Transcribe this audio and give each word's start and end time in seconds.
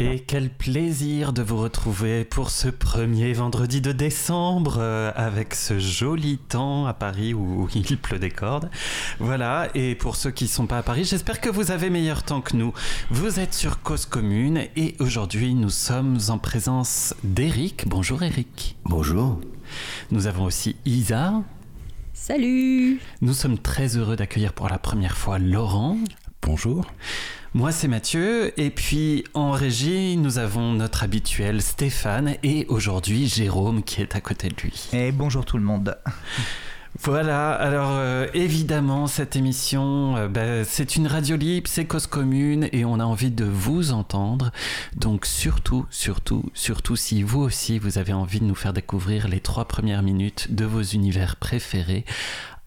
Et 0.00 0.20
quel 0.20 0.48
plaisir 0.48 1.32
de 1.32 1.42
vous 1.42 1.56
retrouver 1.56 2.24
pour 2.24 2.50
ce 2.50 2.68
premier 2.68 3.32
vendredi 3.32 3.80
de 3.80 3.90
décembre 3.90 4.76
euh, 4.78 5.10
avec 5.16 5.56
ce 5.56 5.80
joli 5.80 6.38
temps 6.38 6.86
à 6.86 6.94
Paris 6.94 7.34
où 7.34 7.68
il 7.74 7.98
pleut 7.98 8.20
des 8.20 8.30
cordes. 8.30 8.70
Voilà, 9.18 9.68
et 9.74 9.96
pour 9.96 10.14
ceux 10.14 10.30
qui 10.30 10.44
ne 10.44 10.50
sont 10.50 10.68
pas 10.68 10.78
à 10.78 10.82
Paris, 10.84 11.02
j'espère 11.02 11.40
que 11.40 11.48
vous 11.48 11.72
avez 11.72 11.90
meilleur 11.90 12.22
temps 12.22 12.40
que 12.40 12.56
nous. 12.56 12.72
Vous 13.10 13.40
êtes 13.40 13.54
sur 13.54 13.82
Cause 13.82 14.06
Commune 14.06 14.68
et 14.76 14.94
aujourd'hui 15.00 15.54
nous 15.54 15.70
sommes 15.70 16.18
en 16.28 16.38
présence 16.38 17.16
d'Eric. 17.24 17.88
Bonjour 17.88 18.22
Eric. 18.22 18.76
Bonjour. 18.84 19.40
Nous 20.12 20.28
avons 20.28 20.44
aussi 20.44 20.76
Isa. 20.86 21.42
Salut 22.12 23.00
Nous 23.20 23.34
sommes 23.34 23.58
très 23.58 23.96
heureux 23.96 24.14
d'accueillir 24.14 24.52
pour 24.52 24.68
la 24.68 24.78
première 24.78 25.16
fois 25.16 25.40
Laurent. 25.40 25.98
Bonjour. 26.40 26.86
Moi, 27.54 27.72
c'est 27.72 27.88
Mathieu. 27.88 28.52
Et 28.60 28.68
puis, 28.68 29.24
en 29.32 29.52
régie, 29.52 30.18
nous 30.18 30.36
avons 30.36 30.74
notre 30.74 31.02
habituel 31.02 31.62
Stéphane 31.62 32.36
et 32.42 32.66
aujourd'hui 32.68 33.26
Jérôme 33.26 33.82
qui 33.82 34.02
est 34.02 34.14
à 34.14 34.20
côté 34.20 34.50
de 34.50 34.54
lui. 34.56 34.88
Et 34.92 35.12
bonjour 35.12 35.46
tout 35.46 35.56
le 35.56 35.64
monde. 35.64 35.96
Voilà, 37.00 37.52
alors 37.52 37.90
euh, 37.92 38.26
évidemment 38.34 39.06
cette 39.06 39.36
émission, 39.36 40.16
euh, 40.16 40.26
bah, 40.26 40.64
c'est 40.64 40.96
une 40.96 41.06
radio 41.06 41.36
libre, 41.36 41.68
c'est 41.70 41.84
cause 41.84 42.08
commune 42.08 42.68
et 42.72 42.84
on 42.84 42.98
a 42.98 43.04
envie 43.04 43.30
de 43.30 43.44
vous 43.44 43.92
entendre. 43.92 44.50
Donc 44.96 45.24
surtout, 45.24 45.86
surtout, 45.90 46.50
surtout 46.54 46.96
si 46.96 47.22
vous 47.22 47.40
aussi 47.40 47.78
vous 47.78 47.98
avez 47.98 48.14
envie 48.14 48.40
de 48.40 48.46
nous 48.46 48.54
faire 48.56 48.72
découvrir 48.72 49.28
les 49.28 49.38
trois 49.38 49.66
premières 49.66 50.02
minutes 50.02 50.52
de 50.52 50.64
vos 50.64 50.82
univers 50.82 51.36
préférés, 51.36 52.04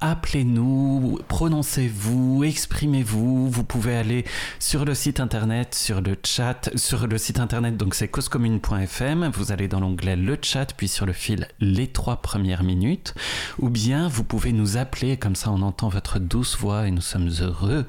appelez-nous, 0.02 1.20
prononcez-vous, 1.28 2.44
exprimez-vous. 2.44 3.50
Vous 3.50 3.64
pouvez 3.64 3.96
aller 3.96 4.26
sur 4.60 4.84
le 4.84 4.94
site 4.94 5.20
internet, 5.20 5.76
sur 5.76 6.02
le 6.02 6.18
chat, 6.26 6.70
sur 6.76 7.08
le 7.08 7.18
site 7.18 7.40
internet, 7.40 7.78
donc 7.78 7.96
c'est 7.96 8.08
causecommune.fm. 8.08 9.32
Vous 9.34 9.52
allez 9.52 9.68
dans 9.68 9.80
l'onglet 9.80 10.16
le 10.16 10.38
chat, 10.42 10.74
puis 10.76 10.88
sur 10.88 11.06
le 11.06 11.14
fil 11.14 11.48
les 11.60 11.88
trois 11.88 12.18
premières 12.18 12.64
minutes. 12.64 13.14
Ou 13.60 13.70
bien 13.70 14.08
vous 14.08 14.24
pouvez 14.24 14.52
nous 14.52 14.78
appeler, 14.78 15.18
comme 15.18 15.36
ça 15.36 15.52
on 15.52 15.62
entend 15.62 15.90
votre 15.90 16.20
douce 16.20 16.58
voix 16.58 16.88
et 16.88 16.92
nous 16.92 17.02
sommes 17.02 17.30
heureux, 17.40 17.86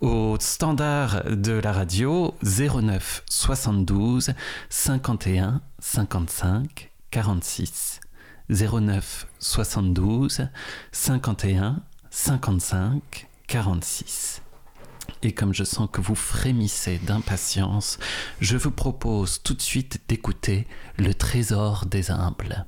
au 0.00 0.36
standard 0.40 1.24
de 1.28 1.52
la 1.52 1.72
radio 1.72 2.34
09 2.42 3.24
72 3.28 4.32
51 4.70 5.60
55 5.80 6.90
46. 7.10 8.00
09 8.50 9.27
72 9.38 10.48
51 10.92 11.82
55 12.10 13.28
46. 13.46 14.42
Et 15.22 15.32
comme 15.32 15.52
je 15.52 15.64
sens 15.64 15.88
que 15.90 16.00
vous 16.00 16.14
frémissez 16.14 16.98
d'impatience, 16.98 17.98
je 18.40 18.56
vous 18.56 18.70
propose 18.70 19.42
tout 19.42 19.54
de 19.54 19.62
suite 19.62 20.00
d'écouter 20.08 20.66
Le 20.96 21.12
Trésor 21.12 21.86
des 21.86 22.10
humbles. 22.10 22.66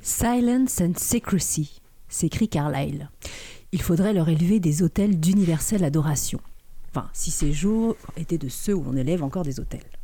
Silence 0.00 0.80
and 0.80 0.92
secrecy, 0.96 1.80
s'écrit 2.08 2.48
Carlyle. 2.48 3.10
Il 3.72 3.82
faudrait 3.82 4.12
leur 4.12 4.28
élever 4.28 4.60
des 4.60 4.82
hôtels 4.82 5.18
d'universelle 5.18 5.84
adoration. 5.84 6.40
Enfin, 6.90 7.10
si 7.12 7.30
ces 7.30 7.52
jours 7.52 7.96
étaient 8.16 8.38
de 8.38 8.48
ceux 8.48 8.74
où 8.74 8.84
on 8.86 8.96
élève 8.96 9.22
encore 9.22 9.42
des 9.42 9.60
hôtels. 9.60 9.97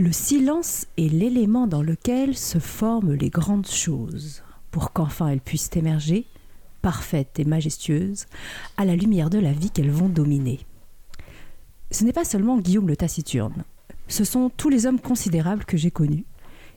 Le 0.00 0.12
silence 0.12 0.86
est 0.96 1.12
l'élément 1.12 1.66
dans 1.66 1.82
lequel 1.82 2.34
se 2.34 2.58
forment 2.58 3.12
les 3.12 3.28
grandes 3.28 3.66
choses, 3.66 4.42
pour 4.70 4.94
qu'enfin 4.94 5.28
elles 5.28 5.42
puissent 5.42 5.76
émerger, 5.76 6.24
parfaites 6.80 7.38
et 7.38 7.44
majestueuses, 7.44 8.24
à 8.78 8.86
la 8.86 8.96
lumière 8.96 9.28
de 9.28 9.38
la 9.38 9.52
vie 9.52 9.68
qu'elles 9.68 9.90
vont 9.90 10.08
dominer. 10.08 10.60
Ce 11.90 12.02
n'est 12.02 12.14
pas 12.14 12.24
seulement 12.24 12.56
Guillaume 12.56 12.88
le 12.88 12.96
taciturne, 12.96 13.62
ce 14.08 14.24
sont 14.24 14.48
tous 14.48 14.70
les 14.70 14.86
hommes 14.86 15.00
considérables 15.00 15.66
que 15.66 15.76
j'ai 15.76 15.90
connus, 15.90 16.24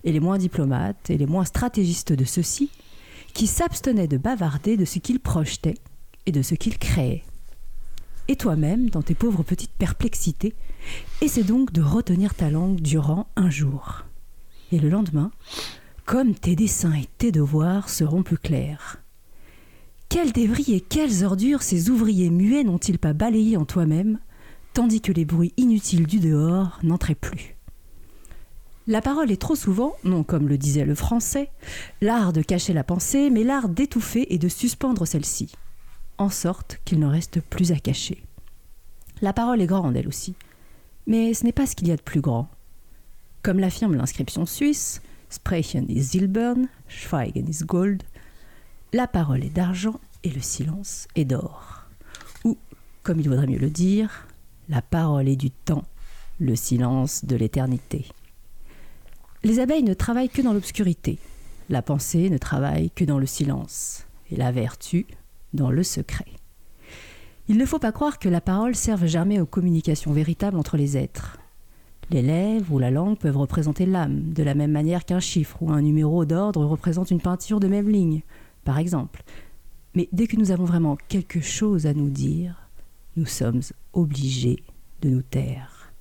et 0.03 0.11
les 0.11 0.19
moins 0.19 0.37
diplomates 0.37 1.09
et 1.09 1.17
les 1.17 1.25
moins 1.25 1.45
stratégistes 1.45 2.11
de 2.11 2.25
ceux-ci, 2.25 2.71
qui 3.33 3.47
s'abstenaient 3.47 4.09
de 4.09 4.17
bavarder 4.17 4.75
de 4.75 4.83
ce 4.83 4.99
qu'ils 4.99 5.21
projetaient 5.21 5.77
et 6.25 6.33
de 6.33 6.41
ce 6.41 6.55
qu'ils 6.55 6.77
créaient 6.77 7.23
et 8.27 8.35
toi-même 8.35 8.89
dans 8.89 9.01
tes 9.01 9.15
pauvres 9.15 9.43
petites 9.43 9.71
perplexités, 9.71 10.53
essaie 11.21 11.43
donc 11.43 11.71
de 11.71 11.81
retenir 11.81 12.33
ta 12.33 12.49
langue 12.49 12.81
durant 12.81 13.27
un 13.35 13.49
jour. 13.49 14.05
Et 14.71 14.79
le 14.79 14.89
lendemain, 14.89 15.31
comme 16.05 16.35
tes 16.35 16.55
dessins 16.55 16.93
et 16.93 17.07
tes 17.17 17.31
devoirs 17.31 17.89
seront 17.89 18.23
plus 18.23 18.37
clairs. 18.37 18.97
Quels 20.09 20.31
débris 20.31 20.73
et 20.73 20.81
quelles 20.81 21.23
ordures 21.23 21.63
ces 21.63 21.89
ouvriers 21.89 22.29
muets 22.29 22.63
n'ont-ils 22.63 22.99
pas 22.99 23.13
balayé 23.13 23.57
en 23.57 23.65
toi-même, 23.65 24.19
tandis 24.73 25.01
que 25.01 25.11
les 25.11 25.25
bruits 25.25 25.53
inutiles 25.57 26.07
du 26.07 26.19
dehors 26.19 26.79
n'entraient 26.83 27.15
plus 27.15 27.55
La 28.87 29.01
parole 29.01 29.31
est 29.31 29.41
trop 29.41 29.55
souvent, 29.55 29.95
non 30.03 30.23
comme 30.23 30.47
le 30.47 30.57
disait 30.57 30.85
le 30.85 30.95
français, 30.95 31.49
l'art 32.01 32.33
de 32.33 32.41
cacher 32.41 32.73
la 32.73 32.83
pensée, 32.83 33.29
mais 33.29 33.43
l'art 33.43 33.69
d'étouffer 33.69 34.33
et 34.33 34.37
de 34.37 34.49
suspendre 34.49 35.07
celle-ci 35.07 35.53
en 36.17 36.29
sorte 36.29 36.79
qu'il 36.85 36.99
n'en 36.99 37.09
reste 37.09 37.41
plus 37.41 37.71
à 37.71 37.79
cacher. 37.79 38.23
La 39.21 39.33
parole 39.33 39.61
est 39.61 39.67
grande, 39.67 39.95
elle 39.95 40.07
aussi, 40.07 40.35
mais 41.07 41.33
ce 41.33 41.43
n'est 41.43 41.51
pas 41.51 41.65
ce 41.65 41.75
qu'il 41.75 41.87
y 41.87 41.91
a 41.91 41.97
de 41.97 42.01
plus 42.01 42.21
grand. 42.21 42.47
Comme 43.41 43.59
l'affirme 43.59 43.95
l'inscription 43.95 44.45
suisse, 44.45 45.01
Sprechen 45.29 45.89
ist 45.89 46.11
Silbern, 46.11 46.67
Schweigen 46.87 47.47
ist 47.47 47.65
Gold, 47.65 48.03
la 48.93 49.07
parole 49.07 49.43
est 49.43 49.49
d'argent 49.49 49.99
et 50.23 50.29
le 50.29 50.41
silence 50.41 51.07
est 51.15 51.25
d'or. 51.25 51.85
Ou, 52.45 52.57
comme 53.01 53.19
il 53.19 53.27
vaudrait 53.27 53.47
mieux 53.47 53.57
le 53.57 53.69
dire, 53.69 54.27
la 54.69 54.81
parole 54.81 55.27
est 55.27 55.35
du 55.35 55.51
temps, 55.51 55.83
le 56.39 56.55
silence 56.55 57.25
de 57.25 57.35
l'éternité. 57.35 58.05
Les 59.43 59.59
abeilles 59.59 59.83
ne 59.83 59.93
travaillent 59.93 60.29
que 60.29 60.41
dans 60.41 60.53
l'obscurité, 60.53 61.17
la 61.69 61.81
pensée 61.81 62.29
ne 62.29 62.37
travaille 62.37 62.91
que 62.91 63.03
dans 63.03 63.19
le 63.19 63.25
silence, 63.25 64.05
et 64.31 64.35
la 64.35 64.51
vertu 64.51 65.05
dans 65.53 65.71
le 65.71 65.83
secret. 65.83 66.27
Il 67.49 67.57
ne 67.57 67.65
faut 67.65 67.79
pas 67.79 67.91
croire 67.91 68.19
que 68.19 68.29
la 68.29 68.39
parole 68.39 68.73
serve 68.73 69.05
jamais 69.05 69.41
aux 69.41 69.45
communications 69.45 70.13
véritables 70.13 70.57
entre 70.57 70.77
les 70.77 70.95
êtres. 70.95 71.37
Les 72.09 72.21
lèvres 72.21 72.73
ou 72.73 72.79
la 72.79 72.91
langue 72.91 73.17
peuvent 73.17 73.37
représenter 73.37 73.85
l'âme, 73.85 74.31
de 74.31 74.43
la 74.43 74.55
même 74.55 74.71
manière 74.71 75.03
qu'un 75.03 75.19
chiffre 75.19 75.61
ou 75.61 75.71
un 75.71 75.81
numéro 75.81 76.23
d'ordre 76.25 76.63
représente 76.65 77.11
une 77.11 77.19
peinture 77.19 77.59
de 77.59 77.67
même 77.67 77.89
ligne, 77.89 78.21
par 78.63 78.77
exemple. 78.77 79.23
Mais 79.93 80.07
dès 80.11 80.27
que 80.27 80.37
nous 80.37 80.51
avons 80.51 80.63
vraiment 80.63 80.97
quelque 81.09 81.41
chose 81.41 81.85
à 81.85 81.93
nous 81.93 82.09
dire, 82.09 82.69
nous 83.17 83.25
sommes 83.25 83.61
obligés 83.91 84.63
de 85.01 85.09
nous 85.09 85.21
taire. 85.21 85.91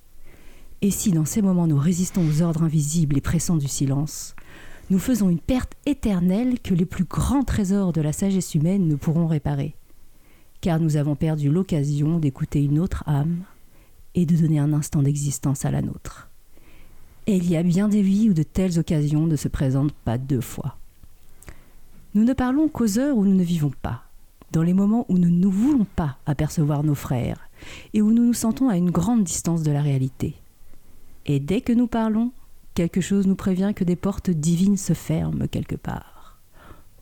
Et 0.81 0.91
si 0.91 1.11
dans 1.11 1.25
ces 1.25 1.41
moments 1.41 1.67
nous 1.67 1.77
résistons 1.77 2.25
aux 2.27 2.41
ordres 2.41 2.63
invisibles 2.63 3.17
et 3.17 3.21
pressants 3.21 3.57
du 3.57 3.67
silence, 3.67 4.35
nous 4.89 4.99
faisons 4.99 5.29
une 5.29 5.39
perte 5.39 5.73
éternelle 5.85 6.59
que 6.59 6.73
les 6.73 6.85
plus 6.85 7.05
grands 7.05 7.43
trésors 7.43 7.93
de 7.93 8.01
la 8.01 8.13
sagesse 8.13 8.55
humaine 8.55 8.87
ne 8.87 8.95
pourront 8.95 9.27
réparer, 9.27 9.75
car 10.63 10.79
nous 10.79 10.95
avons 10.95 11.15
perdu 11.15 11.51
l'occasion 11.51 12.19
d'écouter 12.19 12.63
une 12.63 12.79
autre 12.79 13.03
âme 13.05 13.43
et 14.15 14.25
de 14.25 14.37
donner 14.37 14.59
un 14.59 14.71
instant 14.71 15.03
d'existence 15.03 15.65
à 15.65 15.71
la 15.71 15.81
nôtre. 15.81 16.29
Et 17.27 17.35
il 17.35 17.49
y 17.49 17.57
a 17.57 17.63
bien 17.63 17.89
des 17.89 18.01
vies 18.01 18.29
où 18.29 18.33
de 18.33 18.43
telles 18.43 18.79
occasions 18.79 19.27
ne 19.27 19.35
se 19.35 19.49
présentent 19.49 19.91
pas 19.91 20.17
deux 20.17 20.39
fois. 20.39 20.77
Nous 22.13 22.23
ne 22.23 22.31
parlons 22.31 22.69
qu'aux 22.69 22.97
heures 22.97 23.17
où 23.17 23.25
nous 23.25 23.35
ne 23.35 23.43
vivons 23.43 23.73
pas, 23.81 24.05
dans 24.53 24.63
les 24.63 24.73
moments 24.73 25.05
où 25.09 25.17
nous 25.17 25.29
ne 25.29 25.47
voulons 25.47 25.85
pas 25.97 26.17
apercevoir 26.25 26.81
nos 26.85 26.95
frères 26.95 27.49
et 27.93 28.01
où 28.01 28.13
nous 28.13 28.23
nous 28.23 28.33
sentons 28.33 28.69
à 28.69 28.77
une 28.77 28.91
grande 28.91 29.25
distance 29.25 29.63
de 29.63 29.71
la 29.71 29.81
réalité. 29.81 30.33
Et 31.25 31.41
dès 31.41 31.59
que 31.59 31.73
nous 31.73 31.87
parlons, 31.87 32.31
quelque 32.73 33.01
chose 33.01 33.27
nous 33.27 33.35
prévient 33.35 33.73
que 33.75 33.83
des 33.83 33.97
portes 33.97 34.29
divines 34.29 34.77
se 34.77 34.93
ferment 34.93 35.45
quelque 35.49 35.75
part. 35.75 36.39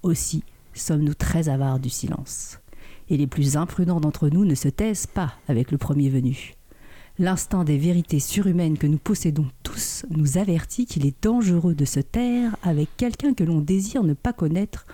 Aussi 0.01 0.43
sommes-nous 0.73 1.13
très 1.13 1.47
avares 1.47 1.79
du 1.79 1.91
silence. 1.91 2.60
Et 3.11 3.17
les 3.17 3.27
plus 3.27 3.57
imprudents 3.57 3.99
d'entre 3.99 4.29
nous 4.29 4.45
ne 4.45 4.55
se 4.55 4.69
taisent 4.69 5.05
pas 5.05 5.33
avec 5.49 5.71
le 5.71 5.77
premier 5.77 6.09
venu. 6.09 6.53
L'instinct 7.19 7.65
des 7.65 7.77
vérités 7.77 8.21
surhumaines 8.21 8.77
que 8.77 8.87
nous 8.87 8.97
possédons 8.97 9.47
tous 9.63 10.05
nous 10.09 10.37
avertit 10.37 10.85
qu'il 10.85 11.05
est 11.05 11.21
dangereux 11.21 11.75
de 11.75 11.83
se 11.83 11.99
taire 11.99 12.55
avec 12.63 12.87
quelqu'un 12.95 13.33
que 13.33 13.43
l'on 13.43 13.59
désire 13.59 14.03
ne 14.03 14.13
pas 14.13 14.31
connaître 14.31 14.85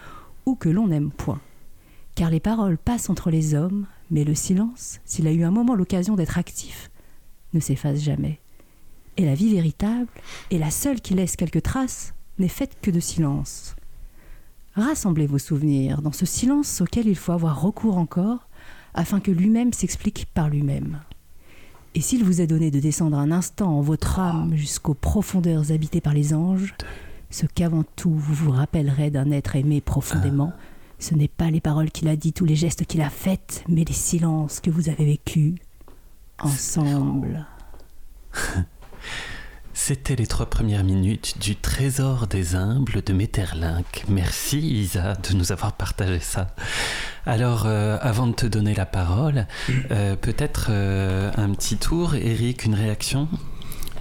ou 0.47 0.55
que 0.55 0.67
l'on 0.67 0.87
n'aime 0.87 1.11
point. 1.11 1.39
Car 2.15 2.31
les 2.31 2.39
paroles 2.39 2.79
passent 2.79 3.11
entre 3.11 3.29
les 3.29 3.53
hommes, 3.53 3.85
mais 4.09 4.23
le 4.23 4.33
silence, 4.33 4.99
s'il 5.05 5.27
a 5.27 5.31
eu 5.31 5.43
un 5.43 5.51
moment 5.51 5.75
l'occasion 5.75 6.15
d'être 6.15 6.39
actif, 6.39 6.89
ne 7.53 7.59
s'efface 7.59 8.01
jamais. 8.01 8.39
Et 9.17 9.25
la 9.25 9.35
vie 9.35 9.53
véritable, 9.53 10.09
et 10.49 10.57
la 10.57 10.71
seule 10.71 11.01
qui 11.01 11.13
laisse 11.13 11.35
quelques 11.35 11.61
traces, 11.61 12.15
n'est 12.39 12.47
faite 12.47 12.77
que 12.81 12.89
de 12.89 12.99
silence. 12.99 13.75
Rassemblez 14.77 15.25
vos 15.25 15.39
souvenirs 15.39 16.03
dans 16.03 16.11
ce 16.11 16.27
silence 16.27 16.81
auquel 16.81 17.07
il 17.07 17.15
faut 17.15 17.31
avoir 17.31 17.63
recours 17.63 17.97
encore, 17.97 18.47
afin 18.93 19.19
que 19.19 19.31
lui-même 19.31 19.73
s'explique 19.73 20.27
par 20.35 20.49
lui-même. 20.49 20.99
Et 21.95 22.01
s'il 22.01 22.23
vous 22.23 22.41
est 22.41 22.47
donné 22.47 22.69
de 22.69 22.79
descendre 22.79 23.17
un 23.17 23.31
instant 23.31 23.75
en 23.75 23.81
votre 23.81 24.19
âme 24.19 24.55
jusqu'aux 24.55 24.93
profondeurs 24.93 25.71
habitées 25.71 25.99
par 25.99 26.13
les 26.13 26.31
anges, 26.35 26.75
ce 27.31 27.47
qu'avant 27.47 27.85
tout 27.95 28.13
vous 28.13 28.35
vous 28.35 28.51
rappellerez 28.51 29.09
d'un 29.09 29.31
être 29.31 29.55
aimé 29.55 29.81
profondément, 29.81 30.53
ce 30.99 31.15
n'est 31.15 31.27
pas 31.27 31.49
les 31.49 31.59
paroles 31.61 31.89
qu'il 31.89 32.07
a 32.07 32.15
dites 32.15 32.39
ou 32.41 32.45
les 32.45 32.55
gestes 32.55 32.85
qu'il 32.85 33.01
a 33.01 33.09
faits, 33.09 33.63
mais 33.67 33.83
les 33.83 33.93
silences 33.93 34.59
que 34.59 34.69
vous 34.69 34.89
avez 34.89 35.05
vécus 35.05 35.55
ensemble. 36.37 37.47
C'était 39.79 40.15
les 40.15 40.25
trois 40.25 40.47
premières 40.47 40.83
minutes 40.83 41.37
du 41.39 41.55
Trésor 41.55 42.25
des 42.25 42.55
humbles 42.55 43.03
de 43.03 43.13
Metterlinck. 43.13 44.05
Merci 44.09 44.57
Isa 44.59 45.13
de 45.13 45.35
nous 45.35 45.51
avoir 45.51 45.73
partagé 45.73 46.19
ça. 46.19 46.47
Alors, 47.27 47.67
euh, 47.67 47.97
avant 48.01 48.25
de 48.25 48.33
te 48.33 48.47
donner 48.47 48.73
la 48.73 48.87
parole, 48.87 49.45
euh, 49.91 50.15
peut-être 50.15 50.69
euh, 50.71 51.31
un 51.37 51.51
petit 51.51 51.77
tour, 51.77 52.15
Eric, 52.15 52.65
une 52.65 52.73
réaction? 52.73 53.29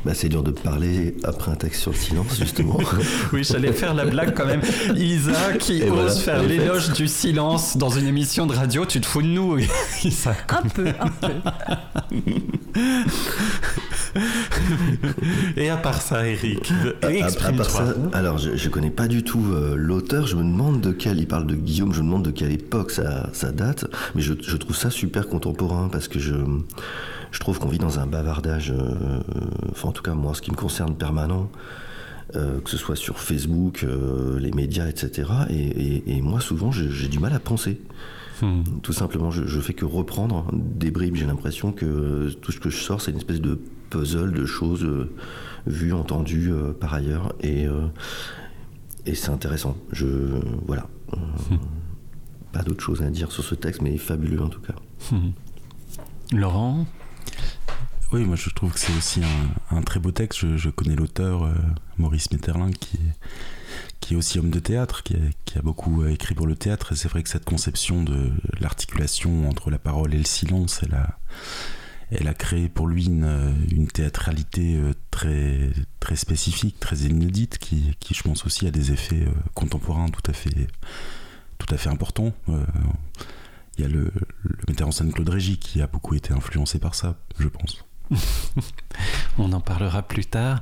Bah, 0.06 0.14
c'est 0.14 0.28
dur 0.28 0.44
de 0.44 0.52
parler 0.52 1.16
après 1.24 1.50
un 1.50 1.56
texte 1.56 1.80
sur 1.80 1.90
le 1.90 1.96
silence, 1.96 2.38
justement. 2.38 2.78
oui, 3.32 3.42
j'allais 3.42 3.72
faire 3.72 3.92
la 3.92 4.04
blague 4.04 4.36
quand 4.36 4.46
même. 4.46 4.60
Isa 4.94 5.54
qui 5.58 5.82
ose 5.82 6.20
faire 6.20 6.44
l'éloge 6.44 6.92
du 6.92 7.08
silence 7.08 7.76
dans 7.76 7.90
une 7.90 8.06
émission 8.06 8.46
de 8.46 8.54
radio, 8.54 8.86
tu 8.86 9.00
te 9.00 9.06
fous 9.06 9.22
de 9.22 9.26
nous, 9.26 9.58
Isa. 10.04 10.36
Un 10.48 10.62
peu, 10.68 10.86
un 10.86 11.08
peu. 11.08 11.32
Et 15.56 15.70
à 15.70 15.76
part 15.76 16.00
ça, 16.00 16.24
Eric, 16.24 16.72
exprime-toi. 17.02 17.94
Alors, 18.12 18.38
je, 18.38 18.50
ne 18.50 18.68
connais 18.68 18.90
pas 18.90 19.08
du 19.08 19.24
tout 19.24 19.42
euh, 19.50 19.74
l'auteur. 19.76 20.28
Je 20.28 20.36
me 20.36 20.44
demande 20.44 20.80
de 20.80 20.92
quel, 20.92 21.18
il 21.18 21.26
parle 21.26 21.48
de 21.48 21.56
Guillaume, 21.56 21.92
je 21.92 22.02
me 22.02 22.06
demande 22.06 22.24
de 22.24 22.30
quelle 22.30 22.52
époque 22.52 22.92
ça, 22.92 23.28
ça 23.32 23.50
date. 23.50 23.86
Mais 24.14 24.22
je, 24.22 24.34
je 24.40 24.56
trouve 24.56 24.76
ça 24.76 24.90
super 24.90 25.26
contemporain 25.26 25.88
parce 25.90 26.06
que 26.06 26.20
je 26.20 26.34
je 27.31 27.40
trouve 27.40 27.58
qu'on 27.58 27.69
vit 27.69 27.78
dans 27.78 27.99
un 27.99 28.06
bavardage, 28.06 28.70
euh, 28.70 29.20
enfin 29.70 29.88
en 29.88 29.93
tout 29.93 30.02
cas 30.02 30.14
moi, 30.14 30.34
ce 30.34 30.43
qui 30.43 30.50
me 30.50 30.56
concerne 30.56 30.94
permanent, 30.94 31.50
euh, 32.34 32.61
que 32.61 32.70
ce 32.70 32.76
soit 32.76 32.96
sur 32.96 33.19
Facebook, 33.19 33.84
euh, 33.84 34.38
les 34.38 34.52
médias, 34.52 34.88
etc. 34.88 35.31
Et, 35.50 36.20
moi 36.23 36.40
souvent 36.40 36.73
j'ai 36.73 37.08
du 37.08 37.19
mal 37.19 37.32
à 37.32 37.40
penser. 37.40 37.81
Hmm. 38.43 38.62
Tout 38.82 38.93
simplement, 38.93 39.31
je, 39.31 39.46
je, 39.46 39.61
fais 39.61 39.73
que 39.73 39.87
reprendre 39.87 40.46
des 40.52 40.90
bribes. 40.90 41.17
J'ai 41.17 41.25
l'impression 41.25 41.73
que 41.73 42.31
tout 42.43 42.52
ce 42.52 42.61
que 42.61 42.69
je 42.69 42.76
sors, 42.76 43.00
c'est 43.00 43.11
une 43.11 43.17
espèce 43.17 43.40
de 43.40 43.58
puzzle 43.88 44.32
de 44.32 44.44
choses 44.44 44.87
vues, 45.67 45.94
entendues 45.94 46.52
par 46.78 46.93
ailleurs. 46.93 47.34
Et, 47.40 47.64
et 49.06 49.14
c'est 49.14 49.31
intéressant. 49.31 49.75
Je, 49.90 50.06
voilà. 50.67 50.87
Hmm. 51.12 51.56
Pas 52.52 52.62
d'autre 52.62 52.82
chose 52.82 53.02
à 53.02 53.08
dire 53.08 53.32
sur 53.32 53.43
ce 53.43 53.55
texte, 53.55 53.81
mais 53.81 53.96
fabuleux 53.96 54.43
en 54.43 54.49
tout 54.49 54.61
cas. 54.61 54.75
Hmm. 55.11 55.31
Laurent? 56.32 56.87
Oui, 58.12 58.25
moi 58.25 58.37
je 58.37 58.49
trouve 58.50 58.73
que 58.73 58.78
c'est 58.78 58.96
aussi 58.96 59.20
un, 59.70 59.82
très 59.82 59.99
beau 59.99 60.12
texte. 60.12 60.56
Je, 60.56 60.70
connais 60.70 60.94
l'auteur 60.94 61.43
euh, 61.43 61.55
Maurice 61.99 62.31
Metterlinck 62.31 62.76
qui 64.00 64.14
est, 64.14 64.17
aussi 64.17 64.38
homme 64.38 64.50
de 64.50 64.61
théâtre, 64.61 65.02
qui 65.02 65.17
a, 65.17 65.62
beaucoup 65.62 66.02
euh, 66.02 66.11
écrit 66.11 66.34
pour 66.34 66.46
le 66.46 66.55
théâtre. 66.55 66.93
Et 66.93 66.96
c'est 66.96 67.08
vrai 67.08 67.25
que 67.25 67.28
cette 67.28 67.44
conception 67.44 68.05
de 68.05 68.32
l'articulation 68.61 69.49
entre 69.49 69.70
la 69.70 69.78
parole 69.78 70.14
et 70.14 70.19
le 70.19 70.25
silence, 70.25 70.81
elle 70.84 70.94
a, 70.94 71.19
elle 72.12 72.32
créé 72.34 72.69
pour 72.69 72.87
lui 72.87 73.06
une, 73.06 73.88
théâtralité 73.93 74.76
euh, 74.76 74.94
très, 75.11 75.70
très 75.99 76.14
spécifique, 76.14 76.78
très 76.78 76.99
inédite, 76.99 77.58
qui, 77.58 77.93
je 78.08 78.23
pense 78.23 78.46
aussi 78.46 78.69
a 78.69 78.70
des 78.70 78.93
effets 78.93 79.26
contemporains 79.55 80.08
tout 80.08 80.31
à 80.31 81.76
fait 81.76 81.88
importants. 81.88 82.32
Il 83.78 83.82
y 83.82 83.84
a 83.84 83.88
le, 83.88 84.11
metteur 84.69 84.88
en 84.88 84.93
scène 84.93 85.12
Claude 85.12 85.28
Régis 85.28 85.58
qui 85.58 85.82
a 85.82 85.87
beaucoup 85.87 86.14
été 86.14 86.32
influencé 86.32 86.78
par 86.78 86.94
ça, 86.94 87.17
je 87.38 87.49
pense. 87.49 87.84
On 89.38 89.52
en 89.52 89.61
parlera 89.61 90.02
plus 90.02 90.25
tard. 90.25 90.61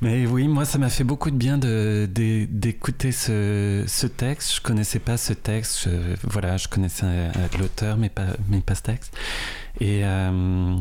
Mais 0.00 0.26
oui, 0.26 0.48
moi, 0.48 0.64
ça 0.64 0.78
m'a 0.78 0.88
fait 0.88 1.04
beaucoup 1.04 1.30
de 1.30 1.36
bien 1.36 1.56
d'écouter 1.58 3.12
ce, 3.12 4.06
texte. 4.06 4.56
Je 4.56 4.60
connaissais 4.60 4.98
pas 4.98 5.16
ce 5.16 5.32
texte. 5.32 5.88
voilà, 6.24 6.56
je 6.56 6.68
connaissais 6.68 7.06
euh, 7.06 7.30
l'auteur, 7.58 7.96
mais 7.96 8.08
pas, 8.08 8.26
mais 8.48 8.60
pas 8.60 8.74
ce 8.74 8.82
texte. 8.82 9.16
Et 9.80 10.04
euh, 10.04 10.76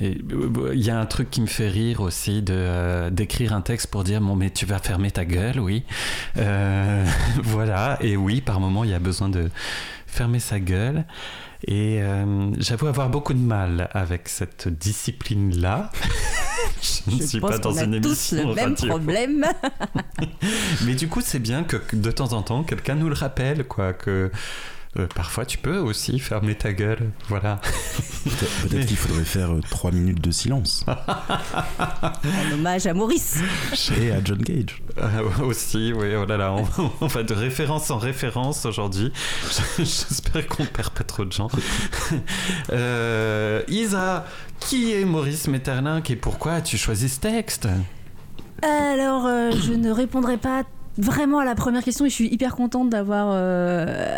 il 0.00 0.82
y 0.82 0.90
a 0.90 0.98
un 0.98 1.06
truc 1.06 1.30
qui 1.30 1.40
me 1.40 1.46
fait 1.46 1.68
rire 1.68 2.00
aussi 2.00 2.42
de 2.42 2.54
euh, 2.56 3.10
d'écrire 3.10 3.52
un 3.52 3.60
texte 3.60 3.88
pour 3.88 4.04
dire 4.04 4.20
bon 4.20 4.34
mais 4.34 4.50
tu 4.50 4.66
vas 4.66 4.78
fermer 4.78 5.10
ta 5.10 5.24
gueule 5.24 5.60
oui 5.60 5.84
voilà 6.34 7.98
et 8.00 8.16
oui 8.16 8.40
par 8.40 8.58
moment 8.58 8.84
il 8.84 8.90
y 8.90 8.94
a 8.94 8.98
besoin 8.98 9.28
de 9.28 9.50
fermer 10.12 10.40
sa 10.40 10.60
gueule 10.60 11.06
et 11.66 12.02
euh, 12.02 12.50
j'avoue 12.58 12.86
avoir 12.86 13.08
beaucoup 13.08 13.32
de 13.32 13.38
mal 13.38 13.88
avec 13.92 14.28
cette 14.28 14.68
discipline-là. 14.68 15.90
je 16.82 17.16
ne 17.16 17.22
suis 17.22 17.40
pas 17.40 17.58
dans 17.58 17.72
une 17.72 17.94
émission. 17.94 18.10
Tous 18.10 18.32
le 18.48 18.54
même 18.54 18.74
problème. 18.74 19.46
Mais 20.84 20.94
du 20.94 21.08
coup, 21.08 21.20
c'est 21.24 21.38
bien 21.38 21.64
que 21.64 21.76
de 21.94 22.10
temps 22.10 22.34
en 22.34 22.42
temps, 22.42 22.62
quelqu'un 22.62 22.96
nous 22.96 23.08
le 23.08 23.14
rappelle, 23.14 23.64
quoi, 23.64 23.92
que 23.92 24.30
euh, 24.98 25.06
parfois 25.06 25.46
tu 25.46 25.56
peux 25.56 25.78
aussi 25.78 26.18
fermer 26.18 26.54
ta 26.54 26.74
gueule. 26.74 27.12
Voilà. 27.28 27.60
Peut-être 28.62 28.86
qu'il 28.86 28.98
faudrait 28.98 29.24
faire 29.24 29.52
euh, 29.52 29.60
trois 29.70 29.90
minutes 29.90 30.20
de 30.20 30.30
silence. 30.30 30.84
Un 31.78 32.52
hommage 32.52 32.86
à 32.86 32.92
Maurice. 32.92 33.38
Et 33.98 34.12
à 34.12 34.22
John 34.22 34.44
Cage. 34.44 34.82
Euh, 34.98 35.22
aussi, 35.44 35.94
oui, 35.94 36.08
oh 36.14 36.26
là 36.26 36.36
là, 36.36 36.54
on, 37.00 37.06
va 37.06 37.22
de 37.22 37.32
référence 37.32 37.90
en 37.90 37.96
référence 37.96 38.66
aujourd'hui. 38.66 39.10
J'espère 39.78 40.46
qu'on 40.46 40.66
perd 40.66 40.90
pas 40.90 41.04
trop 41.04 41.24
de 41.24 41.32
gens. 41.32 41.48
Isa, 43.68 44.26
qui 44.60 44.92
est 44.92 45.06
Maurice 45.06 45.48
Metterlinck 45.48 46.10
et 46.10 46.16
pourquoi 46.16 46.52
as-tu 46.54 46.76
choisi 46.76 47.08
ce 47.08 47.20
texte? 47.20 47.66
Alors, 48.60 49.26
je 49.52 49.72
ne 49.72 49.90
répondrai 49.90 50.36
pas 50.36 50.64
vraiment 50.98 51.38
à 51.38 51.44
la 51.44 51.54
première 51.54 51.82
question 51.82 52.04
et 52.04 52.10
je 52.10 52.14
suis 52.14 52.28
hyper 52.28 52.54
contente 52.54 52.90
d'avoir 52.90 53.30
euh, 53.32 54.16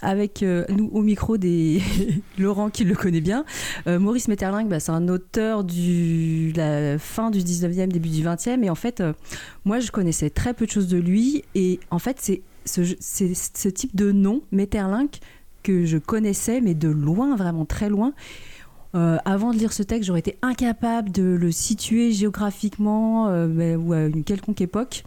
avec 0.00 0.42
euh, 0.42 0.64
nous 0.70 0.88
au 0.92 1.02
micro 1.02 1.36
des 1.36 1.82
Laurent 2.38 2.70
qui 2.70 2.84
le 2.84 2.94
connaît 2.94 3.20
bien. 3.20 3.44
Euh, 3.86 3.98
Maurice 3.98 4.28
Metterlinck, 4.28 4.68
bah, 4.68 4.80
c'est 4.80 4.92
un 4.92 5.08
auteur 5.08 5.64
du 5.64 6.52
la 6.56 6.98
fin 6.98 7.30
du 7.30 7.40
19e, 7.40 7.88
début 7.88 8.08
du 8.08 8.22
20e 8.22 8.62
et 8.64 8.70
en 8.70 8.74
fait 8.74 9.02
moi 9.64 9.80
je 9.80 9.90
connaissais 9.90 10.30
très 10.30 10.54
peu 10.54 10.66
de 10.66 10.70
choses 10.70 10.88
de 10.88 10.98
lui 10.98 11.44
et 11.54 11.80
en 11.90 11.98
fait 11.98 12.16
c'est 12.20 12.42
ce, 12.64 13.68
type 13.68 13.94
de 13.94 14.12
nom 14.12 14.42
Metterlinck 14.50 15.20
que 15.62 15.84
je 15.84 15.98
connaissais 15.98 16.60
mais 16.60 16.74
de 16.74 16.88
loin, 16.88 17.36
vraiment 17.36 17.64
très 17.64 17.88
loin. 17.90 18.14
avant 18.94 19.52
de 19.52 19.58
lire 19.58 19.72
ce 19.72 19.82
texte, 19.82 20.06
j'aurais 20.06 20.20
été 20.20 20.38
incapable 20.40 21.10
de 21.10 21.22
le 21.22 21.50
situer 21.50 22.12
géographiquement 22.12 23.26
ou 23.26 23.92
à 23.92 24.02
une 24.04 24.24
quelconque 24.24 24.60
époque. 24.60 25.04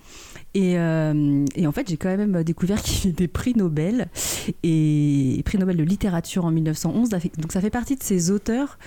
Euh, 0.58 1.46
et, 1.56 1.68
en 1.68 1.72
fait, 1.72 1.88
j'ai 1.90 1.98
quand 1.98 2.16
même 2.16 2.44
découvert 2.44 2.82
qu'il 2.84 3.12
était 3.12 3.28
prix 3.28 3.54
Nobel 3.56 4.10
et 4.64 5.42
prix 5.46 5.58
Nobel 5.58 5.78
de 5.78 5.84
littérature 5.84 6.46
en 6.46 6.52
1911. 6.52 7.10
Donc 7.10 7.52
ça 7.52 7.62
fait 7.62 7.70
partie 7.70 7.96
de 7.96 8.04
ces 8.04 8.32
auteurs 8.32 8.78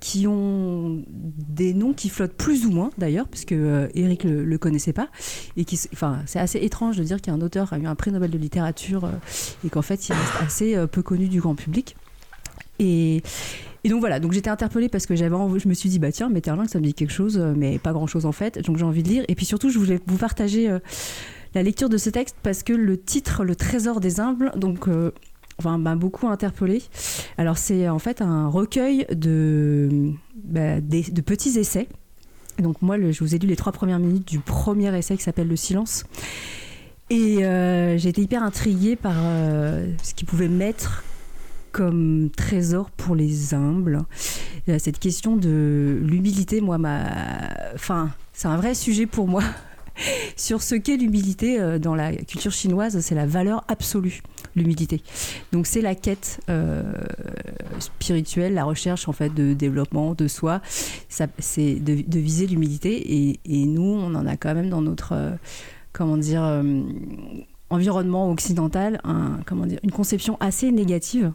qui 0.00 0.26
ont 0.26 1.04
des 1.14 1.74
noms 1.74 1.92
qui 1.92 2.08
flottent 2.08 2.36
plus 2.36 2.66
ou 2.66 2.72
moins 2.72 2.90
d'ailleurs, 2.98 3.28
puisque 3.28 3.52
euh, 3.52 3.88
Eric 3.94 4.24
le, 4.24 4.44
le 4.44 4.58
connaissait 4.58 4.92
pas, 4.92 5.08
et 5.56 5.64
qui, 5.64 5.80
enfin, 5.92 6.18
c'est 6.26 6.40
assez 6.40 6.58
étrange 6.58 6.96
de 6.96 7.04
dire 7.04 7.20
qu'un 7.20 7.40
auteur 7.40 7.72
a 7.72 7.78
eu 7.78 7.86
un 7.86 7.94
prix 7.94 8.10
Nobel 8.10 8.30
de 8.30 8.38
littérature 8.38 9.04
euh, 9.04 9.12
et 9.64 9.70
qu'en 9.70 9.82
fait 9.82 10.08
il 10.08 10.12
reste 10.12 10.32
assez 10.40 10.86
peu 10.90 11.02
connu 11.02 11.28
du 11.28 11.40
grand 11.40 11.54
public. 11.54 11.94
Et, 12.78 13.22
donc 13.84 14.00
voilà, 14.00 14.20
donc 14.20 14.32
j'étais 14.32 14.50
interpellée 14.50 14.88
parce 14.88 15.06
que 15.06 15.14
j'avais 15.14 15.36
je 15.58 15.68
me 15.68 15.74
suis 15.74 15.88
dit 15.88 15.98
bah 15.98 16.12
tiens 16.12 16.28
Metterlinck 16.28 16.70
ça 16.70 16.78
me 16.78 16.84
dit 16.84 16.94
quelque 16.94 17.12
chose 17.12 17.38
euh, 17.38 17.52
mais 17.56 17.78
pas 17.78 17.92
grand 17.92 18.06
chose 18.06 18.26
en 18.26 18.32
fait 18.32 18.60
donc 18.60 18.76
j'ai 18.76 18.84
envie 18.84 19.02
de 19.02 19.08
lire 19.08 19.24
et 19.26 19.34
puis 19.34 19.44
surtout 19.44 19.70
je 19.70 19.78
voulais 19.78 19.98
vous 20.06 20.18
partager 20.18 20.70
euh, 20.70 20.78
la 21.54 21.64
lecture 21.64 21.88
de 21.88 21.96
ce 21.96 22.08
texte 22.08 22.36
parce 22.44 22.62
que 22.62 22.72
le 22.72 22.96
titre 22.96 23.44
le 23.44 23.56
trésor 23.56 23.98
des 23.98 24.20
humbles 24.20 24.52
donc 24.54 24.86
euh, 24.86 25.10
enfin 25.58 25.78
m'a 25.78 25.96
beaucoup 25.96 26.28
interpellée. 26.28 26.82
Alors 27.38 27.58
c'est 27.58 27.88
en 27.88 27.98
fait 27.98 28.22
un 28.22 28.48
recueil 28.48 29.04
de 29.12 30.12
bah, 30.36 30.80
de 30.80 31.20
petits 31.20 31.58
essais. 31.58 31.88
Donc 32.58 32.82
moi 32.82 32.96
je 32.98 33.18
vous 33.18 33.34
ai 33.34 33.38
lu 33.38 33.48
les 33.48 33.56
trois 33.56 33.72
premières 33.72 33.98
minutes 33.98 34.28
du 34.28 34.38
premier 34.38 34.96
essai 34.96 35.16
qui 35.16 35.22
s'appelle 35.22 35.48
Le 35.48 35.56
silence. 35.56 36.04
Et 37.10 37.40
j'ai 37.98 38.08
été 38.08 38.22
hyper 38.22 38.42
intriguée 38.42 38.96
par 38.96 39.14
ce 39.14 40.14
qu'il 40.14 40.26
pouvait 40.26 40.48
mettre 40.48 41.04
comme 41.72 42.30
trésor 42.36 42.90
pour 42.90 43.14
les 43.14 43.54
humbles. 43.54 44.02
Cette 44.78 44.98
question 44.98 45.36
de 45.36 46.00
l'humilité, 46.02 46.60
moi, 46.60 46.78
enfin, 47.74 48.10
c'est 48.32 48.48
un 48.48 48.56
vrai 48.56 48.74
sujet 48.74 49.06
pour 49.06 49.26
moi. 49.26 49.42
Sur 50.36 50.62
ce 50.62 50.74
qu'est 50.74 50.96
l'humilité 50.96 51.60
euh, 51.60 51.78
dans 51.78 51.94
la 51.94 52.12
culture 52.12 52.52
chinoise, 52.52 52.98
c'est 53.00 53.14
la 53.14 53.26
valeur 53.26 53.64
absolue, 53.68 54.22
l'humilité. 54.56 55.02
Donc 55.52 55.66
c'est 55.66 55.80
la 55.80 55.94
quête 55.94 56.40
euh, 56.48 56.82
spirituelle, 57.78 58.54
la 58.54 58.64
recherche 58.64 59.08
en 59.08 59.12
fait 59.12 59.32
de 59.32 59.54
développement 59.54 60.14
de 60.14 60.28
soi. 60.28 60.60
C'est 61.08 61.80
de, 61.80 62.18
viser 62.18 62.46
l'humilité 62.46 63.38
et, 63.44 63.66
nous, 63.66 63.82
on 63.82 64.14
en 64.14 64.26
a 64.26 64.36
quand 64.36 64.54
même 64.54 64.70
dans 64.70 64.82
notre 64.82 65.12
euh, 65.12 65.32
comment 65.92 66.16
dire 66.16 66.62
environnement 67.70 68.30
occidental, 68.30 69.00
comment 69.46 69.66
dire, 69.66 69.78
une 69.82 69.90
conception 69.90 70.36
assez 70.40 70.70
négative. 70.70 71.32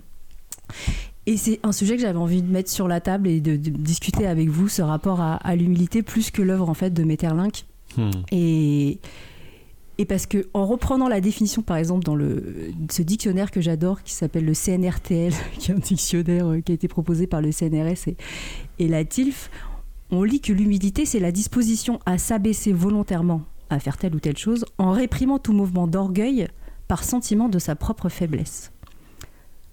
Et 1.25 1.35
c'est 1.35 1.59
un 1.63 1.73
sujet 1.73 1.95
que 1.97 2.01
j'avais 2.01 2.17
envie 2.17 2.41
de 2.41 2.49
mettre 2.49 2.69
sur 2.69 2.87
la 2.87 3.01
table 3.01 3.27
et 3.27 3.41
de, 3.41 3.55
discuter 3.57 4.27
avec 4.27 4.47
vous, 4.47 4.69
ce 4.69 4.81
rapport 4.81 5.19
à, 5.19 5.55
l'humilité, 5.55 6.01
plus 6.01 6.31
que 6.31 6.41
l'œuvre 6.41 6.69
en 6.69 6.73
fait 6.73 6.91
de 6.91 7.03
Metterlink. 7.03 7.65
Hmm. 7.97 8.11
Et, 8.31 8.99
et 9.97 10.05
parce 10.05 10.25
que 10.25 10.47
en 10.53 10.65
reprenant 10.65 11.09
la 11.09 11.19
définition, 11.19 11.61
par 11.63 11.75
exemple, 11.75 12.05
dans 12.05 12.15
le, 12.15 12.71
ce 12.89 13.01
dictionnaire 13.01 13.51
que 13.51 13.59
j'adore, 13.59 14.03
qui 14.03 14.13
s'appelle 14.13 14.45
le 14.45 14.53
CNRTL, 14.53 15.33
qui 15.59 15.71
est 15.71 15.73
un 15.73 15.79
dictionnaire 15.79 16.47
euh, 16.47 16.61
qui 16.61 16.71
a 16.71 16.75
été 16.75 16.87
proposé 16.87 17.27
par 17.27 17.41
le 17.41 17.51
CNRS 17.51 18.07
et, 18.07 18.15
et 18.79 18.87
la 18.87 19.03
TILF, 19.03 19.49
on 20.11 20.23
lit 20.23 20.39
que 20.39 20.53
l'humilité, 20.53 21.05
c'est 21.05 21.19
la 21.19 21.33
disposition 21.33 21.99
à 22.05 22.17
s'abaisser 22.17 22.71
volontairement 22.71 23.41
à 23.69 23.79
faire 23.79 23.97
telle 23.97 24.15
ou 24.15 24.19
telle 24.19 24.37
chose 24.37 24.65
en 24.77 24.91
réprimant 24.91 25.39
tout 25.39 25.53
mouvement 25.53 25.87
d'orgueil 25.87 26.47
par 26.87 27.03
sentiment 27.03 27.49
de 27.49 27.59
sa 27.59 27.75
propre 27.75 28.07
faiblesse. 28.09 28.71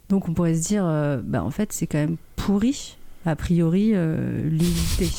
Donc 0.09 0.29
on 0.29 0.35
pourrait 0.35 0.55
se 0.55 0.67
dire, 0.67 0.85
euh, 0.87 1.21
bah, 1.23 1.43
en 1.43 1.51
fait 1.51 1.73
c'est 1.73 1.87
quand 1.87 1.99
même 1.99 2.17
pourri 2.37 2.97
a 3.27 3.37
priori 3.37 3.93
euh, 3.95 4.43
l'unité. 4.43 5.11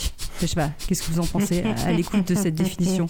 Je 0.41 0.47
sais 0.47 0.55
pas, 0.55 0.69
qu'est-ce 0.85 1.03
que 1.03 1.11
vous 1.11 1.21
en 1.21 1.25
pensez 1.25 1.63
à, 1.85 1.93
l'écoute 1.93 2.27
de 2.27 2.35
cette 2.35 2.55
définition 2.55 3.07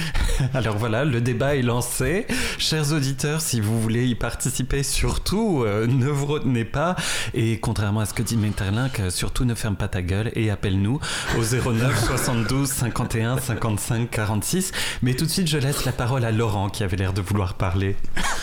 Alors 0.54 0.76
voilà, 0.78 1.04
le 1.04 1.20
débat 1.20 1.56
est 1.56 1.62
lancé. 1.62 2.26
Chers 2.56 2.92
auditeurs, 2.92 3.40
si 3.40 3.60
vous 3.60 3.80
voulez 3.80 4.06
y 4.06 4.14
participer, 4.14 4.84
surtout 4.84 5.64
euh, 5.64 5.88
ne 5.88 6.06
vous 6.06 6.26
retenez 6.26 6.64
pas. 6.64 6.94
Et 7.34 7.58
contrairement 7.58 8.00
à 8.00 8.06
ce 8.06 8.14
que 8.14 8.22
dit 8.22 8.36
Metterlink, 8.36 9.00
euh, 9.00 9.10
surtout 9.10 9.44
ne 9.44 9.54
ferme 9.54 9.74
pas 9.74 9.88
ta 9.88 10.02
gueule 10.02 10.30
et 10.34 10.50
appelle-nous 10.50 11.00
au 11.36 11.72
09 11.72 12.06
72 12.06 12.68
51 12.68 13.38
55 13.38 14.08
46. 14.08 14.72
Mais 15.02 15.14
tout 15.14 15.24
de 15.24 15.30
suite, 15.30 15.48
je 15.48 15.58
laisse 15.58 15.84
la 15.84 15.92
parole 15.92 16.24
à 16.24 16.30
Laurent 16.30 16.68
qui 16.68 16.84
avait 16.84 16.96
l'air 16.96 17.12
de 17.12 17.20
vouloir 17.20 17.54
parler. 17.54 17.96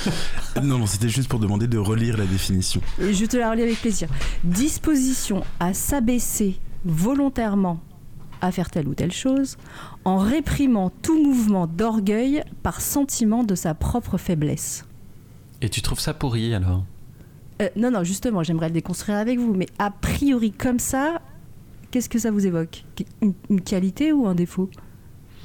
non, 0.61 0.77
non, 0.79 0.85
c'était 0.87 1.09
juste 1.09 1.29
pour 1.29 1.39
demander 1.39 1.67
de 1.67 1.77
relire 1.77 2.17
la 2.17 2.25
définition. 2.25 2.81
Je 2.99 3.25
te 3.25 3.37
la 3.37 3.49
relis 3.49 3.63
avec 3.63 3.79
plaisir. 3.79 4.09
Disposition 4.43 5.45
à 5.61 5.73
s'abaisser 5.95 6.59
volontairement 6.83 7.79
à 8.41 8.51
faire 8.51 8.69
telle 8.69 8.89
ou 8.89 8.93
telle 8.93 9.13
chose, 9.13 9.55
en 10.03 10.17
réprimant 10.17 10.91
tout 11.01 11.23
mouvement 11.23 11.67
d'orgueil 11.67 12.43
par 12.63 12.81
sentiment 12.81 13.45
de 13.45 13.55
sa 13.55 13.73
propre 13.73 14.17
faiblesse. 14.17 14.85
Et 15.61 15.69
tu 15.69 15.81
trouves 15.81 16.01
ça 16.01 16.13
pourri 16.13 16.53
alors? 16.53 16.83
Euh, 17.61 17.69
Non, 17.77 17.91
non, 17.91 18.03
justement, 18.03 18.43
j'aimerais 18.43 18.67
le 18.67 18.73
déconstruire 18.73 19.17
avec 19.17 19.39
vous, 19.39 19.53
mais 19.53 19.67
a 19.79 19.89
priori 19.89 20.51
comme 20.51 20.79
ça, 20.79 21.21
qu'est-ce 21.91 22.09
que 22.09 22.19
ça 22.19 22.29
vous 22.29 22.45
évoque? 22.45 22.83
Une, 23.21 23.61
qualité 23.61 24.11
ou 24.11 24.27
un 24.27 24.35
défaut? 24.35 24.69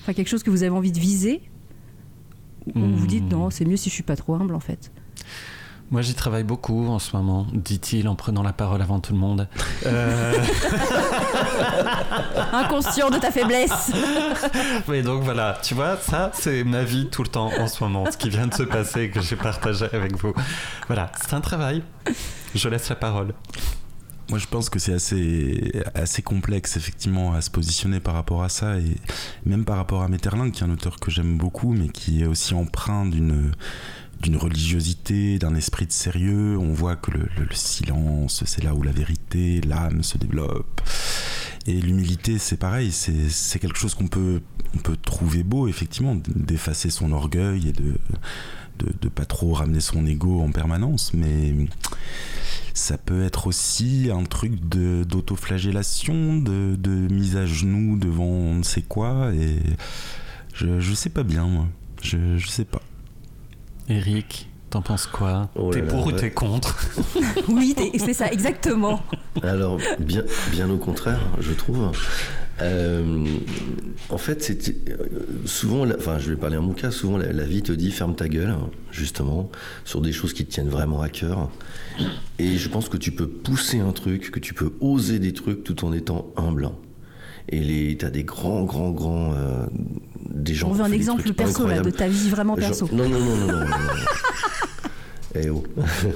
Enfin, 0.00 0.14
quelque 0.14 0.28
chose 0.28 0.42
que 0.42 0.50
vous 0.50 0.64
avez 0.64 0.74
envie 0.74 0.92
de 0.92 0.98
viser? 0.98 1.42
Ou 2.74 2.80
vous 2.80 3.06
dites 3.06 3.26
hmm. 3.26 3.38
non, 3.38 3.50
c'est 3.50 3.64
mieux 3.64 3.76
si 3.76 3.88
je 3.88 3.94
suis 3.94 4.02
pas 4.02 4.16
trop 4.16 4.34
humble 4.34 4.56
en 4.56 4.60
fait 4.60 4.90
moi, 5.90 6.02
j'y 6.02 6.14
travaille 6.14 6.44
beaucoup 6.44 6.86
en 6.86 7.00
ce 7.00 7.16
moment, 7.16 7.48
dit-il 7.52 8.06
en 8.06 8.14
prenant 8.14 8.44
la 8.44 8.52
parole 8.52 8.80
avant 8.80 9.00
tout 9.00 9.12
le 9.12 9.18
monde. 9.18 9.48
Euh... 9.86 10.34
Inconscient 12.52 13.10
de 13.10 13.18
ta 13.18 13.32
faiblesse. 13.32 13.90
Oui, 14.88 15.02
donc 15.02 15.22
voilà, 15.22 15.58
tu 15.62 15.74
vois, 15.74 15.96
ça, 15.96 16.30
c'est 16.32 16.64
ma 16.64 16.84
vie 16.84 17.08
tout 17.10 17.22
le 17.22 17.28
temps 17.28 17.50
en 17.58 17.66
ce 17.66 17.82
moment, 17.82 18.10
ce 18.10 18.16
qui 18.16 18.30
vient 18.30 18.46
de 18.46 18.54
se 18.54 18.62
passer 18.62 19.10
que 19.10 19.20
j'ai 19.20 19.36
partagé 19.36 19.86
avec 19.92 20.16
vous. 20.16 20.32
Voilà, 20.86 21.10
c'est 21.20 21.34
un 21.34 21.40
travail. 21.40 21.82
Je 22.54 22.68
laisse 22.68 22.88
la 22.88 22.96
parole. 22.96 23.34
Moi, 24.30 24.38
je 24.38 24.46
pense 24.46 24.70
que 24.70 24.78
c'est 24.78 24.94
assez, 24.94 25.72
assez 25.94 26.22
complexe, 26.22 26.76
effectivement, 26.76 27.34
à 27.34 27.40
se 27.40 27.50
positionner 27.50 27.98
par 27.98 28.14
rapport 28.14 28.44
à 28.44 28.48
ça, 28.48 28.78
et 28.78 28.96
même 29.44 29.64
par 29.64 29.76
rapport 29.76 30.02
à 30.02 30.08
Metterlin, 30.08 30.50
qui 30.50 30.62
est 30.62 30.66
un 30.66 30.70
auteur 30.70 31.00
que 31.00 31.10
j'aime 31.10 31.36
beaucoup, 31.36 31.72
mais 31.72 31.88
qui 31.88 32.22
est 32.22 32.26
aussi 32.26 32.54
empreint 32.54 33.06
d'une 33.06 33.50
d'une 34.20 34.36
religiosité, 34.36 35.38
d'un 35.38 35.54
esprit 35.54 35.86
de 35.86 35.92
sérieux. 35.92 36.58
On 36.58 36.72
voit 36.72 36.96
que 36.96 37.10
le, 37.10 37.28
silence, 37.52 38.44
c'est 38.46 38.62
là 38.62 38.74
où 38.74 38.82
la 38.82 38.92
vérité, 38.92 39.60
l'âme 39.62 40.02
se 40.02 40.18
développe. 40.18 40.80
Et 41.66 41.74
l'humilité, 41.80 42.38
c'est 42.38 42.56
pareil, 42.56 42.90
c'est 42.92 43.58
quelque 43.58 43.78
chose 43.78 43.94
qu'on 43.94 44.08
peut, 44.08 44.40
trouver 45.02 45.42
beau, 45.42 45.68
effectivement, 45.68 46.16
d'effacer 46.34 46.90
son 46.90 47.12
orgueil 47.12 47.68
et 47.68 47.72
de, 47.72 47.94
de, 48.78 49.08
pas 49.08 49.26
trop 49.26 49.52
ramener 49.52 49.80
son 49.80 50.06
ego 50.06 50.40
en 50.40 50.50
permanence, 50.52 51.12
mais 51.12 51.54
ça 52.72 52.96
peut 52.96 53.22
être 53.24 53.46
aussi 53.46 54.10
un 54.12 54.24
truc 54.24 54.52
d'autoflagellation, 54.64 56.38
de, 56.38 56.76
de, 56.76 56.90
mise 57.12 57.36
à 57.36 57.44
genoux 57.44 57.98
devant 57.98 58.24
on 58.24 58.54
ne 58.56 58.62
sait 58.62 58.82
quoi, 58.82 59.34
et 59.34 59.58
je, 60.54 60.80
je 60.80 60.94
sais 60.94 61.10
pas 61.10 61.22
bien, 61.22 61.46
moi. 61.46 61.66
Je, 62.02 62.38
je 62.38 62.48
sais 62.48 62.64
pas. 62.64 62.80
Eric, 63.90 64.48
t'en 64.70 64.82
penses 64.82 65.06
quoi 65.06 65.50
oh 65.56 65.72
T'es 65.72 65.82
pour 65.82 66.06
ou 66.06 66.12
t'es 66.12 66.30
contre 66.30 66.78
Oui, 67.48 67.74
c'est 67.98 68.14
ça, 68.14 68.30
exactement. 68.30 69.02
Alors, 69.42 69.78
bien, 69.98 70.22
bien 70.52 70.70
au 70.70 70.78
contraire, 70.78 71.20
je 71.40 71.52
trouve. 71.52 71.90
Euh, 72.62 73.26
en 74.10 74.18
fait, 74.18 74.44
c'est 74.44 74.86
souvent, 75.44 75.84
enfin, 75.90 76.20
je 76.20 76.30
vais 76.30 76.36
parler 76.36 76.56
en 76.56 76.62
mon 76.62 76.72
cas, 76.72 76.92
souvent 76.92 77.18
la, 77.18 77.44
vie 77.44 77.62
te 77.62 77.72
dit 77.72 77.90
ferme 77.90 78.14
ta 78.14 78.28
gueule, 78.28 78.54
justement, 78.92 79.50
sur 79.84 80.00
des 80.00 80.12
choses 80.12 80.34
qui 80.34 80.46
te 80.46 80.52
tiennent 80.52 80.68
vraiment 80.68 81.02
à 81.02 81.08
cœur. 81.08 81.50
Et 82.38 82.58
je 82.58 82.68
pense 82.68 82.88
que 82.88 82.96
tu 82.96 83.10
peux 83.10 83.26
pousser 83.26 83.80
un 83.80 83.90
truc, 83.90 84.30
que 84.30 84.38
tu 84.38 84.54
peux 84.54 84.72
oser 84.80 85.18
des 85.18 85.32
trucs 85.32 85.64
tout 85.64 85.84
en 85.84 85.92
étant 85.92 86.32
humble. 86.36 86.70
Et 87.48 87.96
tu 87.98 88.04
as 88.04 88.10
des 88.10 88.24
grands, 88.24 88.64
grands, 88.64 88.90
grands. 88.90 89.32
Euh, 89.34 89.66
des 90.30 90.54
gens. 90.54 90.70
On 90.70 90.72
veut 90.72 90.84
un 90.84 90.92
exemple 90.92 91.32
perso, 91.32 91.66
là, 91.66 91.80
de 91.80 91.90
ta 91.90 92.08
vie 92.08 92.28
vraiment 92.28 92.56
perso. 92.56 92.88
non, 92.92 93.08
non, 93.08 93.18
non, 93.18 93.36
non. 93.36 93.46
non, 93.46 93.66
Eh 95.34 95.48
oh. 95.48 95.62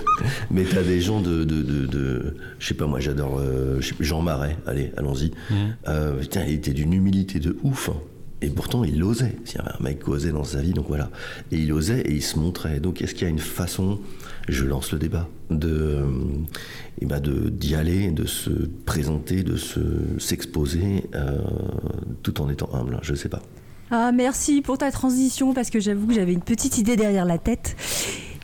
Mais 0.51 0.65
t'as 0.65 0.83
des 0.83 1.01
gens 1.01 1.21
de, 1.21 1.45
de, 1.45 1.63
de, 1.63 2.37
je 2.59 2.67
sais 2.67 2.75
pas 2.75 2.87
moi, 2.87 2.99
j'adore 2.99 3.39
euh, 3.39 3.81
Jean 4.01 4.23
Marais. 4.23 4.57
Allez, 4.67 4.93
allons-y. 4.97 5.31
Mmh. 5.51 5.55
Euh, 5.89 6.19
putain, 6.21 6.45
il 6.47 6.55
était 6.55 6.73
d'une 6.73 6.93
humilité 6.93 7.39
de 7.39 7.57
ouf. 7.63 7.91
Hein. 7.91 7.97
Et 8.43 8.51
pourtant, 8.51 8.85
il 8.85 9.03
osait. 9.03 9.37
Il 9.47 9.55
y 9.55 9.59
avait 9.59 9.71
un 9.71 9.83
mec 9.83 10.03
qui 10.03 10.11
osait 10.11 10.33
dans 10.33 10.45
sa 10.45 10.61
vie, 10.61 10.73
donc 10.73 10.89
voilà. 10.89 11.11
Et 11.53 11.59
il 11.59 11.73
osait 11.73 12.01
et 12.01 12.13
il 12.13 12.23
se 12.23 12.39
montrait. 12.39 12.81
Donc, 12.81 13.01
est-ce 13.01 13.15
qu'il 13.15 13.23
y 13.23 13.27
a 13.27 13.31
une 13.31 13.39
façon, 13.39 14.01
je 14.49 14.65
lance 14.65 14.93
le 14.93 14.99
débat, 14.99 15.29
de, 15.51 16.05
et 17.01 17.07
bah 17.07 17.21
de 17.21 17.49
d'y 17.49 17.75
aller, 17.75 18.11
de 18.11 18.27
se 18.27 18.51
présenter, 18.85 19.43
de 19.43 19.57
se 19.57 19.81
s'exposer, 20.19 21.05
euh, 21.15 21.39
tout 22.23 22.41
en 22.41 22.49
étant 22.51 22.69
humble. 22.73 22.99
Je 23.03 23.15
sais 23.15 23.29
pas. 23.29 23.43
Ah 23.91 24.13
merci 24.13 24.63
pour 24.63 24.79
ta 24.79 24.91
transition 24.91 25.55
parce 25.55 25.71
que 25.71 25.81
j'avoue 25.81 26.07
que 26.07 26.15
j'avais 26.15 26.33
une 26.33 26.43
petite 26.43 26.79
idée 26.79 26.97
derrière 26.97 27.25
la 27.25 27.39
tête. 27.39 27.77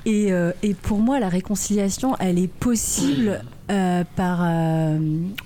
Et, 0.07 0.33
euh, 0.33 0.53
et, 0.63 0.73
pour 0.73 0.99
moi, 0.99 1.21
la 1.21 1.29
réconciliation, 1.29 2.17
elle 2.21 2.39
est 2.39 2.49
possible 2.49 3.43
euh, 3.71 4.03
par 4.17 4.49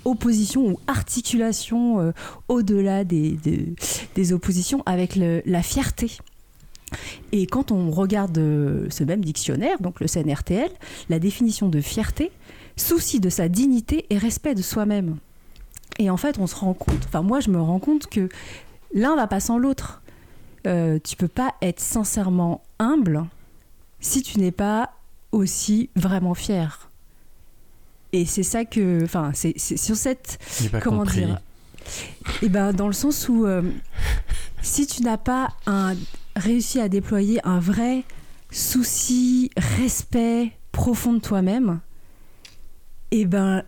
opposition 0.05 0.67
ou 0.67 0.79
articulation 0.87 2.13
au-delà 2.47 3.03
des, 3.03 3.37
des, 4.15 4.33
oppositions 4.33 4.81
avec 4.85 5.17
la 5.17 5.61
fierté. 5.61 6.11
Et 7.31 7.47
quand 7.47 7.71
on 7.71 7.91
regarde 7.91 8.35
ce 8.35 9.03
même 9.03 9.23
dictionnaire, 9.23 9.79
donc 9.79 9.99
le 9.99 10.07
CNRTL, 10.07 10.69
la 11.09 11.19
définition 11.19 11.69
de 11.69 11.81
fierté, 11.81 12.31
souci 12.77 13.19
de 13.19 13.29
sa 13.29 13.47
dignité 13.47 14.05
et 14.09 14.17
respect 14.17 14.55
de 14.55 14.61
soi-même. 14.61 15.17
Et 15.99 16.09
en 16.09 16.17
fait, 16.17 16.37
on 16.39 16.47
se 16.47 16.55
rend 16.55 16.73
compte, 16.73 17.05
enfin 17.05 17.21
moi 17.21 17.39
je 17.39 17.49
me 17.49 17.61
rends 17.61 17.79
compte 17.79 18.07
que 18.07 18.27
l'un 18.93 19.15
va 19.15 19.27
pas 19.27 19.39
sans 19.39 19.57
l'autre. 19.57 20.01
Euh, 20.67 20.99
tu 21.03 21.15
peux 21.15 21.27
pas 21.27 21.53
être 21.61 21.79
sincèrement 21.79 22.63
humble 22.79 23.25
si 23.99 24.23
tu 24.23 24.39
n'es 24.39 24.51
pas 24.51 24.91
aussi 25.31 25.89
vraiment 25.95 26.33
fier. 26.33 26.89
Et 28.13 28.25
c'est 28.25 28.43
ça 28.43 28.65
que, 28.65 29.03
enfin, 29.03 29.31
c'est 29.33 29.57
sur 29.57 29.95
cette, 29.95 30.39
comment 30.81 31.03
dire, 31.03 31.39
et 32.41 32.45
eh 32.45 32.49
ben 32.49 32.73
dans 32.73 32.87
le 32.87 32.93
sens 32.93 33.29
où 33.29 33.45
euh, 33.45 33.61
si 34.61 34.87
tu 34.87 35.03
n'as 35.03 35.17
pas 35.17 35.49
un, 35.67 35.95
réussi 36.35 36.79
à 36.79 36.89
déployer 36.89 37.39
un 37.45 37.59
vrai 37.59 38.03
souci, 38.51 39.49
respect 39.57 40.51
profond 40.71 41.13
de 41.13 41.19
toi-même, 41.19 41.79
et 43.11 43.21
eh 43.21 43.25
ben 43.25 43.63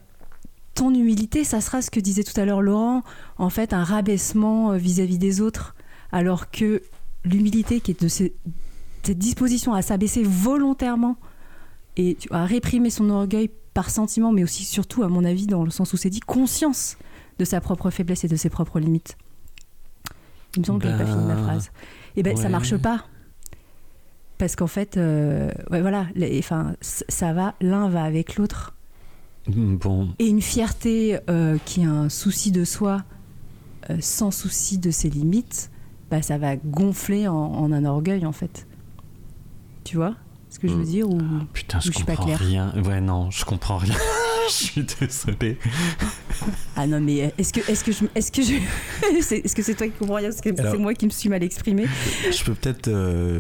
ton 0.74 0.94
humilité, 0.94 1.44
ça 1.44 1.60
sera 1.60 1.82
ce 1.82 1.90
que 1.90 2.00
disait 2.00 2.24
tout 2.24 2.40
à 2.40 2.46
l'heure 2.46 2.62
Laurent, 2.62 3.02
en 3.38 3.50
fait 3.50 3.74
un 3.74 3.84
rabaissement 3.84 4.74
euh, 4.74 4.78
vis-à-vis 4.78 5.18
des 5.18 5.42
autres, 5.42 5.76
alors 6.12 6.52
que 6.52 6.84
l'humilité 7.24 7.82
qui 7.82 7.92
est 7.92 8.02
de 8.02 8.08
cette 8.08 9.18
disposition 9.18 9.74
à 9.74 9.82
s'abaisser 9.82 10.22
volontairement 10.24 11.18
et 11.98 12.18
à 12.30 12.46
réprimer 12.46 12.90
son 12.90 13.10
orgueil 13.10 13.50
par 13.74 13.90
sentiment, 13.90 14.32
mais 14.32 14.44
aussi 14.44 14.66
surtout, 14.66 15.04
à 15.04 15.08
mon 15.08 15.24
avis, 15.24 15.48
dans 15.48 15.64
le 15.64 15.72
sens 15.72 15.94
où 15.94 15.98
c'est 15.98 16.10
dit, 16.10 16.20
conscience 16.20 16.98
de 17.40 17.46
sa 17.46 17.62
propre 17.62 17.90
faiblesse 17.90 18.24
et 18.24 18.28
de 18.28 18.36
ses 18.36 18.50
propres 18.50 18.80
limites. 18.80 19.18
Il 20.56 20.62
me 20.62 20.66
semble 20.66 20.82
que 20.82 20.90
je 20.90 20.98
pas 20.98 21.06
fini 21.06 21.26
ma 21.26 21.36
ben, 21.36 21.44
phrase. 21.44 21.72
Et 22.18 22.22
eh 22.22 22.24
ben, 22.24 22.36
ça 22.36 22.50
marche 22.50 22.76
pas. 22.78 23.06
Parce 24.40 24.56
qu'en 24.56 24.66
fait, 24.66 24.98
euh, 24.98 25.52
ouais, 25.70 25.82
voilà, 25.82 26.08
enfin, 26.40 26.74
ça 26.82 27.32
va, 27.32 27.54
l'un 27.62 27.90
va 27.90 28.04
avec 28.04 28.38
l'autre. 28.38 28.74
Mm, 29.48 29.76
bon. 29.76 30.10
Et 30.18 30.26
une 30.26 30.42
fierté 30.42 31.20
euh, 31.30 31.60
qui 31.64 31.86
a 31.86 31.92
un 31.92 32.10
souci 32.10 32.52
de 32.52 32.66
soi, 32.66 33.04
euh, 33.92 33.98
sans 34.00 34.32
souci 34.32 34.80
de 34.80 34.90
ses 34.90 35.12
limites, 35.12 35.70
bah, 36.10 36.24
ça 36.24 36.40
va 36.40 36.56
gonfler 36.56 37.28
en, 37.28 37.72
un 37.72 37.86
orgueil, 37.86 38.26
en 38.26 38.32
fait. 38.32 38.66
Tu 39.84 39.98
vois 39.98 40.16
ce 40.50 40.58
que 40.58 40.68
je 40.68 40.74
veux 40.74 40.82
mm. 40.82 40.86
dire 40.86 41.10
ou, 41.10 41.22
Putain, 41.54 41.80
je, 41.80 41.92
comprends 41.92 42.26
rien. 42.26 42.74
Ouais, 42.84 43.00
non, 43.00 43.30
je 43.30 43.46
comprends 43.46 43.78
rien. 43.78 43.94
Je 44.48 44.54
suis 44.54 44.86
désolé. 45.00 45.58
Ah 46.76 46.88
non, 46.88 47.00
mais 47.00 47.34
est-ce 47.38 47.54
que, 47.54 47.60
est-ce 47.72 47.84
que 47.84 47.92
je, 47.92 48.06
est-ce 48.16 48.32
que 48.32 48.42
je, 48.42 48.54
est-ce 49.44 49.56
que 49.56 49.62
c'est 49.62 49.76
toi 49.76 49.88
qui 49.88 49.94
comprends 49.94 50.16
rien? 50.16 50.30
Est-ce 50.30 50.42
que 50.42 50.56
c'est 50.56 50.78
moi 50.78 50.94
qui 50.94 51.06
me 51.06 51.12
suis 51.12 51.30
mal 51.30 51.44
exprimé 51.44 51.86
Je 52.32 52.44
peux 52.44 52.54
peut-être, 52.54 52.88
euh, 52.88 53.40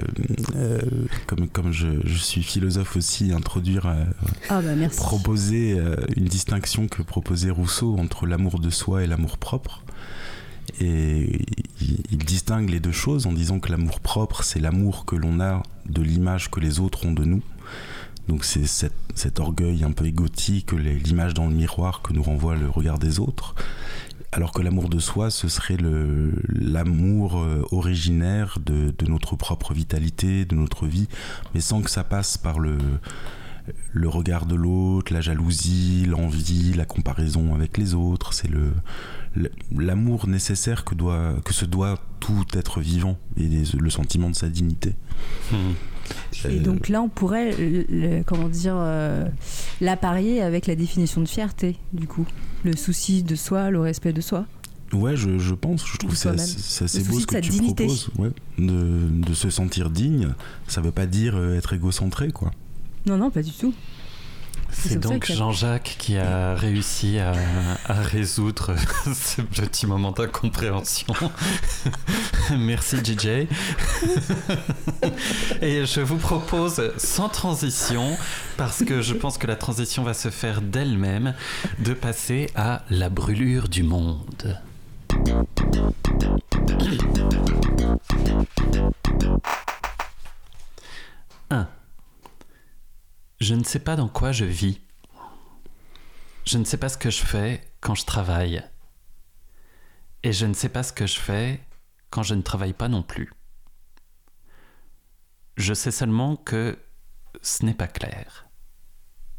euh, 0.55 0.79
comme, 1.27 1.47
comme 1.47 1.71
je, 1.71 1.87
je, 2.05 2.17
suis 2.17 2.43
philosophe 2.43 2.95
aussi, 2.97 3.31
introduire, 3.31 3.85
euh, 3.87 4.03
ah 4.49 4.61
bah 4.61 4.75
merci. 4.75 4.97
proposer 4.97 5.79
une 6.15 6.25
distinction 6.25 6.87
que 6.87 7.01
proposait 7.01 7.51
Rousseau 7.51 7.95
entre 7.97 8.25
l'amour 8.25 8.59
de 8.59 8.69
soi 8.69 9.03
et 9.03 9.07
l'amour 9.07 9.37
propre. 9.37 9.83
Et 10.81 11.41
il, 11.81 12.03
il, 12.11 12.17
distingue 12.17 12.69
les 12.69 12.79
deux 12.79 12.91
choses 12.91 13.25
en 13.25 13.31
disant 13.31 13.59
que 13.59 13.71
l'amour 13.71 13.99
propre, 14.01 14.43
c'est 14.43 14.59
l'amour 14.59 15.05
que 15.05 15.15
l'on 15.15 15.39
a 15.39 15.63
de 15.87 16.01
l'image 16.01 16.51
que 16.51 16.59
les 16.59 16.79
autres 16.79 17.05
ont 17.05 17.13
de 17.13 17.23
nous. 17.23 17.41
Donc 18.27 18.43
c'est 18.43 18.65
cet, 18.65 19.39
orgueil 19.39 19.83
un 19.83 19.91
peu 19.91 20.05
égotique, 20.05 20.73
l'image 20.73 21.33
dans 21.33 21.47
le 21.47 21.55
miroir 21.55 22.01
que 22.01 22.13
nous 22.13 22.23
renvoie 22.23 22.55
le 22.55 22.69
regard 22.69 22.99
des 22.99 23.19
autres. 23.19 23.55
Alors 24.33 24.51
que 24.51 24.61
l'amour 24.61 24.89
de 24.89 24.99
soi, 24.99 25.31
ce 25.31 25.47
serait 25.47 25.77
l'amour 25.79 27.39
euh, 27.39 27.63
originaire 27.71 28.59
de, 28.63 28.93
notre 29.07 29.37
propre 29.37 29.73
vitalité, 29.73 30.43
de 30.43 30.55
notre 30.55 30.85
vie, 30.85 31.07
mais 31.53 31.61
sans 31.61 31.81
que 31.81 31.89
ça 31.89 32.03
passe 32.03 32.37
par 32.37 32.59
le, 32.59 32.77
regard 34.05 34.45
de 34.45 34.55
l'autre, 34.55 35.13
la 35.13 35.21
jalousie, 35.21 36.05
l'envie, 36.05 36.73
la 36.73 36.85
comparaison 36.85 37.55
avec 37.55 37.77
les 37.77 37.93
autres. 37.93 38.33
C'est 38.33 38.49
l'amour 39.71 40.27
nécessaire 40.27 40.83
que, 40.83 40.93
doit, 40.93 41.35
que 41.45 41.53
se 41.53 41.63
doit 41.63 41.97
tout 42.19 42.45
être 42.53 42.81
vivant 42.81 43.17
et 43.37 43.47
le 43.47 43.89
sentiment 43.89 44.29
de 44.29 44.35
sa 44.35 44.49
dignité. 44.49 44.95
Hmm. 45.53 45.71
Et 46.49 46.59
donc 46.59 46.89
là, 46.89 47.01
on 47.01 47.09
pourrait, 47.09 47.55
comment 48.25 48.47
dire, 48.47 48.75
euh, 48.77 49.25
l'apparier 49.81 50.41
avec 50.41 50.67
la 50.67 50.75
définition 50.75 51.21
de 51.21 51.27
fierté, 51.27 51.77
du 51.93 52.07
coup. 52.07 52.25
Le 52.63 52.75
souci 52.75 53.23
de 53.23 53.35
soi, 53.35 53.69
le 53.69 53.79
respect 53.79 54.13
de 54.13 54.21
soi. 54.21 54.45
Ouais, 54.93 55.15
je, 55.17 55.37
je 55.37 55.53
pense, 55.53 55.85
je 55.85 55.97
trouve 55.97 56.15
ça 56.15 56.31
assez 56.31 57.03
beau 57.03 57.19
ce 57.19 57.25
que 57.25 57.37
tu 57.39 57.51
dignité. 57.51 57.85
proposes. 57.85 58.09
Ouais, 58.17 58.29
de, 58.57 59.09
de, 59.09 59.33
se 59.33 59.49
sentir 59.49 59.89
digne, 59.89 60.29
ça 60.67 60.79
veut 60.79 60.91
pas 60.91 61.05
dire 61.05 61.35
euh, 61.35 61.57
être 61.57 61.73
égocentré, 61.73 62.31
quoi. 62.31 62.51
Non, 63.05 63.17
non, 63.17 63.29
pas 63.29 63.43
du 63.43 63.51
tout. 63.51 63.73
C'est 64.71 64.99
donc 64.99 65.31
Jean-Jacques 65.31 65.95
qui 65.97 66.17
a 66.17 66.55
réussi 66.55 67.19
à, 67.19 67.33
résoudre 67.87 68.75
ce 69.13 69.41
petit 69.41 69.87
moment 69.87 70.11
d'incompréhension. 70.11 71.13
Merci 72.57 72.97
DJ. 72.97 73.47
Et 75.61 75.85
je 75.85 76.01
vous 76.01 76.17
propose, 76.17 76.91
sans 76.97 77.29
transition, 77.29 78.17
parce 78.57 78.83
que 78.83 79.01
je 79.01 79.13
pense 79.13 79.37
que 79.37 79.47
la 79.47 79.55
transition 79.55 80.03
va 80.03 80.13
se 80.13 80.29
faire 80.29 80.61
d'elle-même, 80.61 81.33
de 81.79 81.93
passer 81.93 82.49
à 82.55 82.83
la 82.89 83.09
brûlure 83.09 83.67
du 83.67 83.83
monde. 83.83 84.57
Je 93.39 93.53
ne 93.53 93.63
sais 93.63 93.79
pas 93.79 93.95
dans 93.95 94.07
quoi 94.09 94.31
je 94.31 94.45
vis. 94.45 94.81
Je 96.45 96.57
ne 96.57 96.63
sais 96.63 96.77
pas 96.77 96.89
ce 96.89 96.97
que 96.97 97.11
je 97.11 97.23
fais 97.23 97.71
quand 97.81 97.93
je 97.93 98.05
travaille. 98.05 98.63
Et 100.23 100.33
je 100.33 100.45
ne 100.45 100.53
sais 100.53 100.69
pas 100.69 100.81
ce 100.81 100.91
que 100.91 101.05
je 101.05 101.19
fais 101.19 101.63
quand 102.09 102.23
je 102.23 102.33
ne 102.33 102.41
travaille 102.41 102.73
pas 102.73 102.87
non 102.87 103.03
plus. 103.03 103.31
Je 105.55 105.73
sais 105.73 105.91
seulement 105.91 106.35
que 106.35 106.79
ce 107.41 107.65
n'est 107.65 107.73
pas 107.73 107.87
clair. 107.87 108.49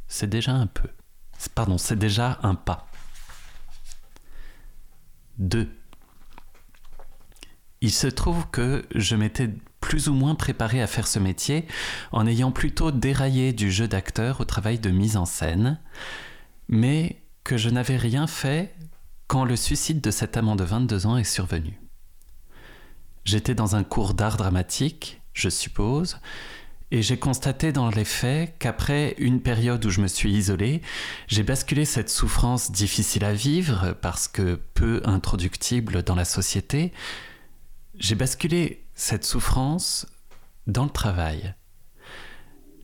C'est 0.07 0.29
déjà 0.29 0.53
un 0.53 0.67
peu. 0.67 0.89
Pardon, 1.55 1.79
c'est 1.79 1.99
déjà 1.99 2.39
un 2.43 2.55
pas. 2.55 2.89
2. 5.39 5.69
Il 7.81 7.93
se 7.93 8.07
trouve 8.07 8.49
que 8.51 8.87
je 8.95 9.17
m'étais 9.17 9.51
plus 9.81 10.09
ou 10.09 10.14
moins 10.14 10.35
préparé 10.35 10.83
à 10.83 10.87
faire 10.87 11.07
ce 11.07 11.19
métier 11.19 11.67
en 12.12 12.27
ayant 12.27 12.51
plutôt 12.51 12.91
déraillé 12.91 13.53
du 13.53 13.71
jeu 13.71 13.88
d'acteur 13.88 14.41
au 14.41 14.45
travail 14.45 14.79
de 14.79 14.91
mise 14.91 15.17
en 15.17 15.25
scène, 15.25 15.79
mais 16.69 17.23
que 17.45 17.57
je 17.57 17.71
n'avais 17.71 17.97
rien 17.97 18.27
fait 18.27 18.75
quand 19.27 19.45
le 19.45 19.57
suicide 19.57 20.01
de 20.01 20.11
cet 20.11 20.37
amant 20.37 20.57
de 20.57 20.64
22 20.64 21.07
ans 21.07 21.17
est 21.17 21.25
survenu. 21.25 21.81
J'étais 23.25 23.55
dans 23.55 23.77
un 23.77 23.85
cours 23.85 24.14
d'art 24.14 24.37
dramatique, 24.37 25.21
je 25.35 25.51
suppose, 25.51 26.19
et 26.91 27.03
j'ai 27.03 27.19
constaté 27.19 27.73
dans 27.73 27.91
les 27.91 28.07
faits 28.07 28.55
qu'après 28.59 29.14
une 29.19 29.43
période 29.43 29.85
où 29.85 29.91
je 29.91 30.01
me 30.01 30.07
suis 30.07 30.33
isolé, 30.33 30.81
j'ai 31.27 31.43
basculé 31.43 31.85
cette 31.85 32.09
souffrance 32.09 32.73
difficile 32.73 33.25
à 33.25 33.35
vivre 33.35 33.95
parce 34.01 34.29
que 34.29 34.59
peu 34.73 35.03
introductible 35.05 36.03
dans 36.03 36.14
la 36.14 36.25
société, 36.25 36.93
j'ai 37.99 38.14
basculé 38.14 38.87
cette 38.99 39.25
souffrance 39.25 40.07
dans 40.67 40.83
le 40.83 40.91
travail. 40.91 41.55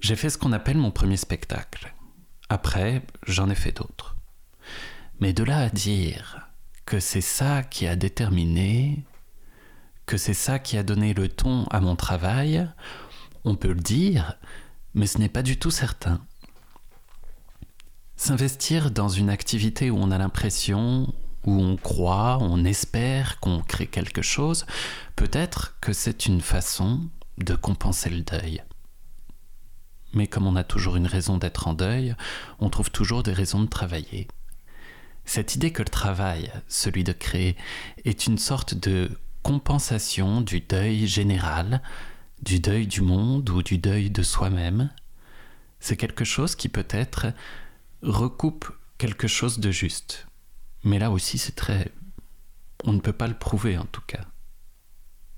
J'ai 0.00 0.14
fait 0.14 0.30
ce 0.30 0.38
qu'on 0.38 0.52
appelle 0.52 0.78
mon 0.78 0.92
premier 0.92 1.16
spectacle. 1.16 1.92
Après, 2.48 3.02
j'en 3.26 3.50
ai 3.50 3.56
fait 3.56 3.76
d'autres. 3.76 4.16
Mais 5.18 5.32
de 5.32 5.42
là 5.42 5.58
à 5.58 5.68
dire 5.68 6.48
que 6.86 7.00
c'est 7.00 7.20
ça 7.20 7.64
qui 7.64 7.88
a 7.88 7.96
déterminé, 7.96 9.04
que 10.06 10.16
c'est 10.16 10.34
ça 10.34 10.60
qui 10.60 10.78
a 10.78 10.84
donné 10.84 11.14
le 11.14 11.28
ton 11.28 11.64
à 11.64 11.80
mon 11.80 11.96
travail, 11.96 12.64
on 13.44 13.56
peut 13.56 13.72
le 13.72 13.74
dire, 13.74 14.38
mais 14.94 15.08
ce 15.08 15.18
n'est 15.18 15.28
pas 15.28 15.42
du 15.42 15.58
tout 15.58 15.72
certain. 15.72 16.24
S'investir 18.14 18.92
dans 18.92 19.08
une 19.08 19.30
activité 19.30 19.90
où 19.90 19.96
on 19.98 20.12
a 20.12 20.18
l'impression 20.18 21.12
où 21.44 21.60
on 21.60 21.76
croit, 21.76 22.38
on 22.40 22.64
espère 22.64 23.40
qu'on 23.40 23.60
crée 23.60 23.86
quelque 23.86 24.22
chose, 24.22 24.66
peut-être 25.16 25.76
que 25.80 25.92
c'est 25.92 26.26
une 26.26 26.40
façon 26.40 27.00
de 27.38 27.54
compenser 27.54 28.10
le 28.10 28.22
deuil. 28.22 28.62
Mais 30.12 30.26
comme 30.26 30.46
on 30.46 30.56
a 30.56 30.64
toujours 30.64 30.96
une 30.96 31.06
raison 31.06 31.38
d'être 31.38 31.66
en 31.66 31.74
deuil, 31.74 32.14
on 32.60 32.70
trouve 32.70 32.90
toujours 32.90 33.22
des 33.22 33.32
raisons 33.32 33.62
de 33.62 33.68
travailler. 33.68 34.28
Cette 35.24 35.54
idée 35.54 35.72
que 35.72 35.82
le 35.82 35.88
travail, 35.88 36.52
celui 36.68 37.02
de 37.02 37.12
créer, 37.12 37.56
est 38.04 38.26
une 38.26 38.38
sorte 38.38 38.74
de 38.74 39.10
compensation 39.42 40.40
du 40.40 40.60
deuil 40.60 41.06
général, 41.06 41.82
du 42.42 42.60
deuil 42.60 42.86
du 42.86 43.00
monde 43.00 43.48
ou 43.50 43.62
du 43.62 43.78
deuil 43.78 44.10
de 44.10 44.22
soi-même, 44.22 44.90
c'est 45.80 45.96
quelque 45.96 46.24
chose 46.24 46.54
qui 46.54 46.68
peut-être 46.68 47.26
recoupe 48.02 48.70
quelque 48.98 49.28
chose 49.28 49.58
de 49.58 49.70
juste. 49.70 50.26
Mais 50.84 50.98
là 50.98 51.10
aussi, 51.10 51.38
c'est 51.38 51.56
très... 51.56 51.90
On 52.84 52.92
ne 52.92 53.00
peut 53.00 53.12
pas 53.12 53.26
le 53.26 53.38
prouver 53.38 53.78
en 53.78 53.86
tout 53.86 54.02
cas. 54.06 54.24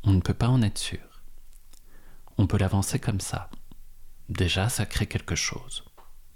On 0.03 0.13
ne 0.13 0.21
peut 0.21 0.35
pas 0.35 0.49
en 0.49 0.63
être 0.63 0.79
sûr. 0.79 1.23
On 2.37 2.47
peut 2.47 2.59
l'avancer 2.59 2.99
comme 2.99 3.21
ça. 3.21 3.51
Déjà, 4.29 4.69
ça 4.69 4.87
crée 4.87 5.07
quelque 5.07 5.37
chose. 5.37 5.85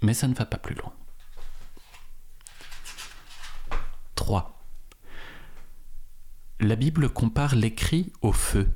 Mais 0.02 0.14
ça 0.14 0.28
ne 0.28 0.34
va 0.34 0.46
pas 0.46 0.58
plus 0.58 0.76
loin. 0.76 0.92
3. 4.14 4.64
La 6.60 6.76
Bible 6.76 7.10
compare 7.10 7.54
l'écrit 7.54 8.12
au 8.22 8.32
feu. 8.32 8.70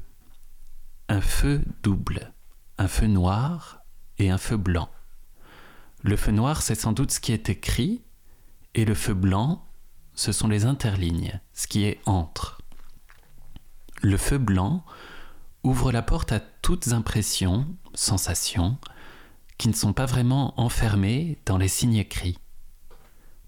Un 1.09 1.21
feu 1.21 1.63
double, 1.83 2.33
un 2.79 2.89
feu 2.89 3.07
noir 3.07 3.83
et 4.19 4.31
un 4.31 4.39
feu 4.39 4.57
blanc. 4.57 4.91
Le 6.03 6.17
feu 6.17 6.33
noir, 6.33 6.63
c'est 6.63 6.75
sans 6.75 6.93
doute 6.93 7.11
ce 7.13 7.21
qui 7.21 7.33
est 7.33 7.49
écrit, 7.49 8.03
et 8.75 8.85
le 8.85 8.95
feu 8.95 9.15
blanc, 9.15 9.64
ce 10.15 10.33
sont 10.33 10.49
les 10.49 10.65
interlignes, 10.65 11.41
ce 11.53 11.67
qui 11.67 11.85
est 11.85 12.01
entre. 12.07 12.63
Le 14.03 14.17
feu 14.17 14.39
blanc 14.39 14.85
ouvre 15.63 15.93
la 15.93 16.03
porte 16.03 16.33
à 16.33 16.41
toutes 16.41 16.89
impressions, 16.89 17.67
sensations, 17.95 18.79
qui 19.59 19.69
ne 19.69 19.75
sont 19.75 19.93
pas 19.93 20.07
vraiment 20.07 20.59
enfermées 20.61 21.39
dans 21.47 21.59
les 21.59 21.69
signes 21.69 21.97
écrits. 21.97 22.39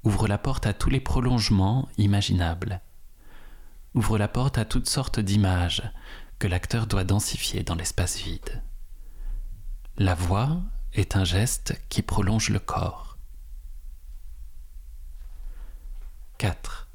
Ouvre 0.05 0.29
la 0.29 0.39
porte 0.39 0.67
à 0.67 0.73
tous 0.73 0.89
les 0.89 1.01
prolongements 1.01 1.89
imaginables. 1.99 2.81
Ouvre 3.95 4.19
la 4.19 4.29
porte 4.29 4.59
à 4.59 4.65
toutes 4.65 4.89
sortes 4.89 5.21
d'images 5.21 5.83
que 6.39 6.47
l'acteur 6.47 6.87
doit 6.87 7.05
densifier 7.05 7.63
dans 7.63 7.75
l'espace 7.75 8.19
vide. 8.19 8.63
La 9.99 10.15
voix 10.15 10.61
est 10.93 11.17
un 11.17 11.25
geste 11.25 11.81
qui 11.89 12.03
prolonge 12.03 12.51
le 12.51 12.59
corps. 12.59 13.16
4. 16.39 16.89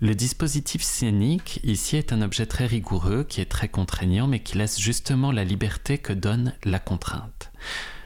Le 0.00 0.14
dispositif 0.14 0.82
scénique 0.82 1.60
ici 1.64 1.96
est 1.96 2.12
un 2.12 2.22
objet 2.22 2.46
très 2.46 2.66
rigoureux 2.66 3.24
qui 3.24 3.40
est 3.40 3.50
très 3.50 3.68
contraignant 3.68 4.28
mais 4.28 4.40
qui 4.40 4.56
laisse 4.56 4.78
justement 4.78 5.32
la 5.32 5.44
liberté 5.44 5.98
que 5.98 6.12
donne 6.12 6.54
la 6.64 6.78
contrainte. 6.78 7.50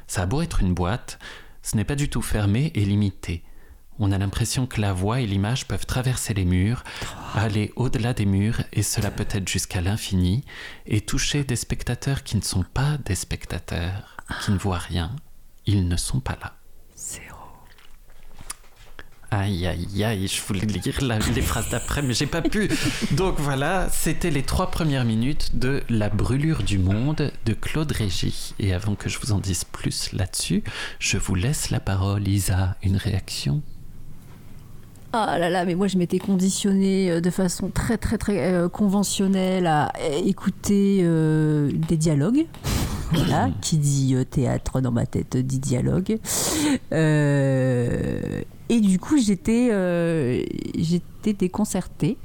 Ça 0.06 0.22
a 0.22 0.26
beau 0.26 0.40
être 0.40 0.60
une 0.60 0.74
boîte, 0.74 1.18
ce 1.62 1.76
n'est 1.76 1.84
pas 1.84 1.94
du 1.94 2.08
tout 2.08 2.22
fermé 2.22 2.72
et 2.74 2.84
limité. 2.84 3.44
On 3.98 4.10
a 4.10 4.18
l'impression 4.18 4.66
que 4.66 4.80
la 4.80 4.92
voix 4.92 5.20
et 5.20 5.26
l'image 5.26 5.68
peuvent 5.68 5.86
traverser 5.86 6.32
les 6.34 6.46
murs, 6.46 6.82
aller 7.34 7.72
au-delà 7.76 8.14
des 8.14 8.24
murs, 8.24 8.62
et 8.72 8.82
cela 8.82 9.10
peut 9.10 9.28
être 9.30 9.48
jusqu'à 9.48 9.80
l'infini, 9.80 10.44
et 10.86 11.02
toucher 11.02 11.44
des 11.44 11.56
spectateurs 11.56 12.22
qui 12.22 12.36
ne 12.36 12.42
sont 12.42 12.64
pas 12.64 12.96
des 12.98 13.14
spectateurs, 13.14 14.16
qui 14.42 14.50
ne 14.50 14.58
voient 14.58 14.78
rien. 14.78 15.14
Ils 15.66 15.86
ne 15.86 15.96
sont 15.96 16.20
pas 16.20 16.38
là. 16.40 16.56
Zéro. 16.96 17.31
Aïe, 19.34 19.66
aïe, 19.66 20.04
aïe, 20.04 20.28
je 20.28 20.42
voulais 20.42 20.60
lire 20.60 20.98
les 21.34 21.40
phrases 21.40 21.70
d'après, 21.70 22.02
mais 22.02 22.12
j'ai 22.12 22.26
pas 22.26 22.42
pu. 22.42 22.68
Donc 23.12 23.36
voilà, 23.38 23.88
c'était 23.90 24.30
les 24.30 24.42
trois 24.42 24.70
premières 24.70 25.06
minutes 25.06 25.56
de 25.56 25.82
La 25.88 26.10
brûlure 26.10 26.62
du 26.62 26.78
monde 26.78 27.32
de 27.46 27.54
Claude 27.54 27.90
Régis. 27.92 28.54
Et 28.58 28.74
avant 28.74 28.94
que 28.94 29.08
je 29.08 29.18
vous 29.18 29.32
en 29.32 29.38
dise 29.38 29.64
plus 29.64 30.12
là-dessus, 30.12 30.62
je 30.98 31.16
vous 31.16 31.34
laisse 31.34 31.70
la 31.70 31.80
parole, 31.80 32.28
Isa. 32.28 32.76
Une 32.82 32.96
réaction? 32.96 33.62
Ah 35.14 35.38
là 35.38 35.48
là, 35.48 35.64
mais 35.64 35.76
moi 35.76 35.88
je 35.88 35.96
m'étais 35.96 36.18
conditionnée 36.18 37.10
euh, 37.10 37.20
de 37.22 37.30
façon 37.30 37.70
très 37.70 37.96
très 37.96 38.18
très 38.18 38.52
euh, 38.52 38.68
conventionnelle 38.68 39.66
à 39.66 39.92
écouter 40.24 41.00
euh, 41.02 41.70
des 41.72 41.96
dialogues. 41.96 42.46
Voilà, 43.12 43.50
qui 43.60 43.78
dit 43.78 44.14
théâtre 44.30 44.80
dans 44.80 44.92
ma 44.92 45.06
tête 45.06 45.36
dit 45.36 45.58
dialogue. 45.58 46.18
et 46.92 48.80
du 48.80 48.98
coup 48.98 49.18
j'étais 49.18 49.68
j'étais 50.76 51.32
déconcertée. 51.32 52.16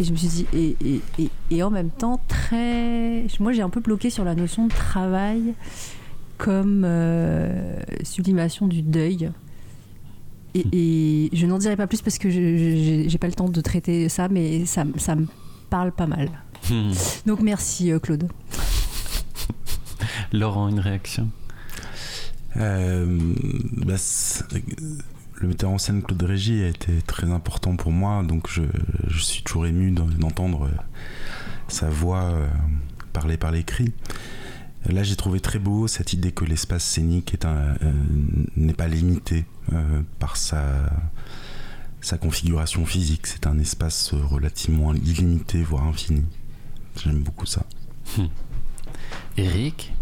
Et 0.00 0.02
je 0.02 0.10
me 0.10 0.16
suis 0.16 0.26
dit, 0.26 0.46
et, 0.52 0.76
et, 1.20 1.30
et, 1.52 1.62
en 1.62 1.70
même 1.70 1.90
temps, 1.90 2.18
très. 2.26 3.28
Moi, 3.38 3.52
j'ai 3.52 3.62
un 3.62 3.70
peu 3.70 3.78
bloqué 3.78 4.10
sur 4.10 4.24
la 4.24 4.34
notion 4.34 4.66
de 4.66 4.72
travail 4.72 5.54
comme 6.36 6.84
sublimation 8.02 8.66
du 8.66 8.82
deuil. 8.82 9.30
Et, 10.54 11.30
je 11.32 11.46
n'en 11.46 11.58
dirai 11.58 11.76
pas 11.76 11.86
plus 11.86 12.00
parce 12.00 12.18
que 12.18 12.30
je 12.30 13.10
n'ai 13.10 13.18
pas 13.18 13.26
le 13.26 13.32
temps 13.32 13.48
de 13.48 13.60
traiter 13.60 14.08
ça, 14.08 14.28
mais 14.28 14.64
ça, 14.66 14.84
ça 14.96 15.16
me 15.16 15.26
parle 15.68 15.92
pas 15.92 16.06
mal. 16.06 16.30
Hmm. 16.70 16.92
Donc 17.26 17.40
merci 17.40 17.92
euh, 17.92 17.98
Claude. 17.98 18.28
Laurent, 20.34 20.68
une 20.68 20.80
réaction? 20.80 21.30
Euh, 22.56 23.34
bah, 23.86 23.94
Le 25.40 25.48
metteur 25.48 25.70
en 25.70 25.78
scène 25.78 26.02
Claude 26.02 26.22
Régis 26.22 26.62
a 26.62 26.68
été 26.68 27.02
très 27.02 27.30
important 27.30 27.76
pour 27.76 27.92
moi, 27.92 28.22
donc 28.22 28.50
je, 28.50 28.62
je 29.06 29.18
suis 29.18 29.42
toujours 29.42 29.66
ému 29.66 29.92
d'entendre 29.92 30.66
euh, 30.66 30.76
sa 31.68 31.88
voix 31.88 32.32
parler 33.12 33.36
par 33.36 33.52
l'écrit. 33.52 33.92
Là, 34.86 35.02
j'ai 35.02 35.16
trouvé 35.16 35.40
très 35.40 35.58
beau 35.58 35.86
cette 35.86 36.12
idée 36.12 36.32
que 36.32 36.44
l'espace 36.44 36.84
scénique 36.84 37.36
euh, 37.44 37.74
n'est 38.56 38.74
pas 38.74 38.86
limité 38.88 39.46
euh, 39.72 40.02
par 40.18 40.36
sa, 40.36 40.90
sa 42.02 42.18
configuration 42.18 42.84
physique. 42.84 43.26
C'est 43.26 43.46
un 43.46 43.58
espace 43.58 44.12
relativement 44.12 44.92
illimité, 44.92 45.62
voire 45.62 45.84
infini. 45.84 46.24
J'aime 47.02 47.22
beaucoup 47.22 47.46
ça. 47.46 47.64
Eric 49.38 49.92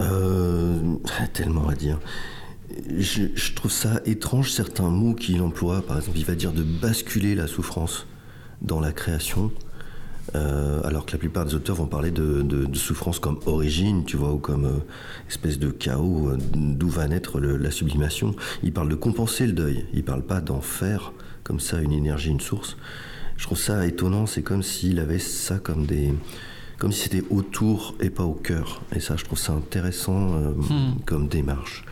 euh, 0.00 0.78
Tellement 1.32 1.68
à 1.68 1.74
dire. 1.74 1.98
Je, 2.96 3.54
trouve 3.54 3.70
ça 3.70 4.00
étrange 4.04 4.50
certains 4.50 4.90
mots 4.90 5.14
qu'il 5.14 5.40
emploie. 5.42 5.82
Par 5.82 5.98
exemple, 5.98 6.18
il 6.18 6.24
va 6.24 6.34
dire 6.34 6.52
de 6.52 6.62
basculer 6.62 7.34
la 7.34 7.46
souffrance 7.46 8.06
dans 8.62 8.80
la 8.80 8.92
création. 8.92 9.52
Euh, 10.34 10.80
alors 10.84 11.06
que 11.06 11.12
la 11.12 11.18
plupart 11.18 11.44
des 11.44 11.54
auteurs 11.54 11.76
vont 11.76 11.86
parler 11.86 12.10
de, 12.10 12.66
souffrance 12.74 13.18
comme 13.18 13.38
origine, 13.46 14.04
tu 14.04 14.16
vois, 14.16 14.32
ou 14.32 14.38
comme 14.38 14.64
euh, 14.64 14.78
espèce 15.28 15.58
de 15.58 15.68
chaos, 15.68 16.30
euh, 16.30 16.38
d'où 16.54 16.88
va 16.88 17.06
naître 17.06 17.40
la 17.40 17.70
sublimation. 17.70 18.34
Ils 18.62 18.72
parlent 18.72 18.88
de 18.88 18.94
compenser 18.94 19.46
le 19.46 19.52
deuil, 19.52 19.86
ils 19.92 20.02
parlent 20.02 20.24
pas 20.24 20.40
d'en 20.40 20.60
faire 20.60 21.12
comme 21.44 21.60
ça 21.60 21.80
une 21.80 21.92
énergie, 21.92 22.30
une 22.30 22.40
source. 22.40 22.76
Je 23.36 23.44
trouve 23.44 23.58
ça 23.58 23.86
étonnant, 23.86 24.26
c'est 24.26 24.42
comme 24.42 24.62
s'il 24.62 24.98
avait 24.98 25.18
ça 25.18 25.58
comme 25.58 25.86
des... 25.86 26.14
Comme 26.78 26.92
si 26.92 27.02
c'était 27.02 27.24
autour 27.30 27.94
et 28.00 28.10
pas 28.10 28.24
au 28.24 28.34
cœur. 28.34 28.82
Et 28.94 29.00
ça, 29.00 29.16
je 29.16 29.24
trouve 29.24 29.38
ça 29.38 29.52
intéressant 29.52 30.30
hmm. 30.30 30.96
comme 31.06 31.28
démarche. 31.28 31.84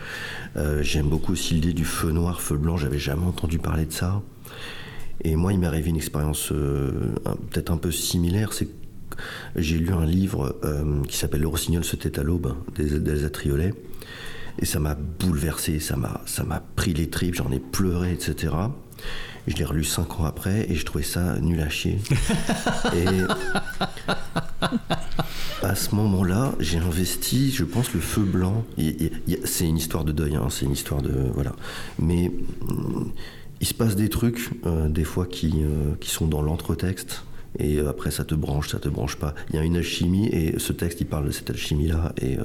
J'aime 0.81 1.09
beaucoup 1.09 1.33
aussi 1.33 1.55
l'idée 1.55 1.73
du 1.73 1.85
feu 1.85 2.11
noir, 2.11 2.41
feu 2.41 2.57
blanc, 2.57 2.77
j'avais 2.77 2.99
jamais 2.99 3.25
entendu 3.25 3.59
parler 3.59 3.87
de 3.87 3.93
ça. 3.93 4.23
Et 5.25 5.37
moi, 5.37 5.53
il 5.53 5.59
m'est 5.59 5.67
arrivé 5.67 5.91
une 5.91 5.97
expérience 5.97 6.51
euh, 6.53 7.15
peut-être 7.51 7.71
un 7.71 7.77
peu 7.77 7.91
similaire. 7.91 8.53
C'est 8.53 8.69
j'ai 9.57 9.79
lu 9.79 9.93
un 9.93 10.07
livre 10.07 10.59
euh, 10.65 11.03
qui 11.05 11.17
s'appelle 11.17 11.43
Le 11.43 11.49
Rossignol 11.49 11.85
se 11.85 11.97
tait 11.97 12.19
à 12.19 12.23
l'aube 12.23 12.57
d'Elsa 12.77 13.31
Triolet. 13.31 13.75
Et 14.59 14.65
ça 14.65 14.81
m'a 14.81 14.95
bouleversé, 14.95 15.81
ça 15.81 15.97
m'a, 15.97 16.23
ça 16.27 16.45
m'a 16.45 16.61
pris 16.61 16.93
les 16.93 17.09
tripes, 17.09 17.35
j'en 17.35 17.51
ai 17.53 17.59
pleuré, 17.59 18.13
etc. 18.13 18.53
Je 19.47 19.57
l'ai 19.57 19.65
relu 19.65 19.85
cinq 19.85 20.21
ans 20.21 20.25
après 20.25 20.71
et 20.71 20.75
je 20.75 20.85
trouvais 20.85 21.05
ça 21.05 21.39
nul 21.41 21.61
à 21.61 21.69
chier. 21.69 21.99
et 22.95 23.07
à 25.63 25.75
ce 25.75 25.95
moment-là, 25.95 26.55
j'ai 26.59 26.79
investi, 26.79 27.51
je 27.51 27.65
pense, 27.65 27.93
le 27.93 28.01
feu 28.01 28.23
blanc. 28.23 28.65
c'est 29.45 29.67
une 29.67 29.77
histoire 29.77 30.05
de 30.05 30.13
deuil, 30.13 30.37
hein, 30.37 30.49
c'est 30.51 30.65
une 30.67 30.73
histoire 30.73 31.03
de. 31.03 31.13
Voilà. 31.35 31.53
Mais 31.99 32.31
il 33.61 33.67
se 33.67 33.75
passe 33.75 33.97
des 33.97 34.09
trucs, 34.09 34.51
euh, 34.67 34.89
des 34.89 35.05
fois, 35.05 35.27
qui, 35.27 35.63
euh, 35.63 35.95
qui 36.01 36.11
sont 36.11 36.27
dans 36.27 36.43
l'entretexte. 36.43 37.25
Et 37.59 37.77
euh, 37.77 37.89
après, 37.89 38.11
ça 38.11 38.25
te 38.25 38.35
branche, 38.35 38.69
ça 38.69 38.79
te 38.79 38.89
branche 38.89 39.17
pas. 39.17 39.35
Il 39.51 39.57
y 39.57 39.59
a 39.59 39.63
une 39.63 39.77
alchimie, 39.77 40.27
et 40.29 40.59
ce 40.59 40.73
texte, 40.73 41.01
il 41.01 41.07
parle 41.07 41.27
de 41.27 41.31
cette 41.31 41.51
alchimie-là. 41.51 42.13
Et 42.21 42.39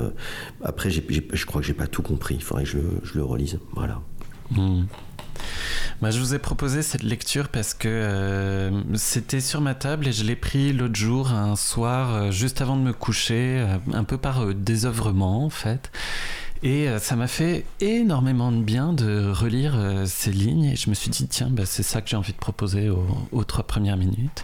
après, 0.63 0.89
je 0.91 1.45
crois 1.45 1.61
que 1.61 1.67
j'ai 1.67 1.73
pas 1.73 1.87
tout 1.87 2.03
compris. 2.03 2.35
Il 2.35 2.43
faudrait 2.43 2.65
que 2.65 2.69
je, 2.69 2.77
je 3.03 3.17
le 3.17 3.23
relise. 3.23 3.59
Voilà. 3.73 4.01
Hmm. 4.51 4.83
Bah, 6.01 6.11
je 6.11 6.19
vous 6.19 6.33
ai 6.35 6.39
proposé 6.39 6.81
cette 6.81 7.03
lecture 7.03 7.49
parce 7.49 7.73
que 7.73 8.71
c'était 8.95 9.39
sur 9.39 9.61
ma 9.61 9.73
table 9.75 10.07
et 10.07 10.11
je 10.11 10.23
l'ai 10.23 10.35
pris 10.35 10.73
l'autre 10.73 10.95
jour, 10.95 11.31
un 11.31 11.55
soir, 11.55 12.31
juste 12.31 12.61
avant 12.61 12.77
de 12.77 12.81
me 12.81 12.93
coucher, 12.93 13.65
un 13.93 14.03
peu 14.03 14.17
par 14.17 14.53
désœuvrement 14.53 15.43
en 15.43 15.49
fait. 15.49 15.91
Et 16.63 16.87
euh, 16.87 16.99
ça 16.99 17.15
m'a 17.15 17.27
fait 17.27 17.65
énormément 17.79 18.51
de 18.51 18.61
bien 18.61 18.93
de 18.93 19.29
relire 19.29 19.75
euh, 19.75 20.05
ces 20.05 20.31
lignes 20.31 20.65
et 20.65 20.75
je 20.75 20.89
me 20.89 20.95
suis 20.95 21.09
dit, 21.09 21.27
tiens, 21.27 21.49
bah, 21.51 21.65
c'est 21.65 21.83
ça 21.83 22.01
que 22.01 22.09
j'ai 22.09 22.17
envie 22.17 22.33
de 22.33 22.37
proposer 22.37 22.89
aux, 22.89 23.43
trois 23.43 23.65
premières 23.65 23.97
minutes. 23.97 24.43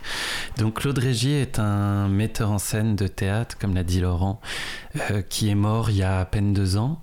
Donc 0.58 0.82
Claude 0.82 0.98
Régis 0.98 1.42
est 1.42 1.60
un 1.60 2.08
metteur 2.10 2.52
en 2.52 2.60
scène 2.60 2.96
de 2.96 3.08
théâtre, 3.08 3.58
comme 3.58 3.74
l'a 3.74 3.84
dit 3.84 4.00
Laurent, 4.00 4.40
euh, 5.12 5.22
qui 5.22 5.50
est 5.50 5.56
mort 5.56 5.90
il 5.90 5.98
y 5.98 6.04
a 6.04 6.20
à 6.20 6.26
peine 6.26 6.54
deux 6.54 6.78
ans. 6.78 7.02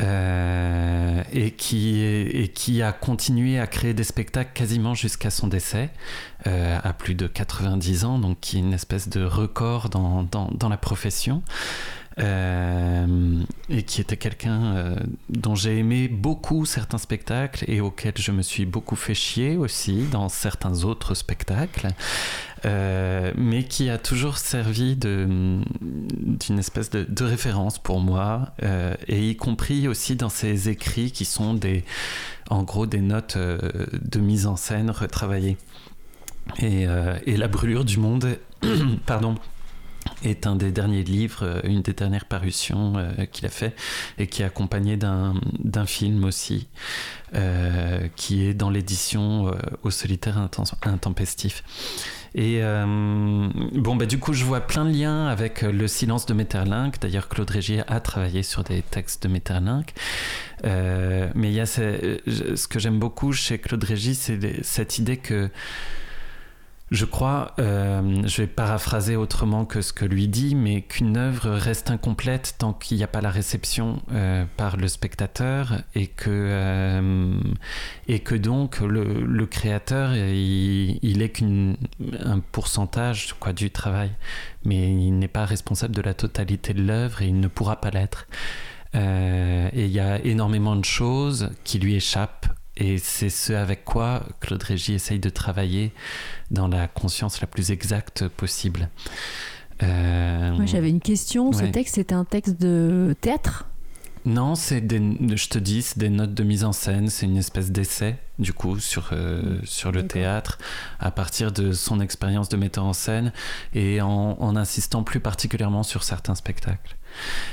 Et, 0.00 1.50
qui, 1.56 2.00
et 2.02 2.48
qui 2.48 2.82
a 2.82 2.92
continué 2.92 3.58
à 3.58 3.66
créer 3.66 3.94
des 3.94 4.04
spectacles 4.04 4.52
quasiment 4.54 4.94
jusqu'à 4.94 5.30
son 5.30 5.48
décès, 5.48 5.90
à 6.44 6.92
plus 6.92 7.14
de 7.14 7.26
90 7.26 8.04
ans, 8.04 8.18
donc 8.18 8.38
qui 8.40 8.56
est 8.56 8.60
une 8.60 8.72
espèce 8.72 9.08
de 9.08 9.24
record 9.24 9.88
dans 9.88 10.68
la 10.68 10.76
profession. 10.76 11.42
Euh, 12.20 13.42
et 13.68 13.82
qui 13.84 14.00
était 14.00 14.16
quelqu'un 14.16 14.76
euh, 14.76 14.96
dont 15.28 15.54
j'ai 15.54 15.78
aimé 15.78 16.08
beaucoup 16.08 16.64
certains 16.64 16.98
spectacles 16.98 17.64
et 17.68 17.80
auquel 17.80 18.14
je 18.16 18.32
me 18.32 18.42
suis 18.42 18.66
beaucoup 18.66 18.96
fait 18.96 19.14
chier 19.14 19.56
aussi 19.56 20.02
dans 20.10 20.28
certains 20.28 20.82
autres 20.82 21.14
spectacles, 21.14 21.88
euh, 22.64 23.32
mais 23.36 23.62
qui 23.62 23.88
a 23.88 23.98
toujours 23.98 24.38
servi 24.38 24.96
d'une 24.96 25.62
espèce 26.58 26.90
de, 26.90 27.24
référence 27.24 27.78
pour 27.78 28.00
moi, 28.00 28.52
et 29.06 29.28
y 29.28 29.36
compris 29.36 29.86
aussi 29.86 30.16
dans 30.16 30.30
ses 30.30 30.68
écrits 30.68 31.12
qui 31.12 31.24
sont 31.24 31.54
des, 31.54 31.84
en 32.48 32.62
gros 32.62 32.86
des 32.86 33.00
notes 33.00 33.36
de 33.36 34.18
mise 34.18 34.46
en 34.46 34.56
scène 34.56 34.90
retravaillées. 34.90 35.56
Et, 36.58 36.86
et 37.26 37.36
la 37.36 37.48
brûlure 37.48 37.84
du 37.84 37.98
monde, 37.98 38.38
pardon, 39.06 39.34
est 40.24 40.46
un 40.46 40.56
des 40.56 40.70
derniers 40.70 41.04
livres, 41.04 41.40
euh, 41.42 41.60
une 41.64 41.82
des 41.82 41.92
dernières 41.92 42.24
parutions 42.24 42.94
euh, 42.96 43.26
qu'il 43.26 43.46
a 43.46 43.50
fait 43.50 43.74
et 44.18 44.26
qui 44.26 44.42
est 44.42 44.44
accompagné 44.44 44.96
d'un 44.96 45.34
film 45.86 46.24
aussi 46.24 46.68
euh, 47.34 48.08
qui 48.16 48.44
est 48.44 48.54
dans 48.54 48.70
l'édition 48.70 49.52
au 49.82 49.90
solitaire 49.90 50.38
intempestif. 50.82 51.62
Et 52.34 52.60
bon, 52.60 53.96
bah, 53.96 54.06
du 54.06 54.18
coup, 54.18 54.32
je 54.32 54.44
vois 54.44 54.60
plein 54.60 54.84
de 54.84 54.90
liens 54.90 55.26
avec 55.26 55.62
Le 55.62 55.88
silence 55.88 56.26
de 56.26 56.34
Metterlinck. 56.34 57.00
D'ailleurs, 57.00 57.28
Claude 57.28 57.50
Régis 57.50 57.82
a 57.86 58.00
travaillé 58.00 58.42
sur 58.42 58.64
des 58.64 58.82
textes 58.82 59.22
de 59.22 59.28
Metterlinck. 59.28 59.94
mais 60.64 61.50
il 61.50 61.52
y 61.52 61.60
a 61.60 61.66
ce, 61.66 62.18
ce 62.26 62.68
que 62.68 62.78
j'aime 62.78 62.98
beaucoup 62.98 63.32
chez 63.32 63.58
Claude 63.58 63.84
Régis, 63.84 64.18
c'est 64.18 64.64
cette 64.64 64.98
idée 64.98 65.16
que 65.16 65.50
Je 66.90 67.04
crois, 67.04 67.52
euh, 67.58 68.22
je 68.26 68.42
vais 68.42 68.46
paraphraser 68.46 69.14
autrement 69.14 69.66
que 69.66 69.82
ce 69.82 69.92
que 69.92 70.06
lui 70.06 70.26
dit, 70.26 70.54
mais 70.54 70.80
qu'une 70.80 71.18
œuvre 71.18 71.50
reste 71.50 71.90
incomplète 71.90 72.54
tant 72.56 72.72
qu'il 72.72 72.96
n'y 72.96 73.04
a 73.04 73.08
pas 73.08 73.20
la 73.20 73.30
réception 73.30 74.00
euh, 74.12 74.46
par 74.56 74.78
le 74.78 74.88
spectateur 74.88 75.82
et 75.94 76.06
que, 76.06 76.30
euh, 76.30 77.38
et 78.06 78.20
que 78.20 78.34
donc 78.34 78.80
le, 78.80 79.44
créateur, 79.44 80.14
il, 80.14 80.98
il 81.02 81.20
est 81.20 81.28
qu'un 81.28 82.40
pourcentage 82.52 83.34
quoi, 83.38 83.52
du 83.52 83.70
travail, 83.70 84.10
mais 84.64 84.90
il 84.90 85.18
n'est 85.18 85.28
pas 85.28 85.44
responsable 85.44 85.94
de 85.94 86.02
la 86.02 86.14
totalité 86.14 86.72
de 86.72 86.82
l'œuvre 86.82 87.20
et 87.20 87.26
il 87.26 87.38
ne 87.38 87.48
pourra 87.48 87.82
pas 87.82 87.90
l'être. 87.90 88.26
et 88.94 89.84
il 89.84 89.90
y 89.90 90.00
a 90.00 90.24
énormément 90.24 90.74
de 90.74 90.86
choses 90.86 91.50
qui 91.64 91.78
lui 91.78 91.96
échappent 91.96 92.48
et 92.78 92.98
c'est 92.98 93.30
ce 93.30 93.52
avec 93.52 93.84
quoi 93.84 94.22
Claude 94.40 94.62
Régis 94.62 94.94
essaye 94.94 95.18
de 95.18 95.30
travailler 95.30 95.92
dans 96.50 96.68
la 96.68 96.86
conscience 96.86 97.40
la 97.40 97.46
plus 97.46 97.72
exacte 97.72 98.28
possible. 98.28 98.88
Euh, 99.82 100.52
Moi, 100.52 100.66
j'avais 100.66 100.90
une 100.90 101.00
question. 101.00 101.52
Ce 101.52 101.64
texte, 101.64 101.96
c'était 101.96 102.14
un 102.14 102.24
texte 102.24 102.60
de 102.60 103.14
théâtre? 103.20 103.66
Non, 104.24 104.54
c'est 104.54 104.80
des, 104.80 105.00
je 105.36 105.48
te 105.48 105.58
dis, 105.58 105.80
c'est 105.80 105.98
des 105.98 106.10
notes 106.10 106.34
de 106.34 106.42
mise 106.42 106.64
en 106.64 106.72
scène, 106.72 107.08
c'est 107.08 107.24
une 107.24 107.36
espèce 107.38 107.70
d'essai 107.70 108.16
du 108.38 108.52
coup 108.52 108.78
sur 108.78 109.10
euh, 109.12 109.58
sur 109.64 109.90
le 109.90 110.06
théâtre 110.06 110.58
à 111.00 111.10
partir 111.10 111.50
de 111.50 111.72
son 111.72 111.98
expérience 111.98 112.48
de 112.48 112.56
metteur 112.56 112.84
en 112.84 112.92
scène 112.92 113.32
et 113.74 114.02
en, 114.02 114.36
en, 114.38 114.54
insistant 114.54 115.02
plus 115.02 115.20
particulièrement 115.20 115.82
sur 115.82 116.02
certains 116.02 116.34
spectacles. 116.34 116.97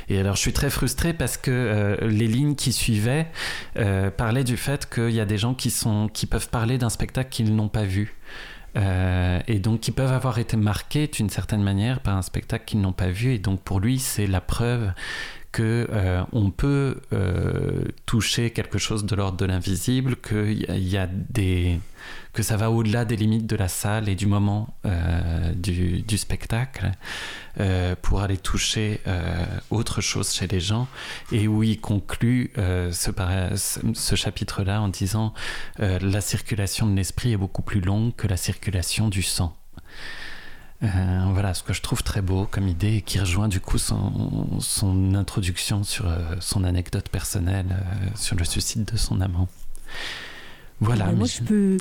Et 0.09 0.19
alors 0.19 0.35
je 0.35 0.41
suis 0.41 0.53
très 0.53 0.69
frustré 0.69 1.13
parce 1.13 1.37
que 1.37 1.51
euh, 1.51 1.97
les 2.07 2.27
lignes 2.27 2.55
qui 2.55 2.73
suivaient 2.73 3.27
euh, 3.77 4.09
parlaient 4.11 4.43
du 4.43 4.57
fait 4.57 4.89
qu'il 4.89 5.11
y 5.11 5.19
a 5.19 5.25
des 5.25 5.37
gens 5.37 5.53
qui 5.53 5.69
sont 5.69 6.09
qui 6.11 6.25
peuvent 6.25 6.49
parler 6.49 6.77
d'un 6.77 6.89
spectacle 6.89 7.29
qu'ils 7.29 7.55
n'ont 7.55 7.69
pas 7.69 7.83
vu. 7.83 8.15
et 9.47 9.59
donc 9.59 9.79
qui 9.79 9.91
peuvent 9.91 10.11
avoir 10.11 10.37
été 10.37 10.57
marqués 10.57 11.07
d'une 11.07 11.29
certaine 11.29 11.63
manière 11.63 12.01
par 12.01 12.17
un 12.17 12.21
spectacle 12.21 12.65
qu'ils 12.65 12.81
n'ont 12.81 12.91
pas 12.91 13.07
vu 13.07 13.33
et 13.33 13.39
donc 13.39 13.61
pour 13.61 13.79
lui 13.79 13.99
c'est 13.99 14.27
la 14.27 14.41
preuve 14.41 14.91
que 15.55 15.87
euh, 15.89 16.21
on 16.33 16.51
peut 16.51 16.97
euh, 17.13 17.85
toucher 18.05 18.51
quelque 18.51 18.77
chose 18.77 19.05
de 19.05 19.15
l'ordre 19.15 19.37
de 19.37 19.45
l'invisible, 19.45 20.17
que 20.17 20.51
y, 20.51 20.97
a 20.97 21.07
des 21.07 21.79
que 22.33 22.43
ça 22.43 22.57
va 22.57 22.69
au-delà 22.69 23.05
des 23.05 23.15
limites 23.15 23.47
de 23.47 23.55
la 23.55 23.69
salle 23.69 24.09
et 24.09 24.15
du 24.15 24.25
moment 24.25 24.75
euh, 24.85 25.53
du, 25.53 26.17
spectacle 26.17 26.91
pour 28.01 28.21
aller 28.21 28.35
toucher 28.35 28.99
autre 29.69 30.01
chose 30.01 30.33
chez 30.33 30.45
les 30.45 30.59
gens 30.59 30.89
et 31.31 31.47
où 31.47 31.63
il 31.63 31.79
conclut 31.79 32.51
ce 32.57 34.15
chapitre-là 34.15 34.81
en 34.81 34.89
disant 34.89 35.33
la 35.79 36.19
circulation 36.19 36.85
de 36.85 36.95
l'esprit 36.97 37.31
est 37.31 37.37
beaucoup 37.37 37.61
plus 37.61 37.79
longue 37.79 38.13
que 38.17 38.27
la 38.27 38.37
circulation 38.37 39.07
du 39.07 39.23
sang. 39.23 39.55
Euh, 40.85 41.25
voilà, 41.31 41.53
ce 41.53 41.63
que 41.63 41.73
je 41.73 41.81
trouve 41.81 42.03
très 42.03 42.21
beau 42.21 42.47
comme 42.49 42.67
idée 42.67 42.95
et 42.95 43.01
qui 43.01 43.19
rejoint 43.19 43.47
du 43.47 43.59
coup 43.59 43.77
son, 43.77 45.13
introduction 45.15 45.83
sur 45.83 46.07
euh, 46.07 46.35
son 46.39 46.63
anecdote 46.63 47.09
personnelle 47.09 47.67
euh, 47.71 48.07
sur 48.15 48.35
le 48.35 48.45
suicide 48.45 48.85
de 48.85 48.97
son 48.97 49.21
amant. 49.21 49.47
Voilà. 50.81 51.11
moi, 51.13 51.25
je 51.25 51.41
peux, 51.41 51.77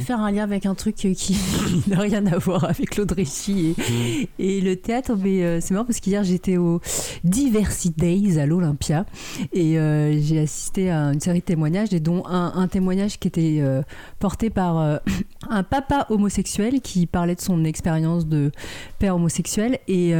faire 0.00 0.20
un 0.20 0.30
lien 0.30 0.42
avec 0.42 0.64
un 0.64 0.74
truc 0.74 0.94
qui 0.96 1.36
n'a 1.86 2.00
rien 2.00 2.26
à 2.26 2.38
voir 2.38 2.64
avec 2.64 2.96
l'Audréchie 2.96 3.74
et, 3.76 3.82
mm. 3.82 4.26
et, 4.38 4.60
le 4.62 4.76
théâtre. 4.76 5.16
Mais 5.16 5.42
euh, 5.42 5.60
c'est 5.60 5.74
marrant 5.74 5.84
parce 5.84 6.00
qu'hier, 6.00 6.24
j'étais 6.24 6.56
au 6.56 6.80
Diversity 7.24 7.90
Days 7.90 8.38
à 8.38 8.46
l'Olympia 8.46 9.04
et 9.52 9.78
euh, 9.78 10.18
j'ai 10.20 10.40
assisté 10.40 10.90
à 10.90 11.12
une 11.12 11.20
série 11.20 11.40
de 11.40 11.44
témoignages, 11.44 11.92
et 11.92 12.00
dont 12.00 12.24
un, 12.26 12.66
témoignage 12.68 13.18
qui 13.18 13.28
était 13.28 13.58
euh, 13.60 13.82
porté 14.18 14.48
par 14.48 15.00
un 15.50 15.62
papa 15.62 16.06
homosexuel 16.08 16.80
qui 16.80 17.06
parlait 17.06 17.34
de 17.34 17.40
son 17.40 17.64
expérience 17.64 18.26
de 18.26 18.50
père 18.98 19.16
homosexuel. 19.16 19.78
Et 19.88 20.14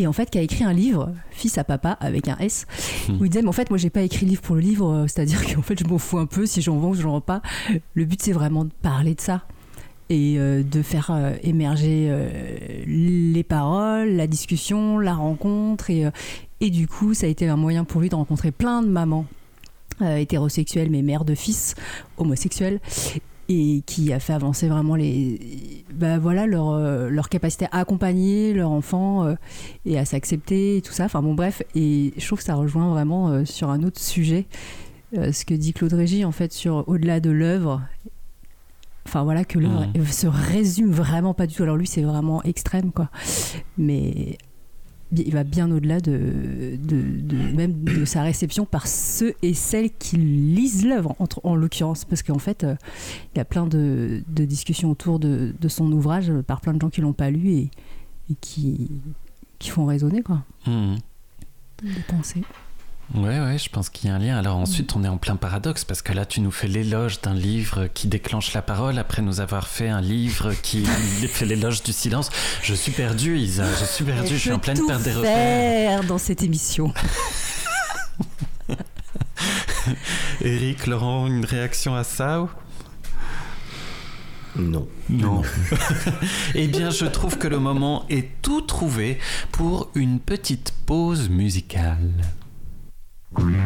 et 0.00 0.06
en 0.06 0.12
fait 0.12 0.30
qui 0.30 0.38
a 0.38 0.42
écrit 0.42 0.64
un 0.64 0.72
livre, 0.72 1.12
Fils 1.30 1.58
à 1.58 1.64
papa 1.64 1.90
avec 2.00 2.28
un 2.28 2.36
S, 2.38 2.66
hmm. 3.08 3.20
où 3.20 3.24
il 3.24 3.30
disait 3.30 3.42
mais 3.42 3.48
en 3.48 3.52
fait 3.52 3.68
moi 3.70 3.78
j'ai 3.78 3.90
pas 3.90 4.02
écrit 4.02 4.24
le 4.24 4.30
livre 4.30 4.42
pour 4.42 4.54
le 4.54 4.62
livre, 4.62 4.90
euh, 4.90 5.06
c'est-à-dire 5.06 5.44
qu'en 5.54 5.62
fait 5.62 5.78
je 5.78 5.84
m'en 5.84 5.98
fous 5.98 6.18
un 6.18 6.26
peu 6.26 6.46
si 6.46 6.62
j'en 6.62 6.76
vends 6.78 6.90
ou 6.90 6.94
j'en 6.94 7.10
vends 7.10 7.20
pas. 7.20 7.42
Le 7.94 8.04
but 8.04 8.20
c'est 8.22 8.32
vraiment 8.32 8.64
de 8.64 8.70
parler 8.82 9.14
de 9.14 9.20
ça 9.20 9.42
et 10.08 10.36
euh, 10.38 10.62
de 10.62 10.82
faire 10.82 11.10
euh, 11.10 11.34
émerger 11.42 12.10
les 12.86 13.44
paroles, 13.44 14.10
la 14.10 14.26
discussion, 14.26 14.98
la 14.98 15.14
rencontre 15.14 15.90
et, 15.90 16.06
et 16.60 16.70
du 16.70 16.88
coup 16.88 17.12
ça 17.14 17.26
a 17.26 17.28
été 17.28 17.46
un 17.46 17.56
moyen 17.56 17.84
pour 17.84 18.00
lui 18.00 18.08
de 18.08 18.14
rencontrer 18.14 18.50
plein 18.50 18.82
de 18.82 18.88
mamans 18.88 19.26
hétérosexuelles 20.02 20.88
mais 20.90 21.02
mères 21.02 21.26
de 21.26 21.34
fils 21.34 21.74
homosexuels 22.16 22.80
et 23.52 23.82
qui 23.84 24.12
a 24.12 24.20
fait 24.20 24.32
avancer 24.32 24.68
vraiment 24.68 24.94
les, 24.94 25.84
bah 25.92 26.18
voilà, 26.18 26.46
leur, 26.46 26.70
euh, 26.70 27.10
leur 27.10 27.28
capacité 27.28 27.66
à 27.72 27.80
accompagner 27.80 28.54
leur 28.54 28.70
enfant 28.70 29.26
euh, 29.26 29.34
et 29.84 29.98
à 29.98 30.04
s'accepter 30.04 30.76
et 30.76 30.82
tout 30.82 30.92
ça. 30.92 31.06
Enfin 31.06 31.20
bon, 31.20 31.34
bref, 31.34 31.60
et 31.74 32.14
je 32.16 32.24
trouve 32.24 32.38
que 32.38 32.44
ça 32.44 32.54
rejoint 32.54 32.88
vraiment 32.90 33.28
euh, 33.28 33.44
sur 33.44 33.68
un 33.70 33.82
autre 33.82 34.00
sujet 34.00 34.46
ce 35.12 35.44
que 35.44 35.54
dit 35.54 35.72
Claude 35.72 35.92
Régis 35.92 36.24
en 36.24 36.30
fait 36.30 36.52
sur 36.52 36.84
au-delà 36.88 37.18
de 37.18 37.30
l'œuvre. 37.30 37.82
Enfin 39.06 39.24
voilà, 39.24 39.44
que 39.44 39.58
l'œuvre 39.58 39.86
mmh. 39.96 40.04
se 40.06 40.28
résume 40.28 40.92
vraiment 40.92 41.34
pas 41.34 41.48
du 41.48 41.56
tout. 41.56 41.64
Alors 41.64 41.76
lui, 41.76 41.88
c'est 41.88 42.02
vraiment 42.02 42.44
extrême 42.44 42.92
quoi. 42.92 43.08
Mais 43.76 44.38
il 45.12 45.32
va 45.32 45.44
bien 45.44 45.70
au-delà 45.70 46.00
de, 46.00 46.76
de, 46.76 47.56
même 47.56 47.84
de 47.84 48.04
sa 48.04 48.22
réception 48.22 48.64
par 48.64 48.86
ceux 48.86 49.34
et 49.42 49.54
celles 49.54 49.90
qui 49.90 50.16
lisent 50.16 50.86
l'œuvre, 50.86 51.16
en, 51.42 51.54
l'occurrence, 51.54 52.04
parce 52.04 52.22
qu'en 52.22 52.38
fait, 52.38 52.64
euh, 52.64 52.76
il 53.34 53.38
y 53.38 53.40
a 53.40 53.44
plein 53.44 53.66
de, 53.66 54.22
discussions 54.28 54.90
autour 54.90 55.18
de, 55.18 55.52
son 55.68 55.90
ouvrage 55.92 56.32
par 56.46 56.60
plein 56.60 56.74
de 56.74 56.80
gens 56.80 56.90
qui 56.90 57.00
l'ont 57.00 57.12
pas 57.12 57.30
lu 57.30 57.50
et, 57.50 57.70
qui, 58.40 58.88
qui 59.58 59.70
font 59.70 59.86
raisonner, 59.86 60.22
quoi. 60.22 60.44
Mmh. 60.66 60.96
Des 61.82 62.02
pensées. 62.08 62.42
Ouais, 63.14 63.40
ouais, 63.40 63.58
je 63.58 63.68
pense 63.68 63.90
qu'il 63.90 64.08
y 64.08 64.12
a 64.12 64.14
un 64.14 64.20
lien. 64.20 64.38
Alors 64.38 64.56
ensuite, 64.56 64.94
on 64.94 65.02
est 65.02 65.08
en 65.08 65.16
plein 65.16 65.34
paradoxe 65.34 65.84
parce 65.84 66.00
que 66.00 66.12
là, 66.12 66.24
tu 66.24 66.40
nous 66.40 66.52
fais 66.52 66.68
l'éloge 66.68 67.20
d'un 67.20 67.34
livre 67.34 67.88
qui 67.92 68.06
déclenche 68.06 68.52
la 68.54 68.62
parole 68.62 68.98
après 68.98 69.20
nous 69.20 69.40
avoir 69.40 69.66
fait 69.66 69.88
un 69.88 70.00
livre 70.00 70.52
qui 70.62 70.84
fait 71.28 71.44
l'éloge 71.44 71.82
du 71.82 71.92
silence. 71.92 72.30
Je 72.62 72.72
suis 72.72 72.92
perdu, 72.92 73.36
Isa. 73.36 73.64
Je 73.80 73.84
suis 73.84 74.04
perdu. 74.04 74.28
Je, 74.28 74.36
suis 74.36 74.52
en 74.52 74.60
pleine 74.60 74.86
perte 74.86 75.02
des 75.02 75.12
repères. 75.12 76.04
dans 76.04 76.18
cette 76.18 76.44
émission. 76.44 76.94
Eric, 80.42 80.86
Laurent, 80.86 81.26
une 81.26 81.44
réaction 81.44 81.96
à 81.96 82.04
ça 82.04 82.46
non. 84.56 84.88
Non. 85.08 85.42
eh 86.54 86.66
bien, 86.66 86.90
je 86.90 87.06
trouve 87.06 87.38
que 87.38 87.46
le 87.46 87.60
moment 87.60 88.04
est 88.08 88.42
tout 88.42 88.62
trouvé 88.62 89.18
pour 89.52 89.90
une 89.94 90.18
petite 90.18 90.74
pause 90.86 91.28
musicale. 91.28 92.10
Yalçın 93.36 93.58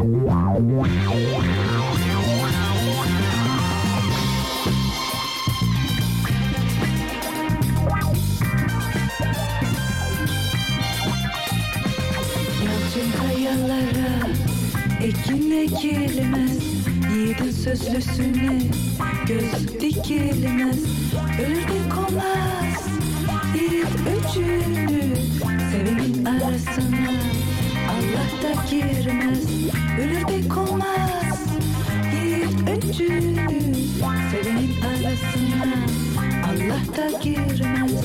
kayalara 13.18 14.28
ekin 15.02 15.50
ekilmez 15.50 16.58
Yiğidin 17.14 17.50
sözlüsüne 17.50 18.58
göz 19.28 19.80
dikilmez 19.80 20.84
Ölür 21.40 21.90
olmaz 21.96 22.88
yiğit 23.54 23.86
öcünü 24.06 25.16
Sevenin 25.72 26.24
arasına 26.24 27.53
Da 28.14 28.52
girmez 28.70 29.44
Ölür 30.00 30.28
de 30.28 30.60
olmaz 30.60 31.46
Yiğit 32.14 32.68
öncüdür 32.68 33.84
Sevenin 34.30 34.80
arasına. 34.80 35.74
Allah 36.46 36.96
da 36.96 37.18
girmez 37.18 38.04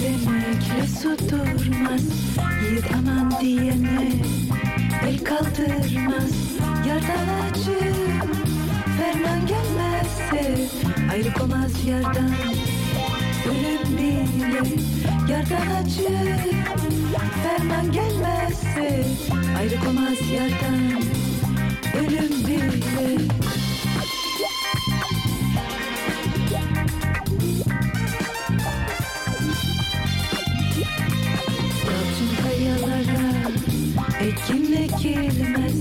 demekle 0.00 0.86
su 1.02 1.18
durmaz. 1.28 2.02
Yiğit 2.62 2.84
aman 2.94 3.40
diyene 3.40 4.12
El 5.06 5.18
kaldırmaz. 5.24 6.32
Yerden 6.86 7.28
acı 7.50 7.80
Ferman 8.98 9.40
gelmezse 9.46 10.68
ayrılamaz 11.12 11.84
yerden. 11.86 12.34
Ölüm 13.46 13.98
bile 13.98 14.62
yerden 15.28 15.70
acı 15.82 16.36
Ferman 17.42 17.92
gelmezse 17.92 19.06
ayrılamaz 19.58 20.30
yerden. 20.32 21.02
Ölüm 21.94 22.46
bile 22.46 23.49
ekim 34.40 34.74
ekilmez 34.74 35.74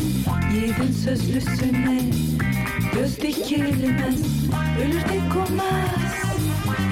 Yiğidin 0.54 0.92
sözlüsüne 1.04 2.02
göz 2.94 3.22
dikilmez. 3.22 4.20
Ölür 4.82 5.02
de 5.02 5.20
konmaz. 5.34 6.40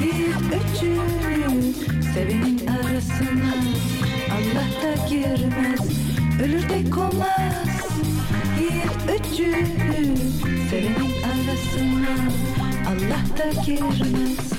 Yiğit 0.01 0.35
öcünü 0.47 1.73
sevenin 2.13 2.67
arasına 2.67 3.53
Allah 4.31 4.69
da 4.83 5.07
girmez. 5.09 5.79
Ölür 6.41 6.69
de 6.69 6.89
konmaz. 6.89 7.89
Yiğit 8.59 9.21
öcünü 9.21 10.17
sevenin 10.69 11.13
arasına 11.23 12.31
Allah 12.87 13.37
da 13.37 13.61
girmez 13.61 14.56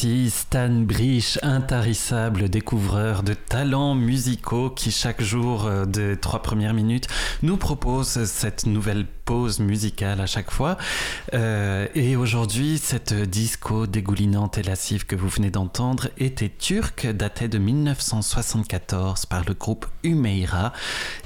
Stan 0.00 0.70
Brich, 0.70 1.38
intarissable 1.42 2.48
découvreur 2.48 3.22
de 3.22 3.34
talents 3.34 3.94
musicaux 3.94 4.70
qui 4.70 4.90
chaque 4.90 5.20
jour 5.20 5.66
euh, 5.66 5.84
des 5.84 6.16
trois 6.16 6.40
premières 6.40 6.72
minutes 6.72 7.06
nous 7.42 7.58
propose 7.58 8.24
cette 8.24 8.64
nouvelle 8.64 9.04
pause 9.26 9.60
musicale 9.60 10.22
à 10.22 10.26
chaque 10.26 10.50
fois. 10.50 10.78
Euh, 11.34 11.86
et 11.94 12.16
aujourd'hui, 12.16 12.78
cette 12.78 13.12
disco 13.12 13.86
dégoulinante 13.86 14.56
et 14.56 14.62
lascive 14.62 15.04
que 15.04 15.16
vous 15.16 15.28
venez 15.28 15.50
d'entendre 15.50 16.08
était 16.16 16.48
turque, 16.48 17.06
datait 17.06 17.48
de 17.48 17.58
1974 17.58 19.26
par 19.26 19.44
le 19.44 19.52
groupe 19.52 19.84
Humeira. 20.02 20.72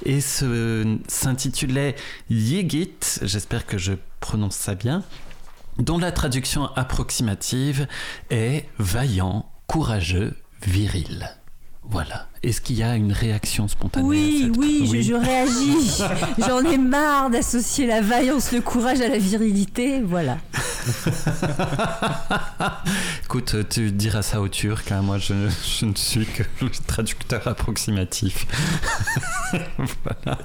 Et 0.04 0.20
s'intitulait 0.20 1.94
Yigit, 2.28 3.20
j'espère 3.22 3.66
que 3.66 3.78
je 3.78 3.92
prononce 4.18 4.56
ça 4.56 4.74
bien 4.74 5.04
dont 5.78 5.98
la 5.98 6.12
traduction 6.12 6.66
approximative 6.76 7.86
est 8.30 8.68
vaillant, 8.78 9.50
courageux, 9.66 10.36
viril. 10.62 11.28
Voilà. 11.82 12.28
Est-ce 12.44 12.60
qu'il 12.60 12.76
y 12.76 12.82
a 12.82 12.94
une 12.96 13.12
réaction 13.12 13.68
spontanée 13.68 14.04
à 14.04 14.08
Oui, 14.08 14.42
cette- 14.46 14.56
oui, 14.58 14.88
je, 14.92 15.00
je 15.00 15.14
réagis. 15.14 16.02
J'en 16.38 16.62
ai 16.70 16.76
marre 16.78 17.30
d'associer 17.30 17.86
la 17.86 18.00
vaillance, 18.02 18.52
le 18.52 18.60
courage 18.60 19.00
à 19.00 19.08
la 19.08 19.18
virilité. 19.18 20.02
Voilà. 20.02 20.36
Écoute, 23.24 23.56
tu 23.70 23.90
diras 23.90 24.22
ça 24.22 24.40
aux 24.40 24.48
Turcs, 24.48 24.84
hein, 24.90 25.02
moi 25.02 25.18
je, 25.18 25.34
je 25.80 25.86
ne 25.86 25.94
suis 25.94 26.26
que 26.26 26.42
le 26.60 26.70
traducteur 26.86 27.46
approximatif. 27.48 28.46
voilà. 30.04 30.38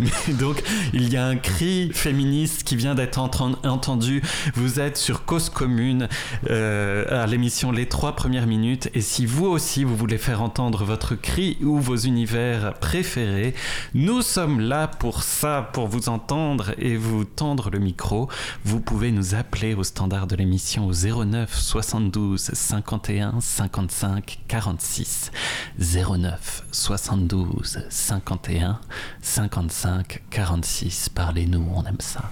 Mais 0.00 0.34
donc, 0.34 0.62
il 0.92 1.12
y 1.12 1.16
a 1.16 1.26
un 1.26 1.36
cri 1.36 1.90
féministe 1.94 2.64
qui 2.64 2.76
vient 2.76 2.94
d'être 2.94 3.18
entendu. 3.18 4.22
Vous 4.54 4.80
êtes 4.80 4.96
sur 4.96 5.24
Cause 5.24 5.48
Commune 5.50 6.08
euh, 6.50 7.22
à 7.22 7.26
l'émission 7.26 7.70
Les 7.72 7.86
trois 7.86 8.16
premières 8.16 8.46
minutes. 8.46 8.90
Et 8.94 9.00
si 9.00 9.26
vous 9.26 9.46
aussi 9.46 9.84
vous 9.84 9.96
voulez 9.96 10.18
faire 10.18 10.42
entendre 10.42 10.84
votre 10.84 11.14
cri 11.14 11.43
ou 11.62 11.78
vos 11.78 11.96
univers 11.96 12.74
préférés, 12.74 13.54
nous 13.94 14.22
sommes 14.22 14.60
là 14.60 14.88
pour 14.88 15.22
ça, 15.22 15.70
pour 15.72 15.88
vous 15.88 16.08
entendre 16.08 16.74
et 16.78 16.96
vous 16.96 17.24
tendre 17.24 17.70
le 17.70 17.78
micro. 17.78 18.28
Vous 18.64 18.80
pouvez 18.80 19.12
nous 19.12 19.34
appeler 19.34 19.74
au 19.74 19.84
standard 19.84 20.26
de 20.26 20.36
l'émission 20.36 20.86
au 20.86 20.92
09 20.92 21.54
72 21.54 22.50
51 22.52 23.40
55 23.40 24.40
46. 24.48 25.30
09 25.78 26.64
72 26.72 27.78
51 27.88 28.80
55 29.22 30.22
46. 30.30 31.08
Parlez-nous, 31.08 31.66
on 31.74 31.84
aime 31.84 32.00
ça. 32.00 32.30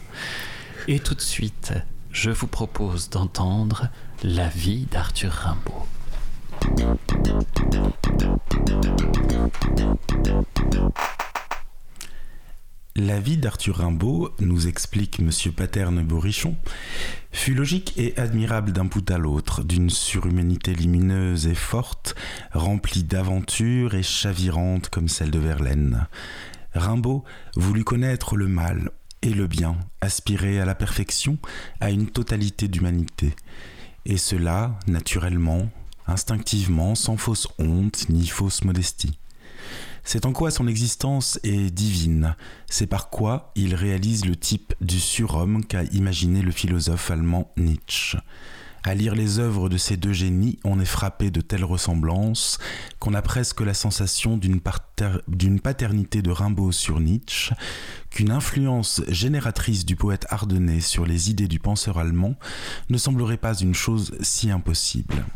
Et 0.89 0.99
tout 0.99 1.15
de 1.15 1.21
suite, 1.21 1.73
je 2.11 2.31
vous 2.31 2.47
propose 2.47 3.11
d'entendre 3.11 3.89
la 4.23 4.49
vie 4.49 4.87
d'Arthur 4.91 5.33
Rimbaud. 5.33 5.87
La 12.95 13.19
vie 13.19 13.37
d'Arthur 13.37 13.79
Rimbaud, 13.79 14.35
nous 14.39 14.69
explique 14.69 15.19
M. 15.19 15.31
Paterne 15.57 16.03
Borichon, 16.03 16.57
fut 17.33 17.55
logique 17.55 17.95
et 17.97 18.17
admirable 18.19 18.73
d'un 18.73 18.85
bout 18.85 19.11
à 19.11 19.19
l'autre, 19.19 19.65
d'une 19.65 19.91
surhumanité 19.91 20.75
lumineuse 20.75 21.47
et 21.47 21.55
forte, 21.55 22.15
remplie 22.53 23.03
d'aventures 23.03 23.95
et 23.95 24.03
chavirante 24.03 24.89
comme 24.89 25.09
celle 25.09 25.31
de 25.31 25.39
Verlaine. 25.39 26.07
Rimbaud 26.75 27.25
voulut 27.57 27.85
connaître 27.85 28.37
le 28.37 28.47
mal 28.47 28.91
et 29.23 29.31
le 29.31 29.47
bien, 29.47 29.77
aspirer 30.01 30.61
à 30.61 30.65
la 30.65 30.75
perfection, 30.75 31.39
à 31.81 31.91
une 31.91 32.09
totalité 32.09 32.69
d'humanité. 32.69 33.35
Et 34.05 34.17
cela, 34.17 34.79
naturellement, 34.87 35.71
instinctivement, 36.07 36.95
sans 36.95 37.17
fausse 37.17 37.49
honte 37.59 38.09
ni 38.09 38.27
fausse 38.27 38.65
modestie. 38.65 39.19
C'est 40.05 40.27
en 40.27 40.33
quoi 40.33 40.51
son 40.51 40.67
existence 40.67 41.39
est 41.45 41.71
divine, 41.71 42.35
c'est 42.69 42.89
par 42.89 43.09
quoi 43.09 43.53
il 43.55 43.75
réalise 43.75 44.25
le 44.25 44.35
type 44.35 44.75
du 44.81 44.99
surhomme 44.99 45.65
qu'a 45.65 45.85
imaginé 45.85 46.43
le 46.43 46.51
philosophe 46.51 47.11
allemand 47.11 47.53
Nietzsche. 47.57 48.19
À 48.85 48.95
lire 48.95 49.15
les 49.15 49.39
œuvres 49.39 49.69
de 49.69 49.77
ces 49.77 49.97
deux 49.97 50.13
génies, 50.13 50.59
on 50.65 50.81
est 50.81 50.85
frappé 50.85 51.31
de 51.31 51.41
telles 51.41 51.65
ressemblances 51.65 52.59
qu'on 52.99 53.15
a 53.15 53.23
presque 53.23 53.61
la 53.61 53.75
sensation 53.75 54.37
d'une 54.37 55.61
paternité 55.61 56.21
de 56.21 56.31
Rimbaud 56.33 56.73
sur 56.73 56.99
Nietzsche, 56.99 57.55
qu'une 58.11 58.33
influence 58.33 59.01
génératrice 59.07 59.87
du 59.87 59.95
poète 59.95 60.27
ardennais 60.31 60.81
sur 60.81 61.07
les 61.07 61.31
idées 61.31 61.47
du 61.47 61.61
penseur 61.61 61.97
allemand 61.97 62.35
ne 62.91 62.99
semblerait 62.99 63.37
pas 63.37 63.55
une 63.55 63.75
chose 63.75 64.17
si 64.21 64.51
impossible. 64.51 65.27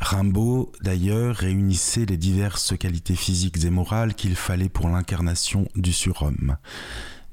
Rimbaud, 0.00 0.72
d'ailleurs, 0.82 1.36
réunissait 1.36 2.06
les 2.06 2.16
diverses 2.16 2.76
qualités 2.76 3.14
physiques 3.14 3.62
et 3.64 3.70
morales 3.70 4.14
qu'il 4.14 4.34
fallait 4.34 4.70
pour 4.70 4.88
l'incarnation 4.88 5.68
du 5.76 5.92
surhomme. 5.92 6.56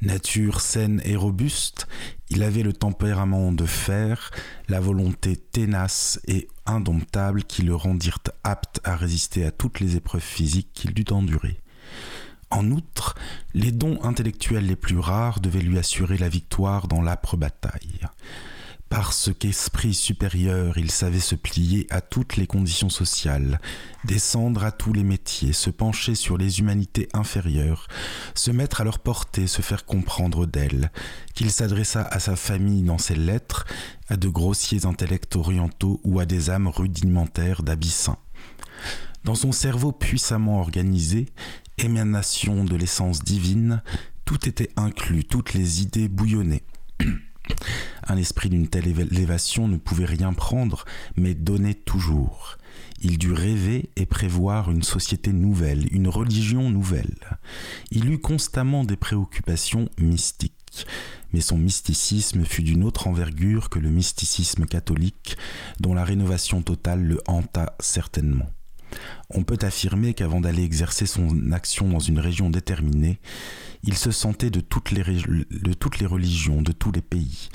Nature 0.01 0.61
saine 0.61 1.01
et 1.05 1.15
robuste, 1.15 1.87
il 2.29 2.43
avait 2.43 2.61
le 2.61 2.73
tempérament 2.73 3.51
de 3.51 3.65
fer, 3.65 4.31
la 4.67 4.79
volonté 4.79 5.37
ténace 5.37 6.19
et 6.27 6.49
indomptable 6.67 7.45
qui 7.45 7.63
le 7.63 7.73
rendirent 7.73 8.19
apte 8.43 8.79
à 8.83 8.95
résister 8.95 9.45
à 9.45 9.51
toutes 9.51 9.79
les 9.79 9.95
épreuves 9.95 10.21
physiques 10.21 10.69
qu'il 10.73 10.93
dut 10.93 11.11
endurer. 11.11 11.59
En 12.51 12.69
outre, 12.69 13.15
les 13.53 13.71
dons 13.71 13.99
intellectuels 14.03 14.67
les 14.67 14.75
plus 14.75 14.99
rares 14.99 15.39
devaient 15.39 15.61
lui 15.61 15.79
assurer 15.79 16.17
la 16.17 16.29
victoire 16.29 16.87
dans 16.87 17.01
l'âpre 17.01 17.35
bataille. 17.35 18.01
Parce 18.89 19.31
qu'esprit 19.37 19.93
supérieur, 19.93 20.77
il 20.77 20.91
savait 20.91 21.19
se 21.19 21.35
plier 21.35 21.87
à 21.89 21.99
toutes 21.99 22.37
les 22.37 22.47
conditions 22.47 22.89
sociales, 22.89 23.59
descendre 24.05 24.63
à 24.63 24.71
tous 24.71 24.93
les 24.93 25.03
métiers, 25.03 25.51
se 25.51 25.69
pencher 25.69 26.15
sur 26.15 26.37
les 26.37 26.59
humanités 26.59 27.09
inférieures, 27.13 27.87
se 28.33 28.49
mettre 28.49 28.79
à 28.79 28.85
leur 28.85 28.99
portée, 28.99 29.47
se 29.47 29.61
faire 29.61 29.85
comprendre 29.85 30.45
d'elles, 30.45 30.89
qu'il 31.33 31.51
s'adressa 31.51 32.01
à 32.03 32.19
sa 32.19 32.37
famille 32.37 32.83
dans 32.83 32.97
ses 32.97 33.15
lettres, 33.15 33.65
à 34.07 34.15
de 34.15 34.29
grossiers 34.29 34.85
intellects 34.85 35.35
orientaux 35.35 35.99
ou 36.05 36.21
à 36.21 36.25
des 36.25 36.49
âmes 36.49 36.69
rudimentaires 36.69 37.63
d'abyssins. 37.63 38.17
Dans 39.25 39.35
son 39.35 39.51
cerveau 39.51 39.91
puissamment 39.91 40.61
organisé, 40.61 41.25
émanation 41.77 42.63
de 42.63 42.77
l'essence 42.77 43.21
divine, 43.21 43.81
tout 44.23 44.47
était 44.47 44.71
inclus, 44.77 45.25
toutes 45.25 45.53
les 45.53 45.81
idées 45.81 46.07
bouillonnaient. 46.07 46.63
Un 48.07 48.17
esprit 48.17 48.49
d'une 48.49 48.67
telle 48.67 48.87
élévation 48.87 49.67
ne 49.67 49.77
pouvait 49.77 50.05
rien 50.05 50.33
prendre, 50.33 50.85
mais 51.15 51.33
donnait 51.33 51.73
toujours. 51.73 52.57
Il 53.01 53.17
dut 53.17 53.33
rêver 53.33 53.89
et 53.95 54.05
prévoir 54.05 54.71
une 54.71 54.83
société 54.83 55.31
nouvelle, 55.31 55.87
une 55.91 56.07
religion 56.07 56.69
nouvelle. 56.69 57.37
Il 57.91 58.09
eut 58.09 58.19
constamment 58.19 58.83
des 58.83 58.97
préoccupations 58.97 59.89
mystiques, 59.99 60.87
mais 61.33 61.41
son 61.41 61.57
mysticisme 61.57 62.43
fut 62.45 62.63
d'une 62.63 62.83
autre 62.83 63.07
envergure 63.07 63.69
que 63.69 63.79
le 63.79 63.89
mysticisme 63.89 64.65
catholique, 64.65 65.37
dont 65.79 65.93
la 65.93 66.03
rénovation 66.03 66.61
totale 66.61 67.03
le 67.03 67.21
hanta 67.27 67.75
certainement. 67.79 68.49
On 69.29 69.43
peut 69.43 69.59
affirmer 69.61 70.13
qu'avant 70.13 70.41
d'aller 70.41 70.63
exercer 70.63 71.05
son 71.05 71.51
action 71.51 71.89
dans 71.89 71.99
une 71.99 72.19
région 72.19 72.49
déterminée, 72.49 73.19
il 73.83 73.97
se 73.97 74.11
sentait 74.11 74.49
de 74.49 74.61
toutes 74.61 74.91
les, 74.91 75.01
religions, 75.01 76.61
de 76.61 76.71
tous 76.71 76.91
les 76.91 77.01
pays, 77.01 77.49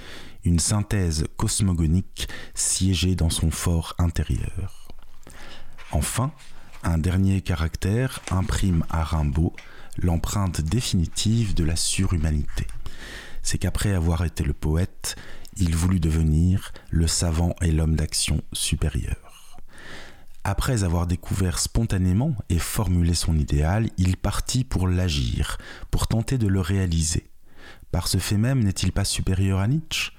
une 0.44 0.58
synthèse 0.58 1.26
cosmogonique 1.36 2.28
siégée 2.54 3.14
dans 3.14 3.30
son 3.30 3.50
fort 3.50 3.94
intérieur. 3.98 4.88
Enfin, 5.90 6.32
un 6.84 6.98
dernier 6.98 7.40
caractère 7.40 8.20
imprime 8.30 8.84
à 8.90 9.04
Rimbaud 9.04 9.54
l'empreinte 9.98 10.60
définitive 10.60 11.54
de 11.54 11.64
la 11.64 11.76
surhumanité. 11.76 12.66
C'est 13.42 13.58
qu'après 13.58 13.92
avoir 13.92 14.24
été 14.24 14.42
le 14.44 14.52
poète, 14.52 15.16
il 15.56 15.76
voulut 15.76 16.00
devenir 16.00 16.72
le 16.90 17.06
savant 17.06 17.54
et 17.60 17.72
l'homme 17.72 17.96
d'action 17.96 18.40
supérieur. 18.52 19.21
Après 20.44 20.82
avoir 20.82 21.06
découvert 21.06 21.60
spontanément 21.60 22.34
et 22.48 22.58
formulé 22.58 23.14
son 23.14 23.38
idéal, 23.38 23.90
il 23.96 24.16
partit 24.16 24.64
pour 24.64 24.88
l'agir, 24.88 25.56
pour 25.90 26.08
tenter 26.08 26.36
de 26.36 26.48
le 26.48 26.60
réaliser. 26.60 27.30
Par 27.92 28.08
ce 28.08 28.18
fait 28.18 28.38
même, 28.38 28.64
n'est-il 28.64 28.90
pas 28.90 29.04
supérieur 29.04 29.60
à 29.60 29.68
Nietzsche? 29.68 30.10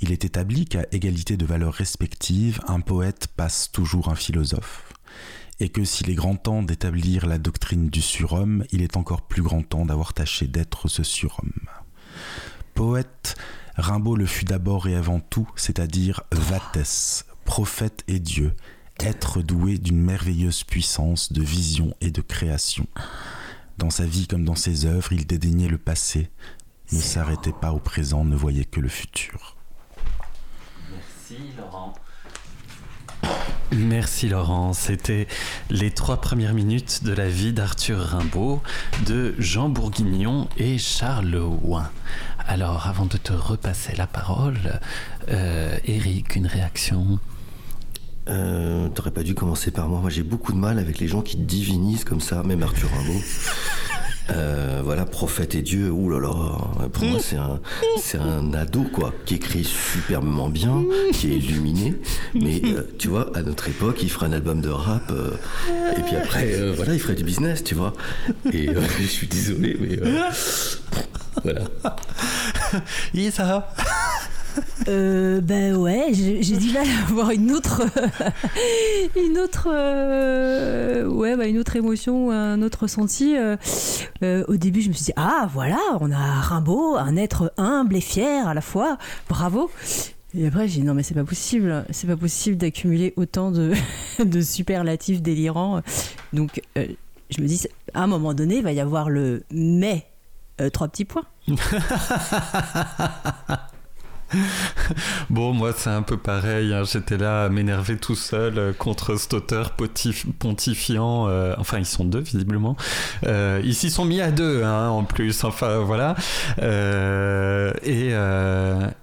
Il 0.00 0.10
est 0.10 0.24
établi 0.24 0.64
qu'à 0.64 0.84
égalité 0.90 1.36
de 1.36 1.46
valeurs 1.46 1.72
respectives, 1.72 2.60
un 2.66 2.80
poète 2.80 3.28
passe 3.36 3.70
toujours 3.70 4.08
un 4.08 4.16
philosophe, 4.16 4.92
et 5.60 5.68
que 5.68 5.84
s'il 5.84 6.10
est 6.10 6.14
grand 6.14 6.34
temps 6.34 6.64
d'établir 6.64 7.26
la 7.26 7.38
doctrine 7.38 7.88
du 7.88 8.02
surhomme, 8.02 8.64
il 8.72 8.82
est 8.82 8.96
encore 8.96 9.22
plus 9.22 9.42
grand 9.42 9.62
temps 9.62 9.86
d'avoir 9.86 10.14
tâché 10.14 10.48
d'être 10.48 10.88
ce 10.88 11.04
surhomme. 11.04 11.52
Poète, 12.74 13.36
Rimbaud 13.76 14.16
le 14.16 14.26
fut 14.26 14.44
d'abord 14.46 14.88
et 14.88 14.96
avant 14.96 15.20
tout, 15.20 15.48
c'est-à-dire 15.54 16.22
Vatès, 16.32 17.24
prophète 17.44 18.02
et 18.08 18.18
Dieu, 18.18 18.52
être 19.00 19.42
doué 19.42 19.78
d'une 19.78 20.00
merveilleuse 20.00 20.64
puissance 20.64 21.32
de 21.32 21.42
vision 21.42 21.94
et 22.00 22.10
de 22.10 22.20
création. 22.20 22.86
Dans 23.78 23.90
sa 23.90 24.04
vie 24.04 24.26
comme 24.26 24.44
dans 24.44 24.54
ses 24.54 24.86
œuvres, 24.86 25.12
il 25.12 25.26
dédaignait 25.26 25.68
le 25.68 25.78
passé, 25.78 26.30
ne 26.92 27.00
s'arrêtait 27.00 27.52
pas 27.52 27.72
au 27.72 27.80
présent, 27.80 28.24
ne 28.24 28.36
voyait 28.36 28.64
que 28.64 28.80
le 28.80 28.88
futur. 28.88 29.56
Merci 30.90 31.38
Laurent. 31.56 31.94
Merci 33.72 34.28
Laurent, 34.28 34.72
c'était 34.72 35.26
les 35.70 35.90
trois 35.90 36.20
premières 36.20 36.54
minutes 36.54 37.02
de 37.02 37.12
la 37.12 37.28
vie 37.28 37.52
d'Arthur 37.52 37.98
Rimbaud 37.98 38.62
de 39.06 39.34
Jean 39.38 39.68
Bourguignon 39.68 40.48
et 40.56 40.78
Charles 40.78 41.34
Ouin. 41.34 41.90
Alors 42.46 42.86
avant 42.86 43.06
de 43.06 43.16
te 43.16 43.32
repasser 43.32 43.96
la 43.96 44.06
parole, 44.06 44.80
euh, 45.28 45.76
Eric, 45.86 46.36
une 46.36 46.46
réaction? 46.46 47.18
Euh, 48.28 48.88
T'aurais 48.88 49.10
pas 49.10 49.22
dû 49.22 49.34
commencer 49.34 49.70
par 49.70 49.88
moi. 49.88 50.00
Moi 50.00 50.10
j'ai 50.10 50.22
beaucoup 50.22 50.52
de 50.52 50.58
mal 50.58 50.78
avec 50.78 50.98
les 50.98 51.08
gens 51.08 51.22
qui 51.22 51.36
divinisent 51.36 52.04
comme 52.04 52.20
ça, 52.20 52.42
même 52.42 52.62
Arthur 52.62 52.88
Rimbaud. 52.90 53.20
Euh, 54.30 54.80
voilà, 54.82 55.04
prophète 55.04 55.54
et 55.54 55.60
Dieu, 55.60 55.90
ouh 55.90 56.08
là 56.08 56.18
là, 56.18 56.88
pour 56.88 57.04
moi 57.04 57.20
c'est 57.20 57.36
un, 57.36 57.60
c'est 58.00 58.16
un 58.16 58.54
ado 58.54 58.82
quoi, 58.84 59.12
qui 59.26 59.34
écrit 59.34 59.64
superbement 59.64 60.48
bien, 60.48 60.82
qui 61.12 61.30
est 61.30 61.36
illuminé, 61.36 61.94
mais 62.34 62.62
euh, 62.64 62.88
tu 62.98 63.08
vois, 63.08 63.36
à 63.36 63.42
notre 63.42 63.68
époque, 63.68 63.98
il 64.02 64.10
ferait 64.10 64.26
un 64.26 64.32
album 64.32 64.62
de 64.62 64.70
rap, 64.70 65.10
euh, 65.10 65.32
et 65.94 66.00
puis 66.00 66.16
après, 66.16 66.72
voilà, 66.72 66.94
il 66.94 67.00
ferait 67.00 67.16
du 67.16 67.24
business, 67.24 67.62
tu 67.64 67.74
vois. 67.74 67.92
Et 68.50 68.70
je 69.00 69.06
suis 69.06 69.26
désolé, 69.26 69.76
mais 69.78 69.96
voilà. 69.96 71.66
Isa 73.12 73.74
Euh, 74.88 75.40
ben 75.40 75.76
ouais, 75.76 76.08
j'ai 76.12 76.56
du 76.58 76.72
mal 76.72 76.86
à 76.86 77.08
avoir 77.08 77.30
une 77.30 77.52
autre, 77.52 77.82
une 79.16 79.38
autre, 79.38 79.68
euh, 79.72 81.06
ouais, 81.06 81.36
bah, 81.36 81.46
une 81.46 81.58
autre 81.58 81.76
émotion, 81.76 82.30
un 82.30 82.60
autre 82.60 82.82
ressenti. 82.82 83.34
Euh, 83.36 84.44
au 84.46 84.56
début, 84.56 84.82
je 84.82 84.88
me 84.88 84.92
suis 84.92 85.06
dit 85.06 85.12
ah 85.16 85.48
voilà, 85.52 85.78
on 86.00 86.10
a 86.10 86.40
Rimbaud, 86.40 86.96
un 86.96 87.16
être 87.16 87.54
humble 87.56 87.96
et 87.96 88.02
fier 88.02 88.46
à 88.46 88.52
la 88.52 88.60
fois, 88.60 88.98
bravo. 89.28 89.70
Et 90.36 90.46
après, 90.46 90.68
j'ai 90.68 90.80
dit 90.80 90.86
non 90.86 90.92
mais 90.92 91.02
c'est 91.02 91.14
pas 91.14 91.24
possible, 91.24 91.86
c'est 91.90 92.06
pas 92.06 92.16
possible 92.16 92.58
d'accumuler 92.58 93.14
autant 93.16 93.50
de, 93.50 93.72
de 94.22 94.40
superlatifs 94.42 95.22
délirants. 95.22 95.80
Donc, 96.34 96.60
je 96.76 97.40
me 97.40 97.46
dis 97.46 97.66
à 97.94 98.02
un 98.02 98.06
moment 98.06 98.34
donné, 98.34 98.56
il 98.56 98.62
va 98.62 98.72
y 98.72 98.80
avoir 98.80 99.08
le 99.08 99.44
mais. 99.50 100.06
trois 100.72 100.88
petits 100.88 101.06
points. 101.06 101.24
Bon, 105.30 105.52
moi, 105.52 105.72
c'est 105.76 105.90
un 105.90 106.02
peu 106.02 106.16
pareil. 106.16 106.72
hein. 106.74 106.82
J'étais 106.84 107.16
là 107.16 107.44
à 107.44 107.48
m'énerver 107.48 107.96
tout 107.96 108.14
seul 108.14 108.58
euh, 108.58 108.72
contre 108.72 109.16
cet 109.16 109.34
auteur 109.34 109.72
pontifiant. 110.38 111.28
euh, 111.28 111.54
enfin, 111.58 111.78
ils 111.78 111.86
sont 111.86 112.04
deux, 112.04 112.20
visiblement. 112.20 112.76
Euh, 113.26 113.60
ils 113.64 113.74
s'y 113.74 113.90
sont 113.90 114.04
mis 114.04 114.20
à 114.20 114.30
deux, 114.30 114.62
hein, 114.64 114.88
en 114.88 115.04
plus. 115.04 115.44
Enfin, 115.44 115.78
voilà. 115.78 116.14
Euh, 116.62 117.72
et, 117.82 118.12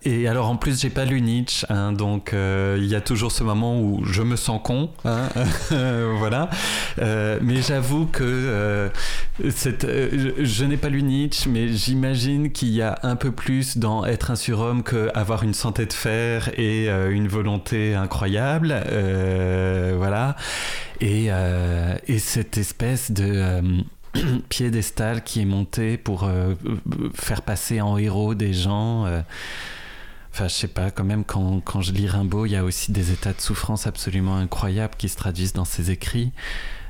et 0.10 0.28
alors, 0.28 0.50
en 0.50 0.56
plus, 0.58 0.80
j'ai 0.82 0.90
pas 0.90 1.06
lu 1.06 1.22
Nietzsche. 1.22 1.66
hein, 1.70 1.92
donc, 1.94 2.34
il 2.34 2.86
y 2.86 2.96
a 2.96 3.02
toujours 3.02 3.32
ce 3.32 3.44
moment 3.44 3.80
où 3.80 4.04
je 4.06 4.22
me 4.22 4.36
sens 4.36 4.60
con. 4.64 4.90
voilà. 6.18 6.50
Mais 7.00 7.62
j'avoue 7.62 8.06
que 8.06 8.90
cette, 9.50 9.86
je, 9.88 10.44
je 10.44 10.66
n'ai 10.66 10.78
pas 10.78 10.90
lu 10.90 11.04
Nietzsche, 11.04 11.50
mais 11.50 11.68
j'imagine 11.70 12.52
qu'il 12.52 12.70
y 12.70 12.82
a 12.82 13.00
un 13.04 13.16
peu 13.16 13.32
plus 13.32 13.78
dans 13.78 14.06
être 14.06 14.32
un 14.32 14.36
surhomme 14.36 14.84
que 14.84 15.10
avoir 15.14 15.44
une 15.44 15.54
santé 15.54 15.86
de 15.86 15.94
fer 15.94 16.50
et 16.58 16.90
euh, 16.90 17.12
une 17.12 17.28
volonté 17.28 17.96
incroyable. 17.96 18.72
Euh, 18.72 19.94
voilà. 19.98 20.36
Et, 21.00 21.28
euh, 21.30 21.96
et 22.08 22.20
cette 22.20 22.58
espèce 22.58 23.12
de. 23.12 23.84
piédestal 24.50 25.24
qui 25.24 25.40
est 25.40 25.46
monté 25.46 25.98
pour 25.98 26.30
faire 27.14 27.42
passer 27.44 27.80
en 27.80 27.98
héros 27.98 28.36
des 28.36 28.52
gens. 28.52 29.06
Enfin, 30.34 30.50
je 30.50 30.54
sais 30.54 30.68
pas, 30.68 30.92
quand 30.92 31.06
même, 31.06 31.24
quand 31.24 31.80
je 31.80 31.94
lis 31.94 32.08
Rimbaud, 32.08 32.46
il 32.46 32.52
y 32.52 32.58
a 32.58 32.66
aussi 32.66 32.92
des 32.92 33.14
états 33.14 33.32
de 33.32 33.40
souffrance 33.40 33.88
absolument 33.88 34.36
incroyables 34.36 34.96
qui 34.98 35.08
se 35.08 35.16
traduisent 35.16 35.54
dans 35.54 35.64
ses 35.64 35.92
écrits. 35.92 36.34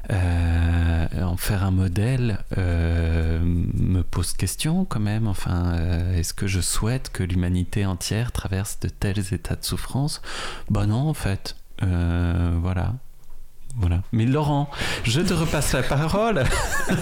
Euh, 0.09 1.21
en 1.21 1.37
faire 1.37 1.63
un 1.63 1.71
modèle 1.71 2.39
euh, 2.57 3.39
me 3.43 4.01
pose 4.01 4.33
question 4.33 4.85
quand 4.85 4.99
même. 4.99 5.27
Enfin, 5.27 5.73
euh, 5.75 6.17
est-ce 6.17 6.33
que 6.33 6.47
je 6.47 6.59
souhaite 6.59 7.11
que 7.11 7.23
l'humanité 7.23 7.85
entière 7.85 8.31
traverse 8.31 8.79
de 8.79 8.89
tels 8.89 9.33
états 9.33 9.55
de 9.55 9.63
souffrance? 9.63 10.21
Bah 10.69 10.85
non, 10.85 11.07
en 11.07 11.13
fait. 11.13 11.55
Voilà. 11.81 12.95
Voilà. 13.77 14.01
Mais 14.11 14.25
Laurent, 14.25 14.69
je 15.03 15.21
te 15.21 15.33
repasse 15.33 15.73
la 15.73 15.81
parole. 15.83 16.43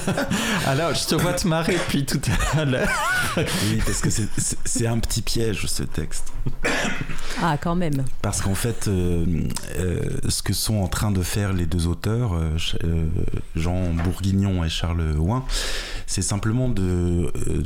Alors, 0.68 0.94
je 0.94 1.08
te 1.08 1.16
vois 1.16 1.34
te 1.34 1.48
marrer 1.48 1.74
depuis 1.74 2.06
tout 2.06 2.22
à 2.58 2.64
l'heure. 2.66 2.90
Oui, 3.38 3.80
parce 3.86 4.02
que 4.02 4.10
c'est- 4.10 4.88
un 4.88 5.00
petit 5.00 5.22
piège 5.22 5.66
ce 5.68 5.84
texte. 5.84 6.32
Ah, 7.42 7.58
quand 7.62 7.76
même. 7.76 8.06
Parce 8.22 8.42
qu'en 8.42 8.56
fait, 8.56 8.88
euh, 8.88 9.26
euh, 9.78 10.00
ce 10.30 10.42
que 10.42 10.54
sont 10.54 10.78
en 10.78 10.88
train 10.88 11.12
de 11.12 11.22
faire 11.22 11.54
les 11.54 11.66
deux 11.66 11.86
auteurs, 11.88 12.34
euh, 12.34 12.58
Jean 13.56 13.94
Bourguignon 13.94 14.64
et 14.64 14.70
Charles 14.70 15.16
Ouin, 15.18 15.44
c'est 16.08 16.22
simplement 16.22 16.70
de 16.70 17.32
euh, 17.36 17.64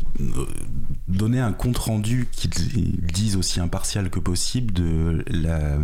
donner 1.08 1.40
un 1.40 1.54
compte-rendu 1.54 2.28
qu'ils 2.32 2.50
disent 3.02 3.36
aussi 3.38 3.60
impartial 3.60 4.10
que 4.10 4.20
possible 4.20 4.74
de 4.74 5.24
la, 5.28 5.78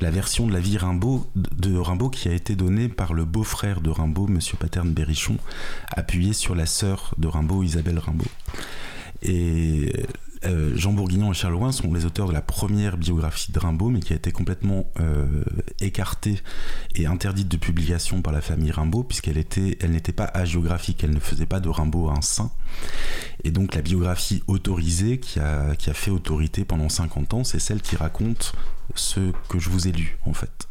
la 0.00 0.10
version 0.10 0.46
de 0.46 0.52
la 0.52 0.60
vie 0.60 0.78
Rimbaud, 0.78 1.26
de 1.34 1.76
Rimbaud 1.76 2.10
qui 2.10 2.28
a 2.28 2.32
été 2.32 2.54
donnée 2.54 2.88
par 2.88 3.14
le 3.14 3.24
beau-frère 3.24 3.80
de 3.80 3.90
Rimbaud, 3.90 4.28
Monsieur 4.28 4.56
Paterne 4.56 4.92
Berrichon, 4.92 5.36
appuyé 5.90 6.32
sur 6.32 6.54
la 6.54 6.66
sœur 6.66 7.14
de 7.18 7.26
Rimbaud, 7.26 7.62
Isabelle 7.62 7.98
Rimbaud. 7.98 8.24
Et 9.22 9.92
euh, 10.44 10.76
Jean 10.76 10.92
Bourguignon 10.92 11.32
et 11.32 11.34
Charles 11.34 11.54
Ouin 11.54 11.72
sont 11.72 11.92
les 11.92 12.04
auteurs 12.04 12.28
de 12.28 12.32
la 12.32 12.42
première 12.42 12.96
biographie 12.96 13.52
de 13.52 13.58
Rimbaud, 13.58 13.90
mais 13.90 14.00
qui 14.00 14.12
a 14.12 14.16
été 14.16 14.32
complètement 14.32 14.90
euh, 15.00 15.44
écartée 15.80 16.40
et 16.94 17.06
interdite 17.06 17.48
de 17.48 17.56
publication 17.56 18.22
par 18.22 18.32
la 18.32 18.40
famille 18.40 18.70
Rimbaud, 18.70 19.04
puisqu'elle 19.04 19.38
était, 19.38 19.78
elle 19.80 19.92
n'était 19.92 20.12
pas 20.12 20.24
hagiographique, 20.24 21.02
elle 21.04 21.14
ne 21.14 21.20
faisait 21.20 21.46
pas 21.46 21.60
de 21.60 21.68
Rimbaud 21.68 22.08
un 22.10 22.22
saint. 22.22 22.50
Et 23.44 23.50
donc 23.50 23.74
la 23.74 23.82
biographie 23.82 24.42
autorisée, 24.46 25.18
qui 25.18 25.40
a, 25.40 25.74
qui 25.76 25.90
a 25.90 25.94
fait 25.94 26.10
autorité 26.10 26.64
pendant 26.64 26.88
50 26.88 27.34
ans, 27.34 27.44
c'est 27.44 27.58
celle 27.58 27.80
qui 27.80 27.96
raconte 27.96 28.52
ce 28.94 29.32
que 29.48 29.58
je 29.58 29.68
vous 29.70 29.86
ai 29.88 29.92
lu, 29.92 30.18
en 30.24 30.32
fait. 30.32 30.68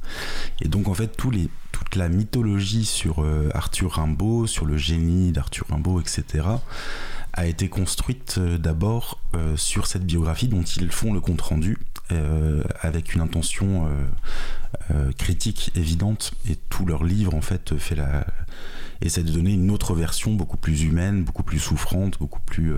Et 0.61 0.68
donc 0.68 0.88
en 0.88 0.93
fait, 0.93 1.15
tous 1.15 1.32
toute 1.72 1.95
la 1.95 2.09
mythologie 2.09 2.86
sur 2.86 3.24
euh, 3.24 3.49
Arthur 3.53 3.93
Rimbaud, 3.93 4.47
sur 4.47 4.65
le 4.65 4.78
génie 4.78 5.32
d'Arthur 5.32 5.68
Rimbaud, 5.70 6.01
etc., 6.01 6.24
a 7.38 7.45
été 7.45 7.69
construite 7.69 8.35
euh, 8.39 8.57
d'abord 8.57 9.19
euh, 9.35 9.55
sur 9.55 9.85
cette 9.85 10.05
biographie 10.05 10.47
dont 10.47 10.63
ils 10.63 10.91
font 10.91 11.13
le 11.13 11.21
compte-rendu 11.21 11.77
euh, 12.11 12.63
avec 12.81 13.13
une 13.13 13.21
intention 13.21 13.89
critique 15.17 15.71
évidente 15.75 16.31
et 16.49 16.55
tout 16.69 16.85
leur 16.85 17.03
livre 17.03 17.33
en 17.33 17.41
fait 17.41 17.77
fait 17.77 17.95
la 17.95 18.25
essaie 19.01 19.23
de 19.23 19.31
donner 19.31 19.53
une 19.53 19.69
autre 19.69 19.93
version 19.93 20.33
beaucoup 20.33 20.57
plus 20.57 20.83
humaine, 20.83 21.23
beaucoup 21.23 21.43
plus 21.43 21.59
souffrante, 21.59 22.17
beaucoup 22.19 22.39
plus 22.39 22.73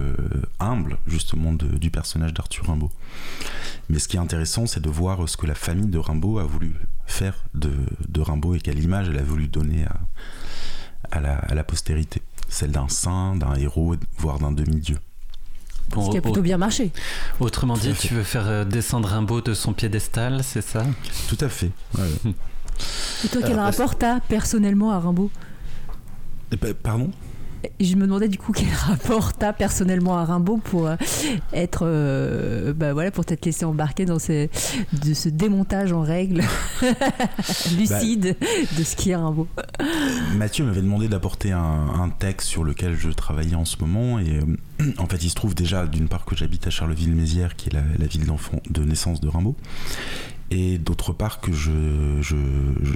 humble 0.59 0.97
justement 1.07 1.53
du 1.53 1.89
personnage 1.91 2.33
d'Arthur 2.33 2.65
Rimbaud. 2.67 2.91
Mais 3.89 3.99
ce 3.99 4.07
qui 4.07 4.17
est 4.17 4.19
intéressant, 4.19 4.65
c'est 4.65 4.81
de 4.81 4.89
voir 4.89 5.29
ce 5.29 5.37
que 5.37 5.45
la 5.45 5.55
famille 5.55 5.87
de 5.87 5.97
Rimbaud 5.97 6.39
a 6.39 6.43
voulu 6.43 6.73
faire 7.05 7.45
de, 7.53 7.71
Rimbaud 8.19 8.55
et 8.55 8.59
quelle 8.59 8.79
image 8.79 9.09
elle 9.09 9.19
a 9.19 9.23
voulu 9.23 9.47
donner 9.47 9.85
à 11.11 11.19
la 11.55 11.63
postérité. 11.63 12.21
Celle 12.49 12.71
d'un 12.71 12.87
saint, 12.89 13.35
d'un 13.35 13.53
héros, 13.55 13.95
voire 14.17 14.39
d'un 14.39 14.51
demi-dieu. 14.51 14.97
Bon, 15.91 16.05
Ce 16.05 16.11
qui 16.11 16.17
a 16.17 16.21
plutôt 16.21 16.41
bien 16.41 16.57
marché. 16.57 16.91
autrement 17.39 17.75
dit, 17.75 17.93
tu 17.93 18.13
veux 18.13 18.23
faire 18.23 18.47
euh, 18.47 18.63
descendre 18.65 19.07
Rimbaud 19.09 19.41
de 19.41 19.53
son 19.53 19.73
piédestal, 19.73 20.43
c'est 20.43 20.61
ça? 20.61 20.85
Tout 21.27 21.37
à 21.41 21.49
fait. 21.49 21.71
ouais. 21.97 22.33
Et 23.25 23.27
toi, 23.27 23.41
quel 23.45 23.59
rapport 23.59 23.97
t'as 23.97 24.19
personnellement 24.19 24.91
à 24.91 24.99
Rimbaud? 24.99 25.31
Eh 26.51 26.55
ben, 26.57 26.73
Pardon? 26.73 27.11
Je 27.79 27.95
me 27.95 28.01
demandais 28.01 28.27
du 28.27 28.37
coup 28.37 28.51
quel 28.55 28.73
rapport 28.73 29.33
t'as 29.33 29.53
personnellement 29.53 30.17
à 30.17 30.25
Rimbaud 30.25 30.57
pour 30.57 30.87
euh, 30.87 30.95
être, 31.53 31.83
euh, 31.83 32.73
bah 32.73 32.93
voilà, 32.93 33.11
pour 33.11 33.25
t'être 33.25 33.45
laissé 33.45 33.65
embarquer 33.65 34.05
dans 34.05 34.19
ces, 34.19 34.49
de 34.93 35.13
ce 35.13 35.29
démontage 35.29 35.91
en 35.93 36.01
règle 36.01 36.43
lucide 37.77 38.35
de 38.77 38.83
ce 38.83 38.95
qui 38.95 39.11
est 39.11 39.15
Rimbaud. 39.15 39.47
Mathieu 40.35 40.65
m'avait 40.65 40.81
demandé 40.81 41.07
d'apporter 41.07 41.51
un, 41.51 42.09
texte 42.17 42.47
sur 42.49 42.63
lequel 42.63 42.95
je 42.97 43.09
travaillais 43.09 43.55
en 43.55 43.65
ce 43.65 43.77
moment 43.79 44.19
et 44.19 44.39
euh, 44.39 44.93
en 44.97 45.05
fait 45.05 45.23
il 45.23 45.29
se 45.29 45.35
trouve 45.35 45.53
déjà 45.53 45.85
d'une 45.85 46.07
part 46.07 46.25
que 46.25 46.35
j'habite 46.35 46.65
à 46.65 46.69
Charleville-Mézières 46.69 47.55
qui 47.55 47.69
est 47.69 47.73
la, 47.73 47.83
la 47.97 48.07
ville 48.07 48.25
de 48.69 48.83
naissance 48.83 49.21
de 49.21 49.27
Rimbaud 49.27 49.55
et 50.51 50.77
d'autre 50.77 51.13
part 51.13 51.41
que 51.41 51.51
je, 51.51 52.21
je, 52.21 52.35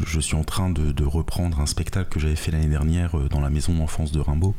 je, 0.05 0.19
suis 0.19 0.35
en 0.35 0.43
train 0.43 0.69
de, 0.69 0.91
de 0.91 1.03
reprendre 1.03 1.59
un 1.59 1.65
spectacle 1.65 2.09
que 2.09 2.19
j'avais 2.19 2.35
fait 2.35 2.51
l'année 2.51 2.67
dernière 2.67 3.17
euh, 3.17 3.29
dans 3.29 3.41
la 3.41 3.49
maison 3.49 3.73
d'enfance 3.75 4.11
de 4.11 4.19
Rimbaud, 4.19 4.55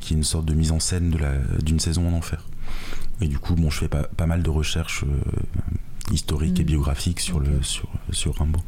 qui 0.00 0.12
est 0.12 0.16
une 0.16 0.24
sorte 0.24 0.44
de 0.44 0.54
mise 0.54 0.72
en 0.72 0.80
scène 0.80 1.16
d'une 1.62 1.80
saison 1.80 2.08
en 2.08 2.12
enfer. 2.12 2.44
Et 3.20 3.28
du 3.28 3.38
coup, 3.38 3.54
bon, 3.54 3.70
je 3.70 3.78
fais 3.78 3.88
pas, 3.88 4.04
pas 4.04 4.26
mal 4.26 4.42
de 4.42 4.50
recherches 4.50 5.04
euh, 5.04 6.12
historiques 6.12 6.60
et 6.60 6.64
mm. 6.64 6.66
biographiques 6.66 7.20
sur, 7.20 7.40
le, 7.40 7.62
sur, 7.62 7.88
sur 8.10 8.36
Rimbaud. 8.36 8.62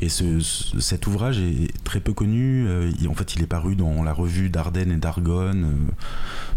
Et 0.00 0.10
ce, 0.10 0.38
cet 0.40 1.06
ouvrage 1.06 1.40
est 1.40 1.72
très 1.84 2.00
peu 2.00 2.12
connu. 2.12 2.66
Euh, 2.68 2.92
en 3.08 3.14
fait, 3.14 3.34
il 3.34 3.42
est 3.42 3.48
paru 3.48 3.76
dans 3.76 4.02
la 4.02 4.12
revue 4.12 4.50
d'Ardennes 4.50 4.92
et 4.92 4.96
d'Argonne, 4.96 5.88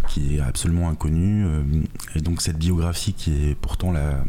qui 0.10 0.36
est 0.36 0.42
absolument 0.42 0.90
inconnue. 0.90 1.48
et 2.16 2.20
donc, 2.20 2.42
cette 2.42 2.58
biographie, 2.58 3.14
qui 3.14 3.32
est 3.48 3.56
pourtant 3.56 3.92
la, 3.92 4.24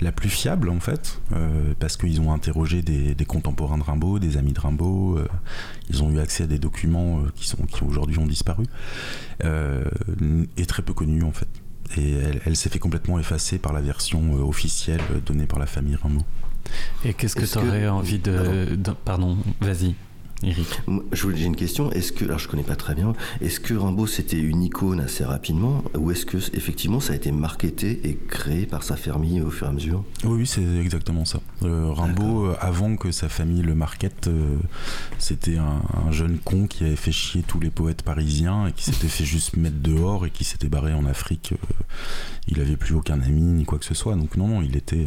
la 0.00 0.12
plus 0.12 0.28
fiable 0.28 0.68
en 0.68 0.80
fait, 0.80 1.20
euh, 1.32 1.72
parce 1.78 1.96
qu'ils 1.96 2.20
ont 2.20 2.32
interrogé 2.32 2.82
des, 2.82 3.24
contemporains 3.24 3.78
de 3.78 3.82
Rimbaud, 3.82 4.18
des 4.18 4.36
amis 4.36 4.52
de 4.52 4.60
Rimbaud, 4.60 5.18
euh, 5.18 5.28
ils 5.88 6.02
ont 6.02 6.10
eu 6.10 6.20
accès 6.20 6.44
à 6.44 6.46
des 6.46 6.58
documents 6.58 7.20
euh, 7.20 7.32
qui, 7.34 7.46
sont, 7.48 7.64
qui 7.66 7.82
aujourd'hui 7.82 8.18
ont 8.18 8.26
disparu, 8.26 8.64
est 9.40 10.68
très 10.68 10.82
peu 10.82 10.92
connue 10.92 11.22
en 11.22 11.32
fait. 11.32 11.48
Et 11.96 12.14
elle, 12.44 12.56
s'est 12.56 12.68
fait 12.68 12.80
complètement 12.80 13.18
effacer 13.18 13.58
par 13.58 13.72
la 13.72 13.80
version 13.80 14.34
officielle 14.44 15.00
donnée 15.24 15.46
par 15.46 15.60
la 15.60 15.66
famille 15.66 15.94
Rimbaud. 15.94 16.24
Et 17.04 17.14
qu'est-ce 17.14 17.36
que 17.36 17.44
tu 17.44 17.58
aurais 17.58 17.88
envie 17.88 18.18
de 18.18 18.76
pardon 19.04 19.38
vas-y. 19.60 19.94
Eric 20.42 20.80
J'ai 21.12 21.44
une 21.44 21.56
question. 21.56 21.90
Est-ce 21.92 22.12
que, 22.12 22.24
alors 22.24 22.38
je 22.38 22.48
connais 22.48 22.62
pas 22.62 22.76
très 22.76 22.94
bien, 22.94 23.14
est-ce 23.40 23.60
que 23.60 23.74
Rimbaud 23.74 24.06
c'était 24.06 24.38
une 24.38 24.62
icône 24.62 25.00
assez 25.00 25.24
rapidement, 25.24 25.82
ou 25.96 26.10
est-ce 26.10 26.26
que 26.26 26.36
effectivement 26.54 27.00
ça 27.00 27.12
a 27.12 27.16
été 27.16 27.32
marketé 27.32 28.00
et 28.04 28.18
créé 28.28 28.66
par 28.66 28.82
sa 28.82 28.96
famille 28.96 29.40
au 29.40 29.50
fur 29.50 29.66
et 29.66 29.70
à 29.70 29.72
mesure? 29.72 30.04
Oui, 30.24 30.46
c'est 30.46 30.64
exactement 30.78 31.24
ça. 31.24 31.40
Euh, 31.62 31.90
Rimbaud, 31.90 32.46
euh, 32.46 32.56
avant 32.60 32.96
que 32.96 33.10
sa 33.10 33.28
famille 33.28 33.62
le 33.62 33.74
markete, 33.74 34.28
euh, 34.28 34.56
c'était 35.18 35.56
un, 35.56 35.82
jeune 36.10 36.38
con 36.38 36.66
qui 36.66 36.84
avait 36.84 36.96
fait 36.96 37.12
chier 37.12 37.42
tous 37.42 37.60
les 37.60 37.70
poètes 37.70 38.02
parisiens 38.02 38.68
et 38.68 38.72
qui 38.72 38.84
s'était 38.84 39.08
fait 39.08 39.24
juste 39.24 39.56
mettre 39.56 39.78
dehors 39.78 40.26
et 40.26 40.30
qui 40.30 40.44
s'était 40.44 40.68
barré 40.68 40.92
en 40.94 41.04
Afrique. 41.04 41.54
il 42.48 42.60
avait 42.60 42.76
plus 42.76 42.94
aucun 42.94 43.20
ami 43.20 43.42
ni 43.42 43.64
quoi 43.64 43.78
que 43.78 43.84
ce 43.84 43.94
soit. 43.94 44.14
Donc 44.14 44.36
non, 44.36 44.48
non, 44.48 44.62
il 44.62 44.76
était 44.76 45.06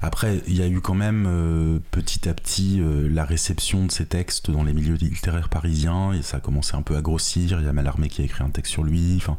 après, 0.00 0.42
il 0.46 0.56
y 0.56 0.62
a 0.62 0.66
eu 0.66 0.80
quand 0.80 0.94
même 0.94 1.26
euh, 1.26 1.78
petit 1.90 2.28
à 2.28 2.34
petit 2.34 2.80
euh, 2.80 3.08
la 3.08 3.24
réception 3.24 3.86
de 3.86 3.90
ces 3.90 4.06
textes 4.06 4.50
dans 4.50 4.62
les 4.62 4.72
milieux 4.72 4.94
littéraires 4.94 5.48
parisiens 5.48 6.12
et 6.12 6.22
ça 6.22 6.38
a 6.38 6.40
commencé 6.40 6.74
un 6.74 6.82
peu 6.82 6.96
à 6.96 7.02
grossir. 7.02 7.60
Il 7.60 7.66
y 7.66 7.68
a 7.68 7.72
Mallarmé 7.72 8.08
qui 8.08 8.22
a 8.22 8.24
écrit 8.24 8.44
un 8.44 8.50
texte 8.50 8.72
sur 8.72 8.84
lui. 8.84 9.14
Enfin, 9.16 9.38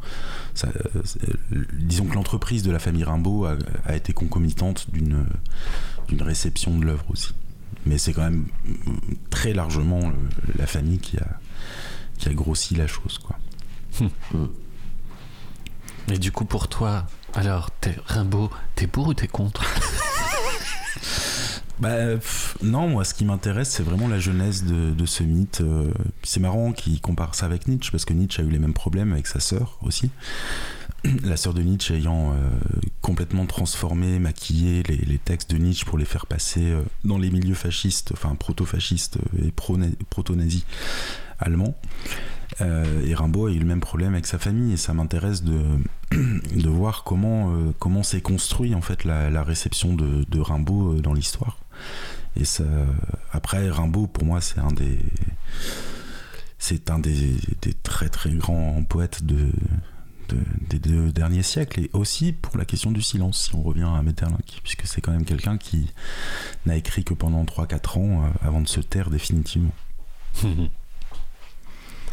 euh, 0.66 1.02
disons 1.74 2.06
que 2.06 2.16
l'entreprise 2.16 2.64
de 2.64 2.72
la 2.72 2.80
famille 2.80 3.04
Rimbaud 3.04 3.46
a, 3.46 3.96
été 3.96 4.14
concomitante 4.14 4.88
d'une 4.92 6.22
réception 6.22 6.78
de 6.78 6.86
l'œuvre 6.86 7.06
aussi. 7.10 7.34
Mais 7.86 7.98
c'est 7.98 8.14
quand 8.14 8.24
même 8.24 8.46
très 9.30 9.54
largement 9.54 10.12
la 10.58 10.68
famille 10.68 11.00
qui 11.00 11.18
a 11.18 11.40
qui 12.18 12.30
a 12.30 12.34
grossi 12.34 12.76
la 12.76 12.88
chose, 12.88 13.20
quoi. 13.20 13.38
Hum. 14.34 14.50
Et 16.12 16.18
du 16.18 16.32
coup, 16.32 16.46
pour 16.46 16.68
toi, 16.68 17.06
alors, 17.38 17.70
t'es 17.82 17.96
Rimbaud, 18.08 18.50
t'es 18.74 18.88
pour 18.88 19.08
ou 19.08 19.14
t'es 19.14 19.28
contre? 19.28 19.64
Bah 21.80 21.96
non, 22.64 22.88
moi 22.88 23.04
ce 23.04 23.14
qui 23.14 23.24
m'intéresse 23.24 23.70
c'est 23.70 23.84
vraiment 23.84 24.08
la 24.08 24.20
genèse 24.20 24.64
de, 24.64 25.06
ce 25.06 25.22
mythe. 25.22 25.62
Euh, 25.62 25.92
c'est 26.24 26.40
marrant 26.40 26.72
qu'il 26.72 27.00
compare 27.02 27.36
ça 27.36 27.46
avec 27.46 27.68
Nietzsche 27.68 27.92
parce 27.92 28.04
que 28.04 28.14
Nietzsche 28.14 28.42
a 28.42 28.46
eu 28.46 28.50
les 28.50 28.58
mêmes 28.58 28.74
problèmes 28.74 29.14
avec 29.14 29.28
sa 29.28 29.40
sœur 29.40 29.78
aussi. 29.84 30.10
La 31.24 31.38
sœur 31.38 31.54
de 31.54 31.62
Nietzsche 31.62 31.94
ayant 31.94 32.32
euh, 32.32 32.50
complètement 33.02 33.46
transformé, 33.46 34.18
maquillé 34.18 34.82
les, 34.82 35.20
textes 35.20 35.52
de 35.52 35.58
Nietzsche 35.58 35.86
pour 35.86 36.00
les 36.00 36.06
faire 36.06 36.26
passer 36.26 36.64
euh, 36.64 36.82
dans 37.04 37.20
les 37.20 37.30
milieux 37.30 37.54
fascistes, 37.54 38.12
enfin 38.12 38.34
proto-fascistes 38.34 39.20
et 39.46 39.52
proto-nazis 39.52 40.66
allemands. 41.38 41.76
Euh, 42.62 43.06
et 43.06 43.14
Rimbaud 43.14 43.48
a 43.48 43.52
eu 43.52 43.60
le 43.60 43.66
même 43.66 43.82
problème 43.82 44.14
avec 44.14 44.26
sa 44.26 44.40
famille 44.40 44.74
et 44.74 44.78
ça 44.78 44.94
m'intéresse 44.94 45.44
de, 45.44 45.62
de 46.12 46.70
voir 46.70 47.04
comment 47.04 47.54
euh, 47.54 47.72
comment 47.78 48.04
s'est 48.04 48.22
construit 48.22 48.74
en 48.74 48.82
fait 48.82 49.04
la, 49.04 49.44
réception 49.44 49.94
de, 49.94 50.40
Rimbaud 50.40 50.94
euh, 50.96 51.02
dans 51.02 51.14
l'histoire. 51.14 51.60
Et 52.36 52.46
ça, 52.46 52.64
après 53.32 53.70
Rimbaud 53.70 54.08
pour 54.08 54.26
moi 54.26 54.42
c'est 54.42 54.60
un 54.60 54.72
des 54.72 55.00
c'est 56.60 56.90
un 56.90 57.00
des, 57.00 57.38
très 57.84 58.10
très 58.10 58.32
grands 58.32 58.84
poètes 58.84 59.24
de, 59.24 59.52
des 60.70 60.80
deux 60.80 61.12
derniers 61.12 61.44
siècles 61.44 61.82
et 61.82 61.90
aussi 61.94 62.34
pour 62.34 62.58
la 62.58 62.66
question 62.66 62.92
du 62.92 63.02
silence 63.02 63.44
si 63.44 63.56
on 63.56 63.62
revient 63.62 63.88
à 63.96 64.02
Metterlinck 64.02 64.60
puisque 64.64 64.88
c'est 64.88 65.02
quand 65.02 65.12
même 65.12 65.26
quelqu'un 65.26 65.58
qui 65.58 65.94
n'a 66.66 66.76
écrit 66.76 67.04
que 67.04 67.14
pendant 67.14 67.44
3-4 67.44 68.00
ans 68.00 68.32
avant 68.42 68.62
de 68.62 68.68
se 68.68 68.82
taire 68.82 69.12
définitivement. 69.12 69.74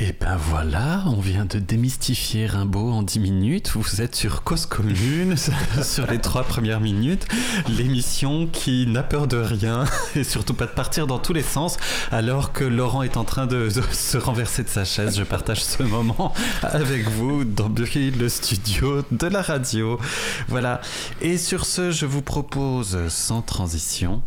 Et 0.00 0.14
ben 0.20 0.36
voilà, 0.36 1.02
on 1.06 1.18
vient 1.18 1.44
de 1.44 1.58
démystifier 1.58 2.46
Rimbaud 2.46 2.92
en 2.92 3.02
10 3.02 3.18
minutes. 3.18 3.72
Vous 3.74 4.00
êtes 4.00 4.14
sur 4.14 4.44
Cause 4.44 4.64
Commune, 4.64 5.34
sur 5.82 6.06
les 6.06 6.20
trois 6.20 6.44
premières 6.44 6.78
minutes. 6.78 7.26
L'émission 7.68 8.46
qui 8.46 8.86
n'a 8.86 9.02
peur 9.02 9.26
de 9.26 9.38
rien 9.38 9.86
et 10.14 10.22
surtout 10.22 10.54
pas 10.54 10.66
de 10.66 10.70
partir 10.70 11.08
dans 11.08 11.18
tous 11.18 11.32
les 11.32 11.42
sens. 11.42 11.78
Alors 12.12 12.52
que 12.52 12.62
Laurent 12.62 13.02
est 13.02 13.16
en 13.16 13.24
train 13.24 13.48
de, 13.48 13.70
se 13.70 14.18
renverser 14.18 14.62
de 14.62 14.68
sa 14.68 14.84
chaise, 14.84 15.18
je 15.18 15.24
partage 15.24 15.64
ce 15.64 15.82
moment 15.82 16.32
avec 16.62 17.08
vous 17.08 17.42
dans 17.42 17.68
le 17.68 18.28
studio 18.28 19.02
de 19.10 19.26
la 19.26 19.42
radio. 19.42 19.98
Voilà. 20.46 20.80
Et 21.20 21.38
sur 21.38 21.66
ce, 21.66 21.90
je 21.90 22.06
vous 22.06 22.22
propose, 22.22 23.08
sans 23.08 23.42
transition, 23.42 24.22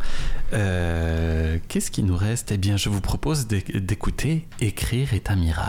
euh, 0.51 1.59
qu'est-ce 1.69 1.91
qui 1.91 2.03
nous 2.03 2.17
reste? 2.17 2.51
Eh 2.51 2.57
bien, 2.57 2.76
je 2.76 2.89
vous 2.89 2.99
propose 2.99 3.47
d'écouter 3.47 4.45
Écrire 4.59 5.13
est 5.13 5.32
un 5.32 5.38
miracle. 5.38 5.61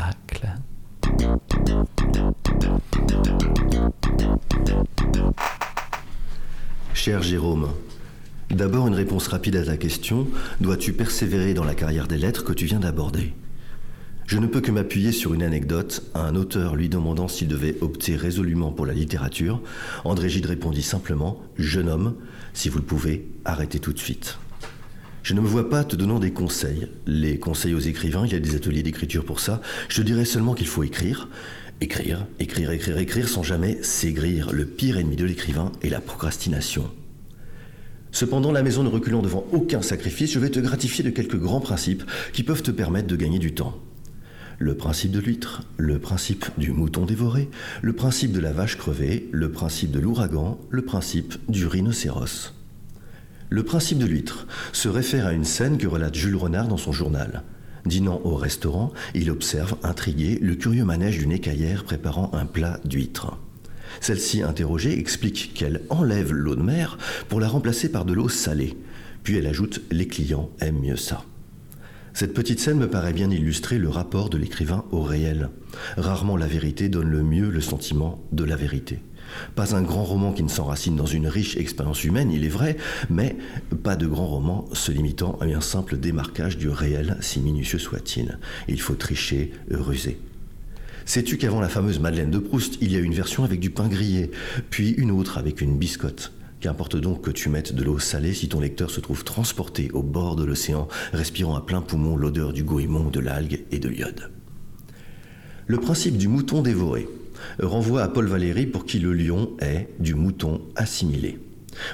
Cher 6.94 7.22
Jérôme, 7.22 7.68
d'abord 8.50 8.86
une 8.86 8.94
réponse 8.94 9.26
rapide 9.26 9.56
à 9.56 9.64
ta 9.64 9.76
question. 9.76 10.28
Dois-tu 10.60 10.92
persévérer 10.92 11.52
dans 11.52 11.64
la 11.64 11.74
carrière 11.74 12.06
des 12.06 12.16
lettres 12.16 12.44
que 12.44 12.52
tu 12.52 12.64
viens 12.66 12.78
d'aborder? 12.78 13.34
Je 14.26 14.38
ne 14.38 14.46
peux 14.46 14.60
que 14.60 14.70
m'appuyer 14.70 15.10
sur 15.10 15.34
une 15.34 15.42
anecdote. 15.42 16.04
Un 16.14 16.36
auteur 16.36 16.76
lui 16.76 16.88
demandant 16.88 17.28
s'il 17.28 17.48
devait 17.48 17.76
opter 17.80 18.14
résolument 18.16 18.70
pour 18.70 18.86
la 18.86 18.94
littérature, 18.94 19.60
André 20.04 20.28
Gide 20.28 20.46
répondit 20.46 20.82
simplement 20.82 21.42
Jeune 21.58 21.88
homme, 21.88 22.14
si 22.54 22.68
vous 22.68 22.78
le 22.78 22.84
pouvez, 22.84 23.28
arrêtez 23.44 23.80
tout 23.80 23.92
de 23.92 23.98
suite. 23.98 24.38
Je 25.22 25.34
ne 25.34 25.40
me 25.40 25.46
vois 25.46 25.70
pas 25.70 25.84
te 25.84 25.94
donnant 25.94 26.18
des 26.18 26.32
conseils. 26.32 26.88
Les 27.06 27.38
conseils 27.38 27.74
aux 27.74 27.80
écrivains, 27.80 28.26
il 28.26 28.32
y 28.32 28.36
a 28.36 28.40
des 28.40 28.56
ateliers 28.56 28.82
d'écriture 28.82 29.24
pour 29.24 29.38
ça. 29.38 29.60
Je 29.88 29.98
te 29.98 30.02
dirais 30.02 30.24
seulement 30.24 30.54
qu'il 30.54 30.66
faut 30.66 30.82
écrire. 30.82 31.28
Écrire, 31.80 32.26
écrire, 32.40 32.72
écrire, 32.72 32.98
écrire 32.98 33.28
sans 33.28 33.44
jamais 33.44 33.80
s'aigrir. 33.82 34.52
Le 34.52 34.66
pire 34.66 34.98
ennemi 34.98 35.14
de 35.14 35.24
l'écrivain 35.24 35.70
est 35.82 35.90
la 35.90 36.00
procrastination. 36.00 36.90
Cependant, 38.10 38.50
la 38.50 38.64
maison 38.64 38.82
ne 38.82 38.88
reculant 38.88 39.22
devant 39.22 39.46
aucun 39.52 39.80
sacrifice, 39.80 40.32
je 40.32 40.38
vais 40.40 40.50
te 40.50 40.60
gratifier 40.60 41.04
de 41.04 41.10
quelques 41.10 41.38
grands 41.38 41.60
principes 41.60 42.02
qui 42.32 42.42
peuvent 42.42 42.62
te 42.62 42.70
permettre 42.72 43.06
de 43.06 43.16
gagner 43.16 43.38
du 43.38 43.54
temps. 43.54 43.78
Le 44.58 44.76
principe 44.76 45.12
de 45.12 45.20
l'huître, 45.20 45.62
le 45.76 45.98
principe 45.98 46.46
du 46.58 46.72
mouton 46.72 47.06
dévoré, 47.06 47.48
le 47.80 47.94
principe 47.94 48.32
de 48.32 48.40
la 48.40 48.52
vache 48.52 48.76
crevée, 48.76 49.28
le 49.32 49.50
principe 49.50 49.92
de 49.92 50.00
l'ouragan, 50.00 50.60
le 50.70 50.82
principe 50.82 51.34
du 51.48 51.66
rhinocéros. 51.66 52.52
Le 53.52 53.64
principe 53.64 53.98
de 53.98 54.06
l'huître 54.06 54.46
se 54.72 54.88
réfère 54.88 55.26
à 55.26 55.34
une 55.34 55.44
scène 55.44 55.76
que 55.76 55.86
relate 55.86 56.14
Jules 56.14 56.36
Renard 56.36 56.68
dans 56.68 56.78
son 56.78 56.90
journal. 56.90 57.42
Dînant 57.84 58.22
au 58.24 58.34
restaurant, 58.34 58.94
il 59.14 59.30
observe, 59.30 59.76
intrigué, 59.82 60.38
le 60.40 60.54
curieux 60.54 60.86
manège 60.86 61.18
d'une 61.18 61.32
écaillère 61.32 61.84
préparant 61.84 62.30
un 62.32 62.46
plat 62.46 62.80
d'huître. 62.86 63.36
Celle-ci, 64.00 64.42
interrogée, 64.42 64.98
explique 64.98 65.52
qu'elle 65.52 65.82
enlève 65.90 66.32
l'eau 66.32 66.56
de 66.56 66.62
mer 66.62 66.96
pour 67.28 67.40
la 67.40 67.48
remplacer 67.48 67.92
par 67.92 68.06
de 68.06 68.14
l'eau 68.14 68.30
salée. 68.30 68.74
Puis 69.22 69.36
elle 69.36 69.46
ajoute 69.46 69.82
Les 69.90 70.06
clients 70.06 70.48
aiment 70.60 70.80
mieux 70.80 70.96
ça. 70.96 71.22
Cette 72.14 72.32
petite 72.32 72.58
scène 72.58 72.78
me 72.78 72.88
paraît 72.88 73.12
bien 73.12 73.30
illustrer 73.30 73.76
le 73.76 73.90
rapport 73.90 74.30
de 74.30 74.38
l'écrivain 74.38 74.86
au 74.92 75.02
réel. 75.02 75.50
Rarement 75.98 76.38
la 76.38 76.46
vérité 76.46 76.88
donne 76.88 77.10
le 77.10 77.22
mieux 77.22 77.50
le 77.50 77.60
sentiment 77.60 78.24
de 78.32 78.44
la 78.44 78.56
vérité. 78.56 79.00
Pas 79.54 79.74
un 79.74 79.82
grand 79.82 80.04
roman 80.04 80.32
qui 80.32 80.42
ne 80.42 80.48
s'enracine 80.48 80.96
dans 80.96 81.06
une 81.06 81.26
riche 81.26 81.56
expérience 81.56 82.04
humaine, 82.04 82.30
il 82.32 82.44
est 82.44 82.48
vrai, 82.48 82.76
mais 83.10 83.36
pas 83.82 83.96
de 83.96 84.06
grand 84.06 84.26
roman 84.26 84.66
se 84.72 84.92
limitant 84.92 85.38
à 85.40 85.44
un 85.44 85.60
simple 85.60 85.96
démarquage 85.98 86.56
du 86.56 86.68
réel, 86.68 87.16
si 87.20 87.40
minutieux 87.40 87.78
soit-il. 87.78 88.38
Il 88.68 88.80
faut 88.80 88.94
tricher, 88.94 89.52
ruser. 89.70 90.18
Sais-tu 91.04 91.36
qu'avant 91.36 91.60
la 91.60 91.68
fameuse 91.68 91.98
Madeleine 91.98 92.30
de 92.30 92.38
Proust, 92.38 92.78
il 92.80 92.92
y 92.92 92.96
a 92.96 93.00
une 93.00 93.14
version 93.14 93.42
avec 93.44 93.60
du 93.60 93.70
pain 93.70 93.88
grillé, 93.88 94.30
puis 94.70 94.90
une 94.90 95.10
autre 95.10 95.36
avec 95.38 95.60
une 95.60 95.76
biscotte? 95.76 96.32
Qu'importe 96.60 96.96
donc 96.96 97.22
que 97.22 97.32
tu 97.32 97.48
mettes 97.48 97.74
de 97.74 97.82
l'eau 97.82 97.98
salée 97.98 98.34
si 98.34 98.48
ton 98.48 98.60
lecteur 98.60 98.88
se 98.88 99.00
trouve 99.00 99.24
transporté 99.24 99.90
au 99.92 100.02
bord 100.04 100.36
de 100.36 100.44
l'océan, 100.44 100.86
respirant 101.12 101.56
à 101.56 101.60
plein 101.60 101.80
poumon 101.80 102.16
l'odeur 102.16 102.52
du 102.52 102.62
goémon, 102.62 103.10
de 103.10 103.18
l'algue 103.18 103.64
et 103.72 103.80
de 103.80 103.88
l'iode. 103.88 104.30
Le 105.66 105.78
principe 105.78 106.16
du 106.16 106.28
mouton 106.28 106.62
dévoré 106.62 107.08
renvoie 107.60 108.02
à 108.02 108.08
Paul 108.08 108.26
Valéry 108.26 108.66
pour 108.66 108.84
qui 108.84 108.98
le 108.98 109.12
lion 109.12 109.50
est 109.60 109.88
du 109.98 110.14
mouton 110.14 110.60
assimilé. 110.76 111.38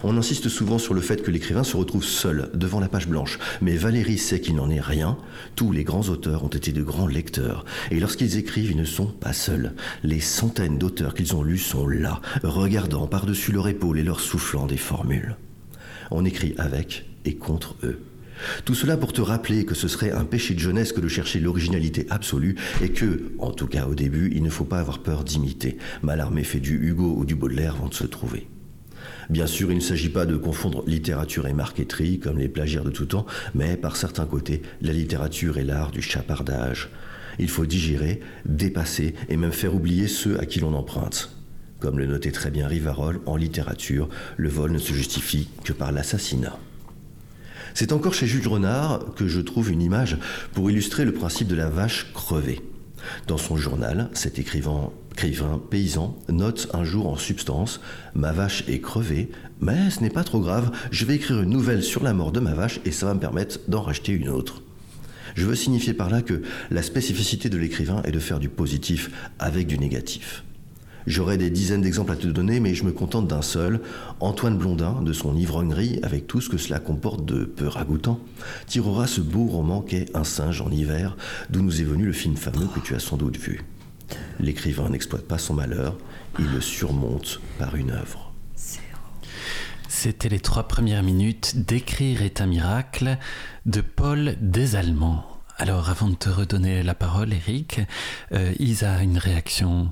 On 0.02 0.16
insiste 0.16 0.48
souvent 0.48 0.78
sur 0.78 0.94
le 0.94 1.00
fait 1.00 1.22
que 1.22 1.30
l'écrivain 1.30 1.64
se 1.64 1.76
retrouve 1.76 2.04
seul 2.04 2.50
devant 2.54 2.80
la 2.80 2.88
page 2.88 3.08
blanche, 3.08 3.38
mais 3.60 3.76
Valéry 3.76 4.18
sait 4.18 4.40
qu'il 4.40 4.56
n'en 4.56 4.70
est 4.70 4.80
rien. 4.80 5.16
Tous 5.56 5.72
les 5.72 5.84
grands 5.84 6.08
auteurs 6.08 6.44
ont 6.44 6.48
été 6.48 6.72
de 6.72 6.82
grands 6.82 7.06
lecteurs, 7.06 7.64
et 7.90 8.00
lorsqu'ils 8.00 8.36
écrivent, 8.36 8.72
ils 8.72 8.76
ne 8.76 8.84
sont 8.84 9.06
pas 9.06 9.32
seuls. 9.32 9.74
Les 10.02 10.20
centaines 10.20 10.78
d'auteurs 10.78 11.14
qu'ils 11.14 11.36
ont 11.36 11.42
lus 11.42 11.58
sont 11.58 11.86
là, 11.86 12.20
regardant 12.42 13.06
par-dessus 13.06 13.52
leur 13.52 13.68
épaule 13.68 13.98
et 13.98 14.04
leur 14.04 14.20
soufflant 14.20 14.66
des 14.66 14.76
formules. 14.76 15.36
On 16.10 16.24
écrit 16.24 16.54
avec 16.58 17.04
et 17.24 17.36
contre 17.36 17.76
eux. 17.82 18.00
Tout 18.64 18.74
cela 18.74 18.96
pour 18.96 19.12
te 19.12 19.20
rappeler 19.20 19.64
que 19.64 19.74
ce 19.74 19.88
serait 19.88 20.12
un 20.12 20.24
péché 20.24 20.54
de 20.54 20.60
jeunesse 20.60 20.92
que 20.92 21.00
de 21.00 21.08
chercher 21.08 21.40
l'originalité 21.40 22.06
absolue 22.10 22.56
et 22.82 22.90
que, 22.90 23.32
en 23.38 23.50
tout 23.50 23.66
cas 23.66 23.86
au 23.86 23.94
début, 23.94 24.32
il 24.34 24.42
ne 24.42 24.50
faut 24.50 24.64
pas 24.64 24.80
avoir 24.80 25.00
peur 25.00 25.24
d'imiter. 25.24 25.78
Malarmé 26.02 26.44
fait 26.44 26.60
du 26.60 26.88
Hugo 26.88 27.14
ou 27.16 27.24
du 27.24 27.34
Baudelaire 27.34 27.76
vont 27.76 27.90
se 27.90 28.04
trouver. 28.04 28.46
Bien 29.30 29.46
sûr, 29.46 29.70
il 29.70 29.76
ne 29.76 29.82
s'agit 29.82 30.08
pas 30.08 30.24
de 30.24 30.36
confondre 30.36 30.82
littérature 30.86 31.46
et 31.46 31.52
marqueterie 31.52 32.18
comme 32.18 32.38
les 32.38 32.48
plagiaires 32.48 32.84
de 32.84 32.90
tout 32.90 33.06
temps, 33.06 33.26
mais 33.54 33.76
par 33.76 33.96
certains 33.96 34.24
côtés, 34.24 34.62
la 34.80 34.92
littérature 34.92 35.58
est 35.58 35.64
l'art 35.64 35.90
du 35.90 36.00
chapardage. 36.00 36.88
Il 37.38 37.48
faut 37.48 37.66
digérer, 37.66 38.20
dépasser 38.46 39.14
et 39.28 39.36
même 39.36 39.52
faire 39.52 39.74
oublier 39.74 40.08
ceux 40.08 40.40
à 40.40 40.46
qui 40.46 40.60
l'on 40.60 40.74
emprunte. 40.74 41.36
Comme 41.78 41.98
le 41.98 42.06
notait 42.06 42.32
très 42.32 42.50
bien 42.50 42.66
Rivarol, 42.66 43.20
en 43.26 43.36
littérature, 43.36 44.08
le 44.36 44.48
vol 44.48 44.72
ne 44.72 44.78
se 44.78 44.92
justifie 44.92 45.48
que 45.62 45.72
par 45.72 45.92
l'assassinat. 45.92 46.58
C'est 47.80 47.92
encore 47.92 48.12
chez 48.12 48.26
Jules 48.26 48.48
Renard 48.48 49.14
que 49.14 49.28
je 49.28 49.40
trouve 49.40 49.70
une 49.70 49.82
image 49.82 50.16
pour 50.52 50.68
illustrer 50.68 51.04
le 51.04 51.12
principe 51.12 51.46
de 51.46 51.54
la 51.54 51.68
vache 51.68 52.12
crevée. 52.12 52.60
Dans 53.28 53.38
son 53.38 53.56
journal, 53.56 54.10
cet 54.14 54.40
écrivain, 54.40 54.90
écrivain 55.12 55.62
paysan 55.70 56.18
note 56.28 56.68
un 56.72 56.82
jour 56.82 57.06
en 57.06 57.16
substance 57.16 57.80
Ma 58.16 58.32
vache 58.32 58.64
est 58.66 58.80
crevée, 58.80 59.30
mais 59.60 59.90
ce 59.90 60.00
n'est 60.00 60.10
pas 60.10 60.24
trop 60.24 60.40
grave, 60.40 60.72
je 60.90 61.04
vais 61.04 61.14
écrire 61.14 61.40
une 61.40 61.50
nouvelle 61.50 61.84
sur 61.84 62.02
la 62.02 62.14
mort 62.14 62.32
de 62.32 62.40
ma 62.40 62.52
vache 62.52 62.80
et 62.84 62.90
ça 62.90 63.06
va 63.06 63.14
me 63.14 63.20
permettre 63.20 63.60
d'en 63.68 63.82
racheter 63.82 64.10
une 64.10 64.28
autre. 64.28 64.60
Je 65.36 65.46
veux 65.46 65.54
signifier 65.54 65.94
par 65.94 66.10
là 66.10 66.20
que 66.20 66.42
la 66.72 66.82
spécificité 66.82 67.48
de 67.48 67.58
l'écrivain 67.58 68.02
est 68.02 68.10
de 68.10 68.18
faire 68.18 68.40
du 68.40 68.48
positif 68.48 69.08
avec 69.38 69.68
du 69.68 69.78
négatif. 69.78 70.42
J'aurais 71.08 71.38
des 71.38 71.48
dizaines 71.48 71.80
d'exemples 71.80 72.12
à 72.12 72.16
te 72.16 72.26
donner, 72.26 72.60
mais 72.60 72.74
je 72.74 72.84
me 72.84 72.92
contente 72.92 73.26
d'un 73.26 73.40
seul. 73.40 73.80
Antoine 74.20 74.58
Blondin, 74.58 75.00
de 75.00 75.14
son 75.14 75.34
ivrognerie, 75.34 76.00
avec 76.02 76.26
tout 76.26 76.42
ce 76.42 76.50
que 76.50 76.58
cela 76.58 76.80
comporte 76.80 77.24
de 77.24 77.44
peu 77.44 77.66
ragoûtant, 77.66 78.20
tirera 78.66 79.06
ce 79.06 79.22
beau 79.22 79.46
roman 79.46 79.80
qu'est 79.80 80.14
Un 80.14 80.24
singe 80.24 80.60
en 80.60 80.70
hiver, 80.70 81.16
d'où 81.48 81.62
nous 81.62 81.80
est 81.80 81.84
venu 81.84 82.04
le 82.04 82.12
film 82.12 82.36
fameux 82.36 82.66
que 82.66 82.80
tu 82.80 82.94
as 82.94 82.98
sans 82.98 83.16
doute 83.16 83.38
vu. 83.38 83.64
L'écrivain 84.38 84.90
n'exploite 84.90 85.26
pas 85.26 85.38
son 85.38 85.54
malheur, 85.54 85.96
il 86.38 86.52
le 86.52 86.60
surmonte 86.60 87.40
par 87.58 87.74
une 87.74 87.90
œuvre. 87.90 88.30
C'était 89.88 90.28
les 90.28 90.40
trois 90.40 90.68
premières 90.68 91.02
minutes 91.02 91.64
d'Écrire 91.66 92.20
est 92.20 92.42
un 92.42 92.46
miracle 92.46 93.16
de 93.64 93.80
Paul 93.80 94.36
Desallemands. 94.42 95.24
Alors 95.56 95.88
avant 95.88 96.08
de 96.08 96.16
te 96.16 96.28
redonner 96.28 96.82
la 96.82 96.94
parole, 96.94 97.32
Eric, 97.32 97.80
euh, 98.32 98.52
Isa 98.60 98.92
a 98.92 99.02
une 99.02 99.16
réaction 99.18 99.90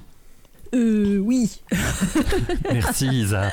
euh, 0.76 1.18
oui. 1.18 1.60
Merci 2.72 3.06
Isa. 3.06 3.52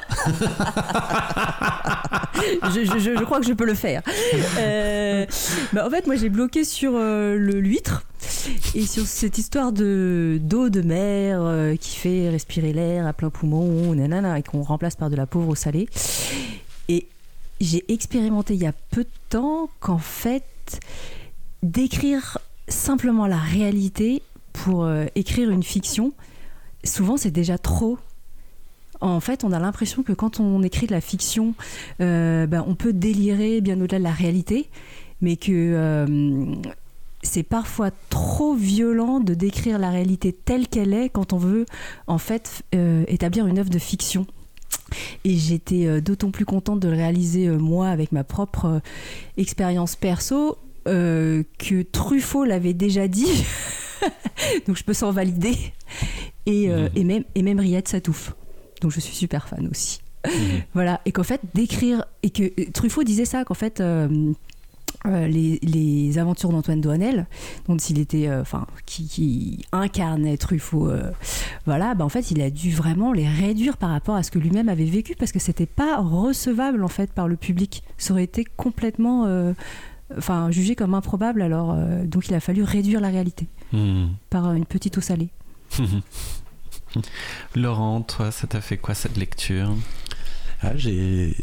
je, 2.64 3.24
crois 3.24 3.40
que 3.40 3.46
je 3.46 3.54
peux 3.54 3.66
le 3.66 3.74
faire. 3.74 4.02
Euh, 4.58 5.26
bah, 5.72 5.86
en 5.86 5.90
fait, 5.90 6.08
moi 6.08 6.16
j'ai 6.16 6.30
bloqué 6.30 6.64
sur 6.64 6.94
euh, 6.96 7.36
le 7.38 7.60
l'huître 7.60 8.06
et 8.76 8.86
sur 8.86 9.06
cette 9.06 9.38
histoire 9.38 9.72
de 9.72 10.40
d'eau 10.42 10.70
de 10.70 10.82
mer 10.82 11.40
euh, 11.42 11.76
qui 11.76 11.98
fait 11.98 12.30
respirer 12.30 12.74
l'air 12.74 13.08
à 13.08 13.14
plein 13.14 13.30
poumon, 13.30 13.94
nanana, 13.96 14.40
et 14.40 14.44
qu'on 14.44 14.62
remplace 14.62 14.96
par 14.96 15.10
de 15.10 15.16
la 15.16 15.26
pauvre 15.26 15.50
au 15.50 15.56
salé. 15.56 15.88
Et 16.90 17.08
j'ai 17.62 17.84
expérimenté 17.92 18.56
il 18.56 18.62
y 18.62 18.68
a 18.68 18.74
peu 18.92 19.04
de 19.04 19.10
temps 19.30 19.70
qu'en 19.80 20.00
fait, 20.00 20.44
d'écrire 21.62 22.38
simplement 22.68 23.28
la 23.28 23.38
réalité 23.38 24.22
pour 24.54 24.88
écrire 25.16 25.50
une 25.50 25.64
fiction, 25.64 26.14
souvent 26.84 27.18
c'est 27.18 27.32
déjà 27.32 27.58
trop. 27.58 27.98
En 29.02 29.20
fait, 29.20 29.44
on 29.44 29.52
a 29.52 29.60
l'impression 29.60 30.02
que 30.02 30.14
quand 30.14 30.40
on 30.40 30.64
écrit 30.64 30.88
de 30.88 30.94
la 30.94 31.02
fiction, 31.02 31.56
euh, 32.00 32.48
ben, 32.48 32.64
on 32.68 32.76
peut 32.76 32.94
délirer 32.94 33.60
bien 33.60 33.80
au-delà 33.82 34.00
de 34.00 34.04
la 34.04 34.12
réalité, 34.12 34.70
mais 35.22 35.36
que 35.36 35.52
euh, 35.52 36.56
c'est 37.22 37.44
parfois 37.44 37.92
trop 38.10 38.54
violent 38.56 39.20
de 39.20 39.34
décrire 39.34 39.78
la 39.78 39.90
réalité 39.90 40.32
telle 40.32 40.70
qu'elle 40.70 40.94
est 40.94 41.10
quand 41.10 41.34
on 41.34 41.38
veut 41.38 41.66
en 42.08 42.18
fait 42.18 42.64
euh, 42.74 43.04
établir 43.10 43.46
une 43.46 43.60
œuvre 43.60 43.70
de 43.70 43.80
fiction. 43.80 44.26
Et 45.26 45.36
j'étais 45.36 46.02
d'autant 46.02 46.32
plus 46.32 46.46
contente 46.46 46.80
de 46.80 46.88
le 46.88 46.96
réaliser 46.96 47.48
moi 47.50 47.90
avec 47.90 48.12
ma 48.12 48.24
propre 48.24 48.82
expérience 49.38 49.96
perso 49.96 50.58
que 50.86 51.82
Truffaut 51.84 52.44
l'avait 52.44 52.74
déjà 52.74 53.08
dit. 53.08 53.46
Donc 54.68 54.78
je 54.78 54.84
peux 54.84 54.94
s'en 54.94 55.12
valider. 55.12 55.56
Et, 56.46 56.70
euh, 56.70 56.84
mhm. 56.84 56.90
et, 56.96 57.04
même, 57.04 57.24
et 57.36 57.42
même 57.42 57.60
Riette 57.60 57.88
Satouf. 57.88 58.34
Donc 58.82 58.92
je 58.92 59.00
suis 59.00 59.16
super 59.16 59.48
fan 59.48 59.68
aussi. 59.70 60.02
Mhm. 60.26 60.34
Voilà, 60.74 61.02
et 61.06 61.12
qu'en 61.12 61.24
fait, 61.24 61.42
d'écrire. 61.54 62.06
Et 62.22 62.30
que 62.30 62.72
Truffaut 62.72 63.04
disait 63.04 63.26
ça, 63.26 63.44
qu'en 63.44 63.54
fait. 63.54 63.80
Euh, 63.80 64.34
euh, 65.06 65.28
les, 65.28 65.60
les, 65.64 66.18
aventures 66.18 66.52
d'Antoine 66.52 66.80
Douanel, 66.80 67.28
dont 67.68 67.76
il 67.76 68.00
était, 68.00 68.32
enfin, 68.32 68.68
qui, 68.86 69.06
qui, 69.08 69.66
incarnait 69.74 70.38
Truffaut, 70.38 70.90
voilà, 71.66 71.94
bah, 71.94 72.06
en 72.06 72.10
fait, 72.10 72.32
il 72.32 72.42
a 72.42 72.50
dû 72.50 72.72
vraiment 72.72 73.12
les 73.12 73.28
réduire 73.28 73.76
par 73.76 73.90
rapport 73.90 74.16
à 74.16 74.24
ce 74.24 74.32
que 74.32 74.40
lui-même 74.40 74.70
avait 74.70 74.86
vécu, 74.86 75.16
parce 75.16 75.34
que 75.34 75.40
c'était 75.40 75.66
pas 75.66 75.98
recevable 75.98 76.86
en 76.86 76.88
fait 76.88 77.12
par 77.12 77.28
le 77.28 77.36
public. 77.36 77.84
Ça 77.98 78.14
aurait 78.14 78.24
été 78.24 78.46
complètement, 78.46 79.28
enfin, 80.18 80.52
jugé 80.52 80.76
comme 80.76 80.94
improbable. 80.94 81.42
Alors, 81.42 81.76
donc, 82.06 82.28
il 82.28 82.34
a 82.34 82.40
fallu 82.40 82.64
réduire 82.64 83.02
la 83.02 83.10
réalité 83.10 83.48
mhm. 83.72 84.10
par 84.30 84.54
une 84.54 84.66
petite 84.66 84.98
eau 84.98 85.02
salée. 85.02 85.30
Laurent, 87.56 88.02
toi, 88.02 88.32
ça 88.32 88.48
t'a 88.48 88.62
fait 88.62 88.78
quoi 88.78 88.94
cette 88.94 89.18
lecture? 89.18 89.74
Ah, 90.62 90.72
j'ai, 90.78 91.36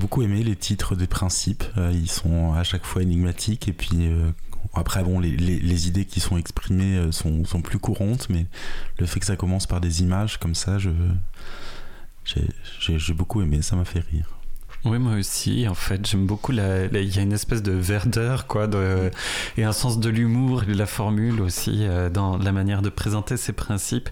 beaucoup 0.00 0.22
aimé 0.22 0.42
les 0.42 0.56
titres 0.56 0.96
des 0.96 1.06
principes. 1.06 1.64
Euh, 1.76 1.92
ils 1.92 2.10
sont 2.10 2.54
à 2.54 2.64
chaque 2.64 2.84
fois 2.84 3.02
énigmatiques 3.02 3.68
et 3.68 3.72
puis 3.72 4.08
euh, 4.08 4.32
après, 4.74 5.04
bon, 5.04 5.20
les, 5.20 5.88
idées 5.88 6.06
qui 6.06 6.18
sont 6.18 6.36
exprimées 6.36 6.96
euh, 6.96 7.12
sont, 7.12 7.44
sont, 7.44 7.62
plus 7.62 7.78
courantes, 7.78 8.28
mais 8.30 8.46
le 8.98 9.06
fait 9.06 9.20
que 9.20 9.26
ça 9.26 9.36
commence 9.36 9.66
par 9.66 9.80
des 9.80 10.02
images 10.02 10.38
comme 10.38 10.56
ça, 10.56 10.78
je, 10.78 10.90
j'ai 12.78 13.14
beaucoup 13.14 13.42
aimé, 13.42 13.62
ça 13.62 13.76
m'a 13.76 13.84
fait 13.84 14.00
rire. 14.00 14.38
Oui, 14.84 14.98
moi 14.98 15.12
aussi. 15.12 15.68
En 15.68 15.74
fait, 15.74 16.04
j'aime 16.04 16.26
beaucoup. 16.26 16.50
La, 16.50 16.86
il 16.86 17.14
y 17.14 17.18
a 17.20 17.22
une 17.22 17.32
espèce 17.32 17.62
de 17.62 17.70
verdeur, 17.70 18.48
quoi, 18.48 18.66
de, 18.66 19.12
et 19.56 19.62
un 19.62 19.72
sens 19.72 20.00
de 20.00 20.08
l'humour, 20.10 20.62
de 20.62 20.74
la 20.74 20.86
formule 20.86 21.40
aussi, 21.40 21.86
euh, 21.86 22.10
dans 22.10 22.36
la 22.36 22.50
manière 22.50 22.82
de 22.82 22.88
présenter 22.88 23.36
ces 23.36 23.52
principes. 23.52 24.08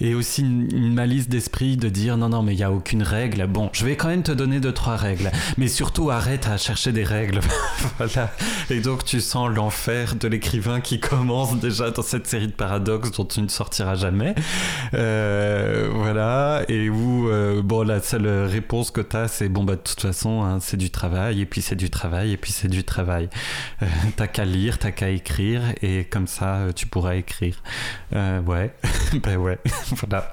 Et 0.00 0.14
aussi 0.14 0.42
une, 0.42 0.94
malice 0.94 1.28
d'esprit 1.28 1.76
de 1.76 1.88
dire 1.88 2.16
non, 2.16 2.28
non, 2.28 2.42
mais 2.42 2.54
il 2.54 2.58
n'y 2.58 2.62
a 2.62 2.70
aucune 2.72 3.02
règle. 3.02 3.46
Bon, 3.46 3.70
je 3.72 3.84
vais 3.84 3.96
quand 3.96 4.08
même 4.08 4.22
te 4.22 4.32
donner 4.32 4.60
deux, 4.60 4.72
trois 4.72 4.96
règles. 4.96 5.30
Mais 5.58 5.68
surtout, 5.68 6.10
arrête 6.10 6.46
à 6.46 6.56
chercher 6.56 6.92
des 6.92 7.04
règles. 7.04 7.40
voilà. 7.98 8.30
Et 8.70 8.80
donc, 8.80 9.04
tu 9.04 9.20
sens 9.20 9.50
l'enfer 9.50 10.14
de 10.14 10.28
l'écrivain 10.28 10.80
qui 10.80 11.00
commence 11.00 11.56
déjà 11.58 11.90
dans 11.90 12.02
cette 12.02 12.26
série 12.26 12.46
de 12.46 12.52
paradoxes 12.52 13.12
dont 13.12 13.24
tu 13.24 13.42
ne 13.42 13.48
sortiras 13.48 13.94
jamais. 13.94 14.34
Euh, 14.94 15.90
voilà. 15.92 16.62
Et 16.68 16.88
où, 16.88 17.28
euh, 17.28 17.62
bon, 17.62 17.82
la 17.82 18.00
seule 18.00 18.26
réponse 18.26 18.90
que 18.90 19.00
tu 19.00 19.16
as, 19.16 19.28
c'est 19.28 19.48
bon, 19.48 19.64
bah, 19.64 19.76
de 19.76 19.80
toute 19.80 20.00
façon, 20.00 20.42
hein, 20.42 20.58
c'est 20.60 20.76
du 20.76 20.90
travail, 20.90 21.40
et 21.40 21.46
puis 21.46 21.62
c'est 21.62 21.76
du 21.76 21.90
travail, 21.90 22.32
et 22.32 22.36
puis 22.36 22.52
c'est 22.52 22.68
du 22.68 22.84
travail. 22.84 23.28
Euh, 23.82 23.86
t'as 24.16 24.26
qu'à 24.26 24.44
lire, 24.44 24.78
t'as 24.78 24.90
qu'à 24.90 25.10
écrire, 25.10 25.62
et 25.82 26.04
comme 26.04 26.26
ça, 26.26 26.56
euh, 26.56 26.72
tu 26.72 26.86
pourras 26.86 27.16
écrire. 27.16 27.62
Ouais, 28.12 28.72
ben 29.22 29.36
ouais, 29.36 29.58
voilà. 29.96 30.32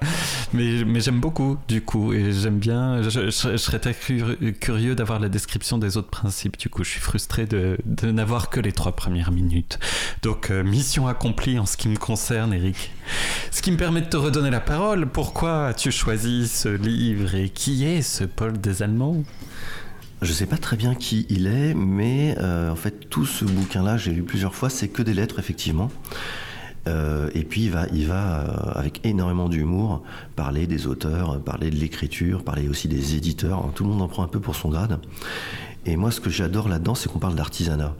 Mais, 0.53 0.83
mais 0.85 0.99
j'aime 0.99 1.19
beaucoup, 1.19 1.57
du 1.67 1.81
coup, 1.81 2.13
et 2.13 2.31
j'aime 2.31 2.59
bien. 2.59 3.01
Je, 3.01 3.29
serais 3.29 3.79
très 3.79 3.95
curieux 4.59 4.95
d'avoir 4.95 5.19
la 5.19 5.29
description 5.29 5.77
des 5.77 5.97
autres 5.97 6.09
principes, 6.09 6.57
du 6.57 6.69
coup, 6.69 6.83
je 6.83 6.89
suis 6.89 7.01
frustré 7.01 7.45
de, 7.45 7.77
n'avoir 8.03 8.49
que 8.49 8.59
les 8.59 8.71
trois 8.71 8.95
premières 8.95 9.31
minutes. 9.31 9.79
Donc, 10.21 10.49
mission 10.49 11.07
accomplie 11.07 11.59
en 11.59 11.65
ce 11.65 11.77
qui 11.77 11.89
me 11.89 11.97
concerne, 11.97 12.53
Eric. 12.53 12.91
Ce 13.51 13.61
qui 13.61 13.71
me 13.71 13.77
permet 13.77 14.01
de 14.01 14.07
te 14.07 14.17
redonner 14.17 14.49
la 14.49 14.59
parole. 14.59 15.07
Pourquoi 15.07 15.67
as-tu 15.67 15.91
choisi 15.91 16.47
ce 16.47 16.69
livre 16.69 17.35
et 17.35 17.49
qui 17.49 17.85
est 17.85 18.01
ce 18.01 18.23
Paul 18.23 18.59
des 18.59 18.83
Allemands? 18.83 19.23
Je 20.21 20.33
sais 20.33 20.45
pas 20.45 20.57
très 20.57 20.77
bien 20.77 20.93
qui 20.93 21.25
il 21.29 21.47
est, 21.47 21.73
mais 21.73 22.35
euh, 22.39 22.69
en 22.69 22.75
fait 22.75 23.09
tout 23.09 23.25
ce 23.25 23.43
bouquin-là, 23.43 23.97
j'ai 23.97 24.11
lu 24.11 24.21
plusieurs 24.21 24.53
fois, 24.53 24.69
c'est 24.69 24.87
que 24.87 25.01
des 25.01 25.15
lettres 25.15 25.39
effectivement. 25.39 25.89
Euh, 26.87 27.29
et 27.35 27.43
puis 27.43 27.65
il 27.65 27.71
va, 27.71 27.85
il 27.93 28.07
va 28.07 28.41
euh, 28.41 28.71
avec 28.75 29.05
énormément 29.05 29.49
d'humour 29.49 30.03
parler 30.35 30.65
des 30.67 30.87
auteurs, 30.87 31.39
parler 31.41 31.69
de 31.69 31.75
l'écriture, 31.75 32.43
parler 32.43 32.67
aussi 32.67 32.87
des 32.87 33.15
éditeurs. 33.15 33.63
Tout 33.75 33.83
le 33.83 33.89
monde 33.89 34.01
en 34.01 34.07
prend 34.07 34.23
un 34.23 34.27
peu 34.27 34.39
pour 34.39 34.55
son 34.55 34.69
grade. 34.69 34.99
Et 35.85 35.95
moi, 35.95 36.11
ce 36.11 36.19
que 36.19 36.29
j'adore 36.29 36.69
là-dedans, 36.69 36.95
c'est 36.95 37.11
qu'on 37.11 37.19
parle 37.19 37.35
d'artisanat. 37.35 37.95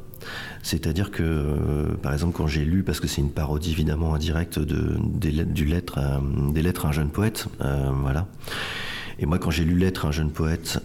C'est-à-dire 0.62 1.10
que, 1.10 1.24
euh, 1.24 1.96
par 2.02 2.14
exemple, 2.14 2.34
quand 2.36 2.48
j'ai 2.48 2.64
lu, 2.64 2.84
parce 2.84 3.00
que 3.00 3.08
c'est 3.08 3.22
une 3.22 3.32
parodie 3.32 3.72
évidemment 3.72 4.14
indirecte 4.14 4.60
de, 4.60 4.98
des, 5.00 5.32
lettres 5.32 5.98
à 5.98 6.88
un 6.88 6.92
jeune 6.92 7.10
poète, 7.10 7.48
voilà. 7.60 8.28
Et 9.20 9.26
moi, 9.26 9.38
quand 9.38 9.52
j'ai 9.52 9.66
lu 9.66 9.76
Lettre 9.76 10.06
à 10.06 10.08
un 10.08 10.12
jeune 10.12 10.32
poète, 10.32 10.80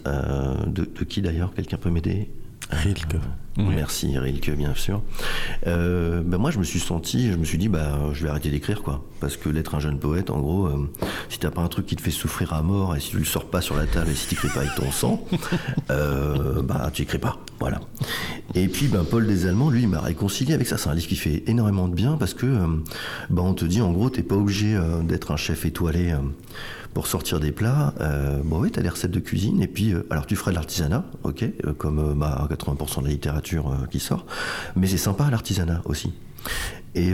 de 0.66 0.84
qui 1.04 1.22
d'ailleurs 1.22 1.54
Quelqu'un 1.54 1.78
peut 1.78 1.90
m'aider? 1.90 2.28
Rilke. 2.70 3.16
Merci 3.58 4.18
Rilke, 4.18 4.50
bien 4.50 4.74
sûr. 4.74 5.02
Euh, 5.66 6.22
ben 6.24 6.36
moi, 6.36 6.50
je 6.50 6.58
me 6.58 6.64
suis 6.64 6.80
senti, 6.80 7.30
je 7.30 7.36
me 7.36 7.44
suis 7.44 7.58
dit, 7.58 7.68
bah, 7.68 8.10
je 8.12 8.22
vais 8.22 8.28
arrêter 8.28 8.50
d'écrire, 8.50 8.82
quoi. 8.82 9.04
Parce 9.20 9.36
que 9.36 9.48
l'être 9.48 9.74
un 9.74 9.80
jeune 9.80 9.98
poète, 9.98 10.30
en 10.30 10.40
gros, 10.40 10.66
euh, 10.66 10.90
si 11.30 11.38
t'as 11.38 11.50
pas 11.50 11.62
un 11.62 11.68
truc 11.68 11.86
qui 11.86 11.96
te 11.96 12.02
fait 12.02 12.10
souffrir 12.10 12.52
à 12.52 12.62
mort 12.62 12.94
et 12.94 13.00
si 13.00 13.10
tu 13.10 13.18
le 13.18 13.24
sors 13.24 13.46
pas 13.46 13.60
sur 13.60 13.76
la 13.76 13.86
table 13.86 14.10
et 14.10 14.14
si 14.14 14.28
t'écris 14.28 14.48
pas 14.48 14.60
avec 14.60 14.74
ton 14.74 14.90
sang, 14.90 15.24
euh, 15.90 16.60
bah, 16.62 16.90
tu 16.92 17.02
écris 17.02 17.18
pas. 17.18 17.38
Voilà. 17.58 17.80
Et 18.54 18.68
puis, 18.68 18.88
ben, 18.88 19.04
Paul 19.04 19.26
des 19.26 19.46
Allemands, 19.46 19.70
lui, 19.70 19.82
il 19.82 19.88
m'a 19.88 20.00
réconcilié 20.00 20.52
avec 20.52 20.66
ça. 20.66 20.76
C'est 20.76 20.90
un 20.90 20.94
livre 20.94 21.08
qui 21.08 21.16
fait 21.16 21.44
énormément 21.46 21.88
de 21.88 21.94
bien 21.94 22.16
parce 22.18 22.34
que, 22.34 22.46
ben, 23.30 23.42
on 23.42 23.54
te 23.54 23.64
dit, 23.64 23.80
en 23.80 23.92
gros, 23.92 24.10
t'es 24.10 24.22
pas 24.22 24.36
obligé 24.36 24.78
d'être 25.04 25.30
un 25.30 25.36
chef 25.36 25.64
étoilé 25.64 26.14
pour 26.96 27.08
sortir 27.08 27.40
des 27.40 27.52
plats, 27.52 27.92
euh, 28.00 28.40
bon 28.42 28.58
oui, 28.58 28.70
tu 28.70 28.78
as 28.78 28.82
des 28.82 28.88
recettes 28.88 29.10
de 29.10 29.20
cuisine, 29.20 29.60
et 29.60 29.66
puis, 29.66 29.92
euh, 29.92 30.06
alors 30.08 30.24
tu 30.24 30.34
ferais 30.34 30.52
de 30.52 30.56
l'artisanat, 30.56 31.04
ok, 31.24 31.42
euh, 31.42 31.74
comme 31.74 32.18
bah, 32.18 32.48
80% 32.50 33.00
de 33.00 33.04
la 33.04 33.10
littérature 33.10 33.86
qui 33.90 34.00
sort, 34.00 34.24
mais 34.76 34.86
c'est 34.86 34.96
sympa 34.96 35.28
l'artisanat 35.30 35.82
aussi. 35.84 36.14
Et, 36.94 37.10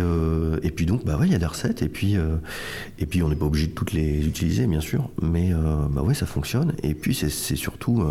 et, 0.63 0.71
puis 0.71 0.87
donc, 0.87 1.05
bah 1.05 1.17
ouais, 1.19 1.27
il 1.27 1.33
y 1.33 1.35
a 1.35 1.39
des 1.39 1.47
recettes, 1.47 1.83
et 1.83 1.89
puis, 1.89 2.15
et 3.01 3.07
puis 3.07 3.25
on 3.25 3.29
n'est 3.29 3.35
pas 3.35 3.47
obligé 3.47 3.67
de 3.67 3.73
toutes 3.73 3.93
les 3.93 4.25
utiliser, 4.25 4.69
bien 4.69 4.81
sûr, 4.81 5.11
mais 5.21 5.51
bah 5.91 6.03
ouais, 6.03 6.15
ça 6.15 6.27
fonctionne. 6.27 6.75
Et 6.85 6.95
puis 6.95 7.17
c'est 7.17 7.57
surtout, 7.57 8.05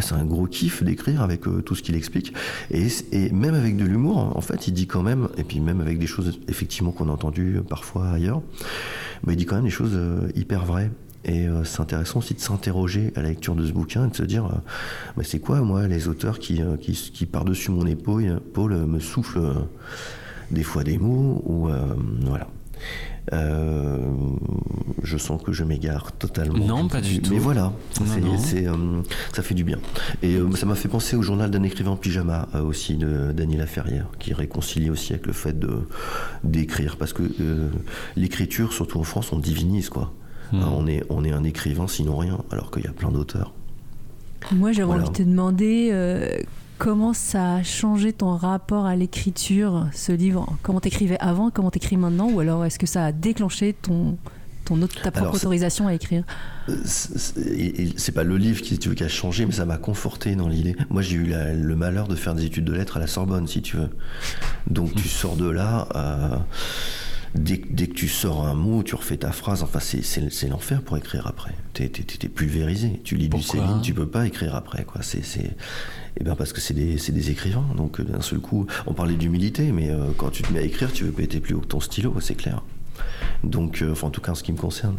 c'est 0.00 0.14
un 0.14 0.24
gros 0.24 0.48
kiff 0.48 0.82
d'écrire 0.82 1.22
avec 1.22 1.42
tout 1.64 1.76
ce 1.76 1.82
qu'il 1.84 1.94
explique. 1.94 2.34
Et, 2.72 2.88
et, 3.12 3.30
même 3.30 3.54
avec 3.54 3.76
de 3.76 3.84
l'humour, 3.84 4.36
en 4.36 4.40
fait, 4.40 4.66
il 4.66 4.74
dit 4.74 4.88
quand 4.88 5.04
même, 5.04 5.28
et 5.36 5.44
puis 5.44 5.60
même 5.60 5.80
avec 5.80 6.00
des 6.00 6.08
choses 6.08 6.40
effectivement 6.48 6.90
qu'on 6.90 7.08
a 7.08 7.12
entendues 7.12 7.60
parfois 7.68 8.08
ailleurs, 8.08 8.42
bah, 9.22 9.32
il 9.32 9.36
dit 9.36 9.46
quand 9.46 9.54
même 9.54 9.64
des 9.64 9.70
choses 9.70 9.96
hyper 10.34 10.64
vraies. 10.64 10.90
Et 11.24 11.46
euh, 11.46 11.64
c'est 11.64 11.80
intéressant 11.80 12.18
aussi 12.18 12.34
de 12.34 12.40
s'interroger 12.40 13.12
à 13.16 13.22
la 13.22 13.28
lecture 13.28 13.54
de 13.54 13.64
ce 13.66 13.72
bouquin 13.72 14.06
et 14.06 14.10
de 14.10 14.16
se 14.16 14.24
dire 14.24 14.46
euh, 14.46 14.58
bah, 15.16 15.22
c'est 15.24 15.38
quoi, 15.38 15.60
moi, 15.60 15.86
les 15.86 16.08
auteurs 16.08 16.38
qui, 16.38 16.62
euh, 16.62 16.76
qui, 16.76 16.92
qui 16.92 17.26
par-dessus 17.26 17.70
mon 17.70 17.86
épaule 17.86 18.40
Paul, 18.52 18.74
me 18.74 18.98
soufflent 18.98 19.66
des 20.50 20.64
fois 20.64 20.84
des 20.84 20.98
mots, 20.98 21.42
ou 21.46 21.70
voilà. 22.26 22.48
je 25.02 25.16
sens 25.16 25.40
que 25.42 25.52
je 25.52 25.64
m'égare 25.64 26.12
totalement. 26.12 26.64
Non, 26.64 26.88
pas 26.88 27.00
du 27.00 27.22
tout. 27.22 27.32
Mais 27.32 27.38
voilà, 27.38 27.72
ça 27.92 29.42
fait 29.42 29.54
du 29.54 29.64
bien. 29.64 29.78
Et 30.22 30.38
ça 30.56 30.66
m'a 30.66 30.74
fait 30.74 30.88
penser 30.88 31.16
au 31.16 31.22
journal 31.22 31.50
d'un 31.50 31.62
écrivain 31.62 31.92
en 31.92 31.96
pyjama 31.96 32.48
aussi 32.62 32.96
de 32.96 33.32
Daniel 33.32 33.60
Laferrière, 33.60 34.08
qui 34.18 34.34
réconcilie 34.34 34.90
aussi 34.90 35.12
avec 35.12 35.26
le 35.26 35.32
fait 35.32 35.56
d'écrire, 36.44 36.96
parce 36.96 37.12
que 37.12 37.22
l'écriture, 38.16 38.72
surtout 38.72 38.98
en 38.98 39.04
France, 39.04 39.32
on 39.32 39.38
divinise 39.38 39.88
quoi. 39.88 40.12
Hmm. 40.52 40.62
on, 40.64 40.86
est, 40.86 41.02
on 41.08 41.24
est 41.24 41.32
un 41.32 41.44
écrivain 41.44 41.88
sinon 41.88 42.18
rien, 42.18 42.38
alors 42.50 42.70
qu'il 42.70 42.84
y 42.84 42.86
a 42.86 42.92
plein 42.92 43.10
d'auteurs. 43.10 43.52
Moi, 44.52 44.72
j'avais 44.72 44.92
envie 44.92 45.08
de 45.08 45.14
te 45.14 45.22
demander 45.22 45.90
euh, 45.92 46.36
comment 46.78 47.14
ça 47.14 47.54
a 47.54 47.62
changé 47.62 48.12
ton 48.12 48.36
rapport 48.36 48.86
à 48.86 48.96
l'écriture, 48.96 49.86
ce 49.92 50.12
livre? 50.12 50.46
Comment 50.62 50.80
t'écrivais 50.80 51.16
avant, 51.20 51.50
comment 51.50 51.70
t'écris 51.70 51.96
maintenant, 51.96 52.28
ou 52.28 52.40
alors 52.40 52.64
est-ce 52.64 52.78
que 52.78 52.86
ça 52.86 53.04
a 53.06 53.12
déclenché 53.12 53.72
ton, 53.72 54.18
ton 54.64 54.78
ta 55.02 55.10
propre 55.10 55.36
autorisation 55.36 55.86
à 55.86 55.94
écrire? 55.94 56.24
Euh, 56.68 56.76
C'est 56.84 58.12
pas 58.12 58.24
le 58.24 58.36
livre 58.36 58.62
qui, 58.62 58.78
tu 58.78 58.88
veux, 58.88 58.94
qui 58.94 59.04
a 59.04 59.08
changé, 59.08 59.46
mais 59.46 59.52
ça 59.52 59.64
m'a 59.64 59.78
conforté 59.78 60.34
dans 60.34 60.48
l'idée. 60.48 60.76
Moi, 60.90 61.02
j'ai 61.02 61.16
eu 61.16 61.32
le 61.32 61.76
malheur 61.76 62.08
de 62.08 62.16
faire 62.16 62.34
des 62.34 62.44
études 62.44 62.64
de 62.64 62.72
lettres 62.72 62.96
à 62.96 63.00
la 63.00 63.06
Sorbonne, 63.06 63.46
si 63.46 63.62
tu 63.62 63.76
veux. 63.76 63.90
Donc, 64.68 64.92
tu 64.94 65.08
sors 65.08 65.36
de 65.36 65.48
là. 65.48 65.88
Euh, 65.94 66.36
dès, 67.34 67.58
que 67.58 67.94
tu 67.94 68.08
sors 68.08 68.46
un 68.46 68.54
mot, 68.54 68.82
tu 68.82 68.94
refais 68.94 69.16
ta 69.16 69.32
phrase. 69.32 69.62
Enfin, 69.62 69.80
c'est 69.80 70.48
l'enfer 70.48 70.82
pour 70.82 70.96
écrire 70.96 71.26
après. 71.26 71.54
T'es 71.72 71.84
es, 71.84 72.28
pulvérisé. 72.28 73.00
Tu 73.04 73.16
lis 73.16 73.28
du 73.28 73.42
Céline, 73.42 73.80
tu 73.82 73.94
peux 73.94 74.08
pas 74.08 74.26
écrire 74.26 74.54
après. 74.54 74.84
Quoi. 74.84 75.02
C'est 75.02 75.22
eh 76.20 76.24
bien 76.24 76.34
parce 76.34 76.52
que 76.52 76.60
c'est 76.60 76.74
des, 76.74 76.96
des, 76.96 77.30
écrivains. 77.30 77.66
Donc 77.76 78.00
d'un 78.00 78.20
seul 78.20 78.38
coup, 78.38 78.66
on 78.86 78.94
parlait 78.94 79.14
d'humilité, 79.14 79.72
mais 79.72 79.90
euh, 79.90 80.10
quand 80.16 80.30
tu 80.30 80.42
te 80.42 80.52
mets 80.52 80.60
à 80.60 80.62
écrire, 80.62 80.92
tu 80.92 81.04
veux 81.04 81.12
péter 81.12 81.40
plus 81.40 81.54
haut 81.54 81.60
que 81.60 81.66
ton 81.66 81.80
stylo, 81.80 82.14
c'est 82.20 82.34
clair. 82.34 82.62
Donc, 83.44 83.82
euh, 83.82 83.92
enfin, 83.92 84.08
en 84.08 84.10
tout 84.10 84.20
cas, 84.20 84.32
en 84.32 84.34
ce 84.34 84.42
qui 84.42 84.52
me 84.52 84.58
concerne. 84.58 84.96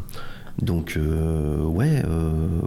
Donc, 0.61 0.97
euh, 0.97 1.63
ouais, 1.63 2.03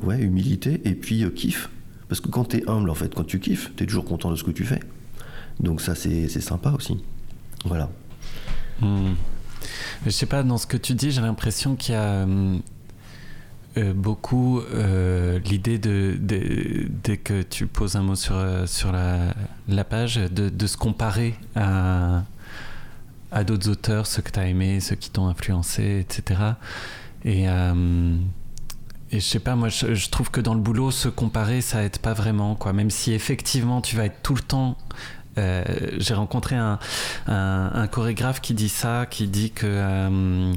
ouais, 0.03 0.21
humilité 0.21 0.81
et 0.85 0.95
puis 0.95 1.25
kiff. 1.35 1.71
Parce 2.09 2.21
que 2.21 2.29
quand 2.29 2.45
tu 2.45 2.59
es 2.59 2.69
humble, 2.69 2.91
en 2.91 2.95
fait, 2.95 3.15
quand 3.15 3.25
tu 3.25 3.41
kiffes, 3.41 3.73
tu 3.77 3.85
es 3.85 3.87
toujours 3.87 4.05
content 4.05 4.31
de 4.31 4.37
ce 4.37 4.45
que 4.45 4.51
tu 4.53 4.65
fais. 4.65 4.81
Donc 5.59 5.81
ça, 5.81 5.95
c'est 5.95 6.29
sympa 6.29 6.71
aussi. 6.71 6.99
Voilà. 7.65 7.91
Hmm. 8.81 9.15
Je 10.05 10.11
sais 10.11 10.27
pas, 10.27 10.43
dans 10.43 10.59
ce 10.59 10.67
que 10.67 10.77
tu 10.77 10.95
dis, 10.95 11.11
j'ai 11.11 11.21
l'impression 11.21 11.77
qu'il 11.77 11.95
y 11.95 11.99
a 11.99 12.03
euh, 12.03 12.59
euh, 13.77 13.93
beaucoup 13.93 14.61
euh, 14.61 15.39
l'idée 15.41 15.79
de, 15.79 16.17
dès 16.19 17.17
que 17.17 17.43
tu 17.43 17.67
poses 17.67 17.97
un 17.97 18.03
mot 18.03 18.15
sur, 18.15 18.37
sur 18.67 18.93
la, 18.93 19.35
la 19.69 19.85
page, 19.85 20.17
de, 20.17 20.49
de, 20.49 20.67
se 20.67 20.77
comparer 20.77 21.35
à, 21.55 22.23
à 23.33 23.45
d'autres 23.45 23.69
auteurs, 23.69 24.07
ceux 24.07 24.23
que 24.23 24.31
tu 24.31 24.39
as 24.39 24.47
aimés, 24.47 24.81
ceux 24.81 24.97
qui 24.97 25.11
t'ont 25.11 25.29
influencé, 25.29 26.01
etc. 26.01 26.41
Et, 27.25 27.47
et 29.13 29.21
je 29.21 29.25
sais 29.25 29.41
pas, 29.41 29.57
moi 29.57 29.69
je, 29.69 29.95
je, 29.95 30.11
trouve 30.11 30.31
que 30.31 30.41
dans 30.41 30.55
le 30.55 30.61
boulot, 30.61 30.91
se 30.91 31.09
comparer, 31.09 31.61
ça 31.61 31.83
aide 31.83 31.99
pas 31.99 32.13
vraiment, 32.13 32.55
quoi. 32.55 32.73
Même 32.73 32.91
si 32.91 33.13
effectivement 33.13 33.81
tu 33.81 33.97
vas 33.97 34.07
être 34.07 34.23
tout 34.23 34.35
le 34.35 34.41
temps 34.41 34.77
euh, 35.39 35.65
j'ai 35.99 36.15
rencontré 36.15 36.57
un, 36.57 36.79
chorégraphe 37.91 38.41
qui 38.41 38.55
dit 38.55 38.69
ça, 38.69 39.07
qui 39.07 39.29
dit 39.29 39.51
que 39.51 39.67
euh, 39.67 40.53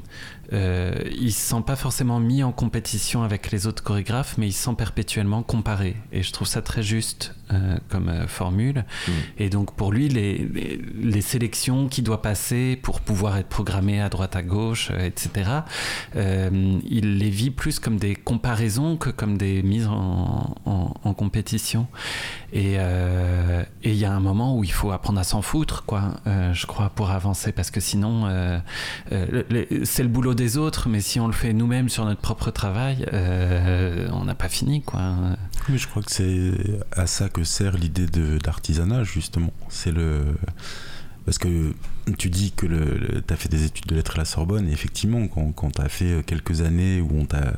euh, 0.53 0.93
se 1.21 1.30
sent 1.32 1.63
pas 1.65 1.75
forcément 1.75 2.19
mis 2.19 2.43
en 2.43 2.51
compétition 2.51 3.23
avec 3.23 3.51
les 3.51 3.67
autres 3.67 3.84
chorégraphes, 3.84 4.38
mais 4.38 4.47
il 4.47 4.53
se 4.53 4.63
sent 4.63 4.75
perpétuellement 4.77 5.43
comparé. 5.43 5.95
Et 6.11 6.23
je 6.23 6.32
trouve 6.32 6.47
ça 6.47 6.61
très 6.61 6.84
juste 6.84 7.36
euh, 7.52 7.78
comme 7.89 8.10
euh, 8.10 8.28
formule. 8.28 8.86
Mm. 9.08 9.12
Et 9.38 9.50
donc 9.50 9.76
pour 9.76 9.91
lui, 9.91 10.10
les, 10.10 10.50
les, 11.02 11.22
sélections 11.22 11.88
qu'il 11.88 12.04
doit 12.04 12.22
passer 12.22 12.80
pour 12.82 13.02
pouvoir 13.02 13.38
être 13.38 13.47
programmé 13.47 14.02
à 14.02 14.10
droite 14.10 14.36
à 14.36 14.41
gauche, 14.41 14.91
etc., 15.00 15.50
il 16.16 17.18
les 17.18 17.30
vit 17.30 17.52
plus 17.52 17.80
comme 17.80 17.97
des 17.97 18.16
comparaisons 18.16 18.97
que 18.97 19.10
comme 19.10 19.38
des 19.38 19.62
mises 19.64 19.88
en, 19.88 20.56
en, 20.66 21.14
compétition. 21.14 21.88
Et 22.54 22.78
il 23.84 23.95
y 23.95 24.06
a 24.06 24.12
un 24.12 24.20
moment 24.20 24.58
où 24.58 24.64
il 24.64 24.72
faut 24.72 24.91
apprendre 24.91 25.20
à 25.20 25.24
s'en 25.24 25.41
foutre, 25.41 25.84
quoi, 25.86 26.16
je 26.26 26.66
crois, 26.66 26.89
pour 26.89 27.12
avancer, 27.12 27.52
parce 27.52 27.72
que 27.72 27.80
sinon, 27.80 28.30
c'est 29.10 30.04
le 30.04 30.10
boulot 30.10 30.34
des 30.34 30.58
autres, 30.58 30.89
mais 30.89 31.02
si 31.02 31.20
on 31.20 31.28
le 31.28 31.34
fait 31.34 31.54
nous-mêmes 31.54 31.89
sur 31.89 32.06
notre 32.06 32.22
propre 32.22 32.52
travail, 32.52 33.06
euh, 33.14 34.08
on 34.14 34.26
n'a 34.26 34.36
pas 34.36 34.50
fini, 34.50 34.82
quoi. 34.82 35.02
Mais 35.68 35.78
je 35.78 35.88
crois 35.88 36.02
que 36.02 36.12
c'est 36.12 36.54
à 36.91 37.08
ça 37.08 37.30
que 37.30 37.38
sert 37.43 37.77
l'idée 37.77 38.07
d'artisanat, 38.39 39.03
justement. 39.03 39.53
C'est 39.69 39.91
le 39.91 40.23
parce 41.25 41.37
que 41.37 41.73
tu 42.17 42.29
dis 42.29 42.51
que 42.53 42.65
tu 42.65 43.33
as 43.33 43.37
fait 43.37 43.49
des 43.49 43.65
études 43.65 43.85
de 43.85 43.95
lettres 43.95 44.15
à 44.15 44.17
la 44.17 44.25
Sorbonne, 44.25 44.67
et 44.67 44.71
effectivement, 44.71 45.27
quand, 45.27 45.51
quand 45.51 45.69
tu 45.69 45.81
as 45.81 45.89
fait 45.89 46.23
quelques 46.25 46.61
années 46.61 47.01
où 47.01 47.09
on 47.13 47.25
t'a 47.25 47.53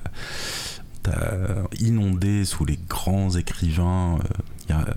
inondé 1.80 2.44
sous 2.46 2.66
les 2.66 2.78
grands 2.90 3.32
écrivains, 3.32 4.20
il 4.68 4.76
euh, 4.76 4.78
y 4.78 4.82
a 4.82 4.94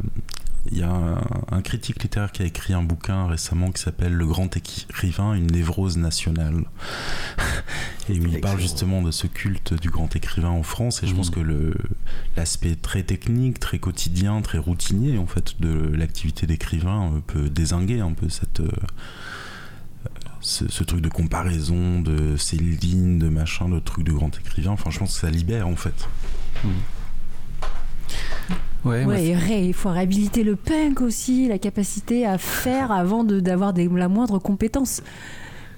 y 0.73 0.83
a 0.83 1.21
un, 1.51 1.63
critique 1.63 2.03
littéraire 2.03 2.33
qui 2.33 2.43
a 2.43 2.47
écrit 2.47 2.73
un 2.73 2.83
bouquin 2.83 3.27
récemment 3.27 3.71
qui 3.71 3.83
s'appelle 3.83 4.15
Le 4.15 4.27
grand 4.27 4.57
écrivain, 4.57 5.35
une 5.35 5.47
névrose 5.47 5.99
nationale. 5.99 6.65
Et 8.09 8.21
où 8.21 8.27
il 8.27 8.41
parle 8.41 8.61
justement 8.61 9.03
de 9.03 9.11
ce 9.11 9.27
culte 9.27 9.75
du 9.75 9.91
grand 9.91 10.15
écrivain 10.15 10.51
en 10.51 10.63
France. 10.63 11.03
Et 11.03 11.07
je 11.07 11.15
pense 11.15 11.35
mhm. 11.35 11.45
que 11.45 11.75
l'aspect 12.37 12.75
très 12.75 13.03
technique, 13.03 13.59
très 13.59 13.79
quotidien, 13.79 14.41
très 14.43 14.59
routinier 14.59 15.19
en 15.19 15.27
fait 15.27 15.61
de 15.61 15.91
l'activité 15.95 16.47
d'écrivain 16.47 17.13
euh, 17.15 17.21
peut 17.27 17.49
désinguer 17.49 18.01
un 18.01 18.13
peu 18.13 18.29
cette. 18.29 18.61
Euh, 18.61 18.69
ce, 20.41 20.85
truc 20.85 21.01
de 21.01 21.09
comparaison, 21.09 22.03
de 22.03 22.37
Céline, 22.37 23.19
de 23.19 23.31
machin, 23.31 23.67
de 23.71 23.79
truc 23.79 24.05
de 24.05 24.13
grand 24.13 24.39
écrivain, 24.39 24.73
enfin 24.73 24.91
je 24.91 24.99
pense 24.99 25.15
que 25.15 25.21
ça 25.21 25.31
libère 25.31 25.67
en 25.67 25.77
fait. 25.77 26.07
Mhm. 26.63 26.71
Ouais, 28.85 29.33
il 29.67 29.73
faut 29.73 29.89
réhabiliter 29.89 30.45
le 30.45 30.57
punk 30.57 31.01
aussi, 31.01 31.49
la 31.49 31.59
capacité 31.59 32.27
à 32.27 32.37
faire 32.37 32.93
avant 32.93 33.25
d'avoir 33.25 33.73
la 33.75 34.09
moindre 34.09 34.39
compétence. 34.39 35.03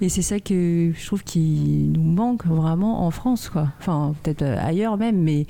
Et 0.00 0.08
c'est 0.08 0.22
ça 0.22 0.40
que 0.40 0.92
je 0.94 1.06
trouve 1.06 1.24
qui 1.24 1.88
nous 1.88 2.02
manque 2.02 2.46
vraiment 2.46 3.06
en 3.06 3.10
France, 3.10 3.48
quoi. 3.48 3.68
Enfin, 3.80 4.14
peut-être 4.22 4.42
ailleurs 4.42 4.98
même, 4.98 5.22
mais 5.22 5.46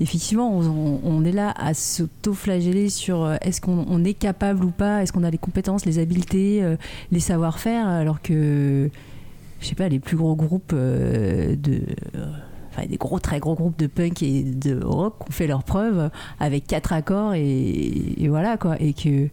effectivement, 0.00 0.50
on, 0.56 1.24
est 1.24 1.32
là 1.32 1.52
à 1.56 1.74
s'auto-flageller 1.74 2.88
sur 2.88 3.24
euh, 3.24 3.36
est-ce 3.40 3.60
qu'on 3.60 4.04
est 4.04 4.14
capable 4.14 4.64
ou 4.64 4.70
pas, 4.70 5.02
est-ce 5.02 5.12
qu'on 5.12 5.24
a 5.24 5.30
les 5.30 5.38
compétences, 5.38 5.84
les 5.84 5.98
habiletés, 5.98 6.62
euh, 6.62 6.76
les 7.10 7.20
savoir-faire, 7.20 7.86
alors 7.86 8.22
que, 8.22 8.90
je 9.60 9.66
sais 9.66 9.74
pas, 9.74 9.88
les 9.88 10.00
plus 10.00 10.16
gros 10.16 10.36
groupes 10.36 10.72
euh, 10.74 11.56
de. 11.56 11.82
Enfin, 12.70 12.86
des 12.86 12.96
gros, 12.96 13.18
très 13.18 13.40
gros 13.40 13.54
groupes 13.54 13.78
de 13.78 13.86
punk 13.86 14.22
et 14.22 14.42
de 14.42 14.80
rock 14.84 15.28
ont 15.28 15.32
fait 15.32 15.46
leurs 15.46 15.64
preuves 15.64 16.10
avec 16.38 16.66
quatre 16.66 16.92
accords 16.92 17.34
et, 17.34 18.14
et 18.18 18.28
voilà, 18.28 18.56
quoi. 18.56 18.76
Et 18.80 18.92
que. 18.92 19.28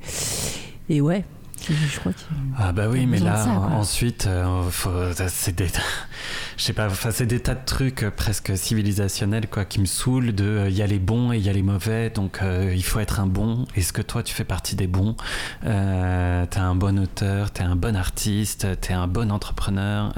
Et 0.89 1.01
ouais, 1.01 1.25
je 1.69 1.99
crois 1.99 2.11
ah 2.57 2.71
bah 2.71 2.87
oui, 2.89 3.05
mais 3.05 3.19
là, 3.19 3.45
ensuite, 3.71 4.27
c'est 5.27 5.55
des, 5.55 5.67
je 6.57 6.63
sais 6.63 6.73
pas, 6.73 6.87
enfin, 6.87 7.11
c'est 7.11 7.25
des 7.25 7.39
tas 7.39 7.55
de 7.55 7.65
trucs 7.65 8.03
euh, 8.03 8.11
presque 8.11 8.57
civilisationnels 8.57 9.47
quoi, 9.47 9.65
qui 9.65 9.79
me 9.79 9.85
saoulent. 9.85 10.33
De, 10.33 10.43
euh, 10.43 10.69
il 10.69 10.75
y 10.75 10.81
a 10.81 10.87
les 10.87 10.99
bons 10.99 11.33
et 11.33 11.37
il 11.37 11.43
y 11.43 11.49
a 11.49 11.53
les 11.53 11.63
mauvais, 11.63 12.09
donc 12.09 12.39
euh, 12.41 12.73
il 12.75 12.83
faut 12.83 12.99
être 12.99 13.19
un 13.19 13.27
bon. 13.27 13.65
Est-ce 13.75 13.93
que 13.93 14.01
toi, 14.01 14.23
tu 14.23 14.33
fais 14.33 14.43
partie 14.43 14.75
des 14.75 14.87
bons? 14.87 15.15
Euh, 15.65 16.45
T'es 16.45 16.59
un 16.59 16.75
bon 16.75 16.99
auteur, 16.99 17.51
t'es 17.51 17.63
un 17.63 17.75
bon 17.75 17.95
artiste, 17.95 18.67
t'es 18.81 18.93
un 18.93 19.07
bon 19.07 19.31
entrepreneur. 19.31 20.13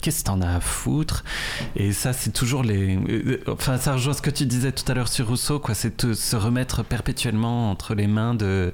Qu'est-ce 0.00 0.20
que 0.20 0.26
t'en 0.26 0.40
as 0.40 0.56
à 0.56 0.60
foutre? 0.60 1.24
Et 1.76 1.92
ça, 1.92 2.12
c'est 2.12 2.32
toujours 2.32 2.62
les. 2.62 2.98
Enfin, 3.46 3.78
ça 3.78 3.92
rejoint 3.92 4.14
ce 4.14 4.22
que 4.22 4.30
tu 4.30 4.46
disais 4.46 4.72
tout 4.72 4.90
à 4.90 4.94
l'heure 4.94 5.08
sur 5.08 5.28
Rousseau, 5.28 5.58
quoi. 5.58 5.74
C'est 5.74 6.14
se 6.14 6.36
remettre 6.36 6.82
perpétuellement 6.84 7.70
entre 7.70 7.94
les 7.94 8.06
mains 8.06 8.34
de 8.34 8.72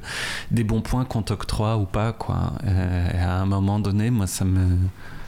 des 0.51 0.65
bons 0.65 0.81
points 0.83 1.05
qu'on 1.07 1.23
t'octroie 1.23 1.77
ou 1.77 1.85
pas, 1.85 2.13
quoi. 2.13 2.53
et 2.65 3.19
à 3.19 3.41
un 3.41 3.47
moment 3.47 3.79
donné, 3.79 4.11
moi, 4.11 4.27
ça 4.27 4.45
me 4.45 4.77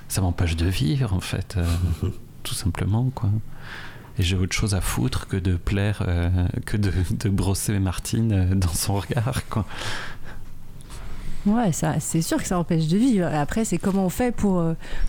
ça 0.09 0.23
m'empêche 0.23 0.57
de 0.57 0.67
vivre 0.67 1.15
en 1.15 1.21
fait, 1.21 1.57
euh, 1.57 1.65
tout 2.43 2.55
simplement 2.55 3.11
quoi. 3.15 3.31
Et 4.19 4.23
j'ai 4.23 4.37
autre 4.37 4.55
chose 4.55 4.75
à 4.75 4.81
foutre 4.81 5.29
que 5.29 5.37
de 5.37 5.55
plaire, 5.57 6.03
euh, 6.09 6.29
que 6.67 6.77
de, 6.77 6.91
de, 7.11 7.29
brosser 7.29 7.79
Martine 7.79 8.33
euh, 8.33 8.55
dans 8.55 8.73
son 8.73 8.95
regard 8.95 9.47
quoi. 9.49 9.65
Ouais, 11.47 11.73
ça, 11.73 12.01
c'est 12.01 12.21
sûr 12.21 12.39
que 12.39 12.47
ça 12.47 12.59
empêche 12.59 12.89
de 12.89 12.99
vivre. 12.99 13.27
Après, 13.33 13.65
c'est 13.65 13.79
comment 13.79 14.05
on 14.05 14.11
fait 14.11 14.33
pour, 14.33 14.63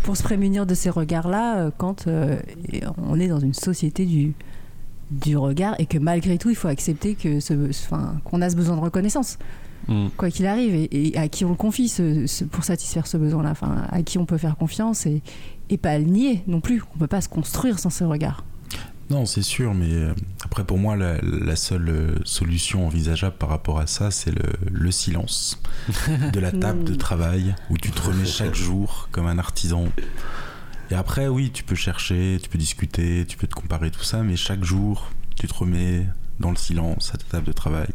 pour 0.04 0.16
se 0.16 0.24
prémunir 0.24 0.66
de 0.66 0.74
ces 0.74 0.90
regards-là 0.90 1.70
quand 1.78 2.06
on 2.08 3.20
est 3.20 3.28
dans 3.28 3.40
une 3.40 3.56
société 3.56 4.06
du, 4.06 4.34
du 5.12 5.36
regard 5.36 5.76
et 5.80 5.86
que 5.86 5.98
malgré 5.98 6.38
tout, 6.38 6.50
il 6.50 6.56
faut 6.56 6.70
accepter 6.70 7.16
que 7.16 7.42
ce, 7.42 7.54
qu'on 8.24 8.42
a 8.42 8.50
ce 8.50 8.56
besoin 8.56 8.78
de 8.78 8.82
reconnaissance. 8.82 9.38
Mm. 9.88 10.08
quoi 10.18 10.30
qu'il 10.30 10.46
arrive, 10.46 10.88
et, 10.92 11.18
à 11.18 11.28
qui 11.28 11.46
on 11.46 11.50
le 11.50 11.56
confie 11.56 11.92
pour 12.52 12.64
satisfaire 12.64 13.08
ce 13.08 13.18
besoin-là, 13.18 13.52
enfin, 13.52 13.88
à 13.90 14.04
qui 14.04 14.18
on 14.18 14.26
peut 14.26 14.38
faire 14.38 14.56
confiance 14.58 15.06
et, 15.06 15.22
et 15.70 15.78
pas 15.78 15.98
le 15.98 16.06
nier 16.06 16.44
non 16.48 16.62
plus. 16.62 16.84
On 16.96 17.00
peut 17.00 17.08
pas 17.08 17.22
se 17.22 17.30
construire 17.30 17.80
sans 17.80 17.90
ce 17.90 18.04
regard. 18.04 18.44
Non, 19.10 19.26
c'est 19.26 19.42
sûr, 19.42 19.74
mais 19.74 19.92
euh, 19.92 20.14
après 20.44 20.64
pour 20.64 20.78
moi, 20.78 20.96
la, 20.96 21.56
seule 21.56 21.90
euh, 21.90 22.16
solution 22.26 22.86
envisageable 22.86 23.36
par 23.38 23.50
rapport 23.50 23.80
à 23.80 23.88
ça, 23.88 24.12
c'est 24.12 24.30
le, 24.30 24.52
le, 24.72 24.92
silence 24.92 25.60
de 26.34 26.40
la 26.40 26.52
table 26.52 26.84
de 26.84 26.94
mm. 26.94 26.98
travail 26.98 27.56
où 27.72 27.78
tu 27.78 27.90
te 27.90 28.02
remets 28.04 28.26
chaque 28.26 28.54
jour 28.56 29.10
comme 29.12 29.26
un 29.26 29.40
artisan. 29.40 29.86
Et 30.92 30.96
après, 30.96 31.28
oui, 31.28 31.50
tu 31.52 31.64
peux 31.64 31.76
chercher, 31.76 32.38
tu 32.42 32.50
peux 32.50 32.60
discuter, 32.60 33.26
tu 33.28 33.36
peux 33.36 33.48
te 33.48 33.56
comparer 33.56 33.90
tout 33.90 34.04
ça, 34.04 34.22
mais 34.22 34.36
chaque 34.36 34.64
jour, 34.64 35.10
tu 35.36 35.48
te 35.48 35.54
remets 35.56 36.06
dans 36.40 36.52
le 36.52 36.58
silence 36.58 37.12
à 37.14 37.18
ta 37.18 37.26
table 37.26 37.48
de 37.48 37.52
travail 37.52 37.90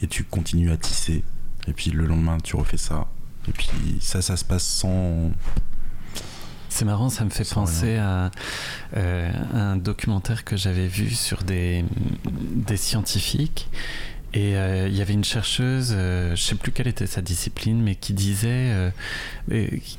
et 0.00 0.06
tu 0.06 0.24
continues 0.24 0.70
à 0.70 0.76
tisser. 0.76 1.24
Et 1.66 1.72
puis 1.72 1.90
le 1.90 2.06
lendemain, 2.06 2.38
tu 2.42 2.56
refais 2.56 2.76
ça. 2.76 3.06
Et 3.48 3.52
puis 3.52 3.68
ça, 4.00 4.22
ça 4.22 4.36
se 4.36 4.44
passe 4.44 4.64
sans. 4.64 5.30
C'est 6.68 6.84
marrant, 6.84 7.08
ça 7.08 7.24
me 7.24 7.30
fait 7.30 7.48
penser 7.48 7.96
à 7.96 8.30
euh, 8.96 9.32
un 9.54 9.76
documentaire 9.76 10.44
que 10.44 10.56
j'avais 10.56 10.86
vu 10.86 11.10
sur 11.10 11.42
des, 11.42 11.84
des 12.30 12.76
scientifiques. 12.76 13.68
Et 14.34 14.56
euh, 14.56 14.88
il 14.88 14.94
y 14.94 15.00
avait 15.00 15.14
une 15.14 15.24
chercheuse, 15.24 15.94
euh, 15.96 16.36
je 16.36 16.42
sais 16.42 16.54
plus 16.54 16.70
quelle 16.70 16.86
était 16.86 17.06
sa 17.06 17.22
discipline, 17.22 17.82
mais 17.82 17.94
qui 17.94 18.12
disait, 18.12 18.92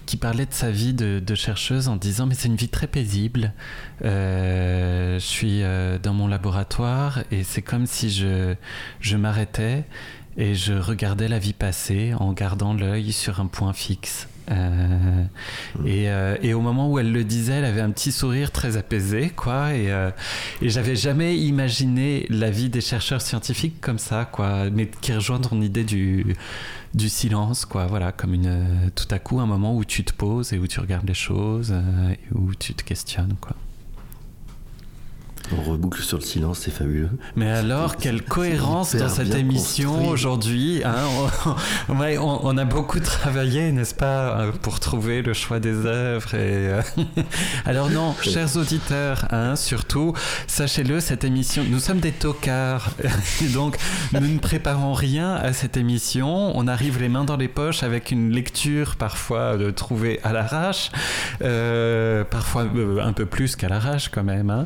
qui 0.05 0.17
parlait 0.17 0.45
de 0.45 0.53
sa 0.53 0.71
vie 0.71 0.93
de, 0.93 1.19
de 1.19 1.35
chercheuse 1.35 1.87
en 1.87 1.95
disant 1.95 2.27
mais 2.27 2.35
c'est 2.35 2.47
une 2.47 2.55
vie 2.55 2.69
très 2.69 2.87
paisible. 2.87 3.53
je 4.01 5.17
suis 5.19 5.61
dans 6.01 6.13
mon 6.13 6.27
laboratoire 6.27 7.23
et 7.31 7.43
c'est 7.43 7.61
comme 7.61 7.85
si 7.85 8.09
je, 8.11 8.55
je 9.01 9.17
m'arrêtais 9.17 9.85
et 10.37 10.55
je 10.55 10.73
regardais 10.73 11.27
la 11.27 11.37
vie 11.37 11.53
passer 11.53 12.13
en 12.13 12.31
gardant 12.31 12.73
l'œil 12.73 13.11
sur 13.11 13.41
un 13.41 13.47
point 13.47 13.73
fixe. 13.73 14.28
Euh, 14.49 15.23
et, 15.85 16.09
euh, 16.09 16.37
et, 16.41 16.53
au 16.53 16.61
moment 16.61 16.91
où 16.91 16.99
elle 16.99 17.11
le 17.11 17.23
disait, 17.23 17.53
elle 17.53 17.65
avait 17.65 17.81
un 17.81 17.91
petit 17.91 18.11
sourire 18.11 18.51
très 18.51 18.77
apaisé, 18.77 19.29
quoi. 19.29 19.73
Et, 19.73 19.91
euh, 19.91 20.11
et 20.61 20.69
j'avais 20.69 20.95
jamais 20.95 21.37
imaginé 21.37 22.25
la 22.29 22.49
vie 22.49 22.69
des 22.69 22.81
chercheurs 22.81 23.21
scientifiques 23.21 23.79
comme 23.81 23.99
ça, 23.99 24.25
quoi. 24.25 24.69
Mais 24.69 24.89
qui 25.01 25.13
rejoint 25.13 25.39
ton 25.39 25.61
idée 25.61 25.83
du, 25.83 26.35
du 26.93 27.09
silence, 27.09 27.65
quoi. 27.65 27.85
Voilà, 27.87 28.11
comme 28.11 28.33
une, 28.33 28.91
tout 28.95 29.07
à 29.11 29.19
coup 29.19 29.39
un 29.39 29.45
moment 29.45 29.75
où 29.75 29.85
tu 29.85 30.03
te 30.03 30.13
poses 30.13 30.53
et 30.53 30.59
où 30.59 30.67
tu 30.67 30.79
regardes 30.79 31.07
les 31.07 31.13
choses, 31.13 31.71
et 31.71 32.35
où 32.35 32.53
tu 32.55 32.73
te 32.73 32.83
questionnes, 32.83 33.35
quoi. 33.39 33.55
On 35.57 35.61
reboucle 35.61 36.01
sur 36.01 36.17
le 36.17 36.23
silence, 36.23 36.59
c'est 36.59 36.71
fabuleux. 36.71 37.09
Mais 37.35 37.49
alors, 37.49 37.97
quelle 37.97 38.23
cohérence 38.23 38.95
dans 38.95 39.09
cette 39.09 39.33
émission 39.33 40.07
aujourd'hui. 40.07 40.81
Hein 40.85 41.55
on, 41.89 42.57
a 42.57 42.65
beaucoup 42.65 42.99
travaillé, 42.99 43.71
n'est-ce 43.71 43.95
pas, 43.95 44.39
euh, 44.39 44.51
pour 44.61 44.79
trouver 44.79 45.21
le 45.21 45.33
choix 45.33 45.59
des 45.59 45.85
œuvres. 45.85 46.35
Et, 46.35 46.37
euh, 46.37 46.81
alors 47.65 47.89
non, 47.89 48.15
chers 48.21 48.57
auditeurs, 48.57 49.27
hein, 49.31 49.55
surtout, 49.55 50.13
sachez-le, 50.47 50.99
cette 50.99 51.23
émission, 51.23 51.63
nous 51.67 51.79
sommes 51.79 51.99
des 51.99 52.11
tocards. 52.11 52.91
donc, 53.53 53.77
nous 54.13 54.27
ne 54.27 54.39
préparons 54.39 54.93
rien 54.93 55.33
à 55.35 55.53
cette 55.53 55.77
émission. 55.77 56.55
On 56.55 56.67
arrive 56.67 56.99
les 56.99 57.09
mains 57.09 57.25
dans 57.25 57.37
les 57.37 57.47
poches 57.47 57.83
avec 57.83 58.11
une 58.11 58.31
lecture 58.31 58.95
parfois 58.97 59.57
de 59.57 59.71
trouver 59.71 60.19
à 60.23 60.33
l'arrache, 60.33 60.91
euh, 61.41 62.23
parfois 62.23 62.67
un 63.01 63.13
peu 63.13 63.25
plus 63.25 63.55
qu'à 63.55 63.69
l'arrache 63.69 64.09
quand 64.09 64.23
même. 64.23 64.49
Hein. 64.49 64.65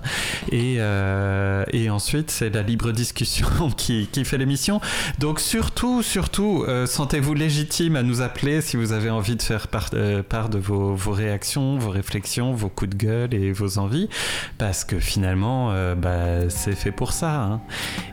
Et 0.52 0.73
euh, 0.80 1.66
et, 1.72 1.90
ensuite, 1.90 2.32
c'est 2.32 2.50
la 2.50 2.62
libre 2.62 2.92
discussion 2.92 3.48
qui, 3.78 4.08
fait 4.24 4.38
l'émission. 4.38 4.80
Donc 5.20 5.40
surtout, 5.40 6.02
surtout, 6.02 6.64
euh, 6.68 6.86
sentez-vous 6.86 7.34
légitime 7.34 7.96
à 7.96 8.04
nous 8.04 8.22
appeler 8.22 8.62
si 8.62 8.78
vous 8.78 8.94
avez 8.94 9.10
envie 9.10 9.36
de 9.36 9.42
faire 9.42 9.68
part, 9.68 9.90
euh, 9.94 10.24
de 10.24 10.58
vos, 10.58 10.96
réactions, 11.12 11.78
vos 11.78 11.90
réflexions, 11.90 12.54
vos 12.54 12.70
coups 12.70 12.92
de 12.92 12.96
gueule 12.96 13.34
et 13.34 13.52
vos 13.52 13.78
envies, 13.78 14.10
parce 14.58 14.84
que 14.86 15.00
finalement, 15.00 15.74
bah, 15.96 16.50
c'est 16.50 16.76
fait 16.76 16.92
pour 16.92 17.12
ça. 17.12 17.42
Hein. 17.42 17.62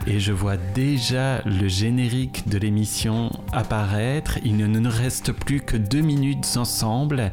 Et 0.06 0.20
je 0.20 0.32
vois 0.32 0.56
déjà 0.56 1.42
le 1.44 1.68
générique 1.68 2.48
de 2.48 2.58
l'émission 2.58 3.30
apparaître. 3.52 4.38
Il 4.44 4.56
ne 4.56 4.66
nous 4.66 4.90
reste 4.90 5.32
plus 5.32 5.60
que 5.60 5.76
deux 5.76 6.00
minutes 6.00 6.56
ensemble. 6.56 7.32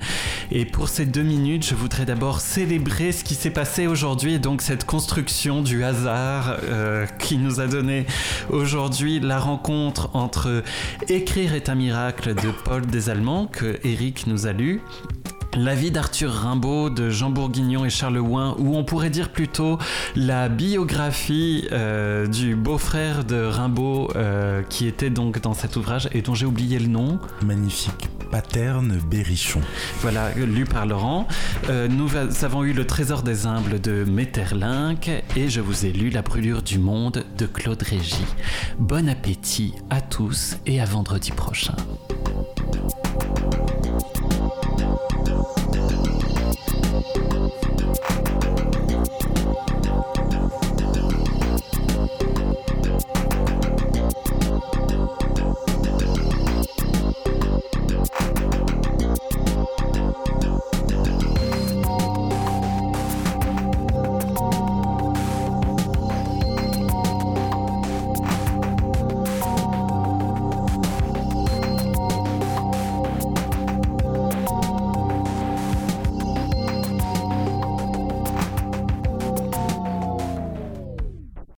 Et 0.51 0.65
pour 0.65 0.89
ces 0.89 1.05
deux 1.05 1.23
minutes, 1.23 1.65
je 1.65 1.75
voudrais 1.75 2.05
d'abord 2.05 2.41
célébrer 2.41 3.11
ce 3.11 3.23
qui 3.23 3.35
s'est 3.35 3.51
passé 3.51 3.87
aujourd'hui, 3.87 4.39
donc 4.39 4.61
cette 4.61 4.85
construction 5.17 5.63
du 5.63 5.83
hasard 5.83 6.57
euh, 6.65 7.07
qui 7.17 7.37
nous 7.37 7.59
a 7.59 7.65
donné 7.65 8.05
aujourd'hui 8.51 9.19
la 9.19 9.39
rencontre 9.39 10.11
entre 10.13 10.61
Écrire 11.09 11.55
est 11.55 11.69
un 11.69 11.75
miracle 11.75 12.35
de 12.35 12.51
Paul 12.63 12.85
Desallemands 12.85 13.47
que 13.47 13.79
Eric 13.83 14.27
nous 14.27 14.45
a 14.45 14.53
lu 14.53 14.79
la 15.55 15.73
vie 15.73 15.89
d'Arthur 15.89 16.31
Rimbaud 16.31 16.91
de 16.91 17.09
Jean 17.09 17.31
Bourguignon 17.31 17.83
et 17.83 17.89
Charles 17.89 18.19
Ouin, 18.19 18.55
ou 18.59 18.75
on 18.77 18.83
pourrait 18.83 19.09
dire 19.09 19.31
plutôt 19.31 19.79
la 20.15 20.49
biographie 20.49 21.67
euh, 21.71 22.27
du 22.27 22.55
beau-frère 22.55 23.23
de 23.23 23.43
Rimbaud 23.43 24.09
euh, 24.15 24.61
qui 24.69 24.85
était 24.87 25.09
donc 25.09 25.41
dans 25.41 25.55
cet 25.55 25.77
ouvrage 25.77 26.09
et 26.11 26.21
dont 26.21 26.35
j'ai 26.35 26.45
oublié 26.45 26.77
le 26.77 26.89
nom. 26.89 27.17
Magnifique. 27.43 28.07
Paterne 28.29 28.99
Berrichon. 29.09 29.61
Voilà, 30.01 30.33
lu 30.33 30.65
par 30.65 30.85
Laurent. 30.85 31.27
Euh, 31.69 31.87
nous 31.87 32.09
avons 32.43 32.63
eu 32.63 32.73
Le 32.73 32.85
Trésor 32.85 33.23
des 33.23 33.45
humbles 33.45 33.81
de 33.81 34.03
Metterlinck 34.03 35.09
et 35.35 35.49
je 35.49 35.61
vous 35.61 35.85
ai 35.85 35.91
lu 35.91 36.09
La 36.09 36.21
brûlure 36.21 36.61
du 36.61 36.79
monde 36.79 37.25
de 37.37 37.45
Claude 37.45 37.81
Régis. 37.81 38.35
Bon 38.79 39.09
appétit 39.09 39.73
à 39.89 40.01
tous 40.01 40.57
et 40.65 40.81
à 40.81 40.85
vendredi 40.85 41.31
prochain. 41.31 41.75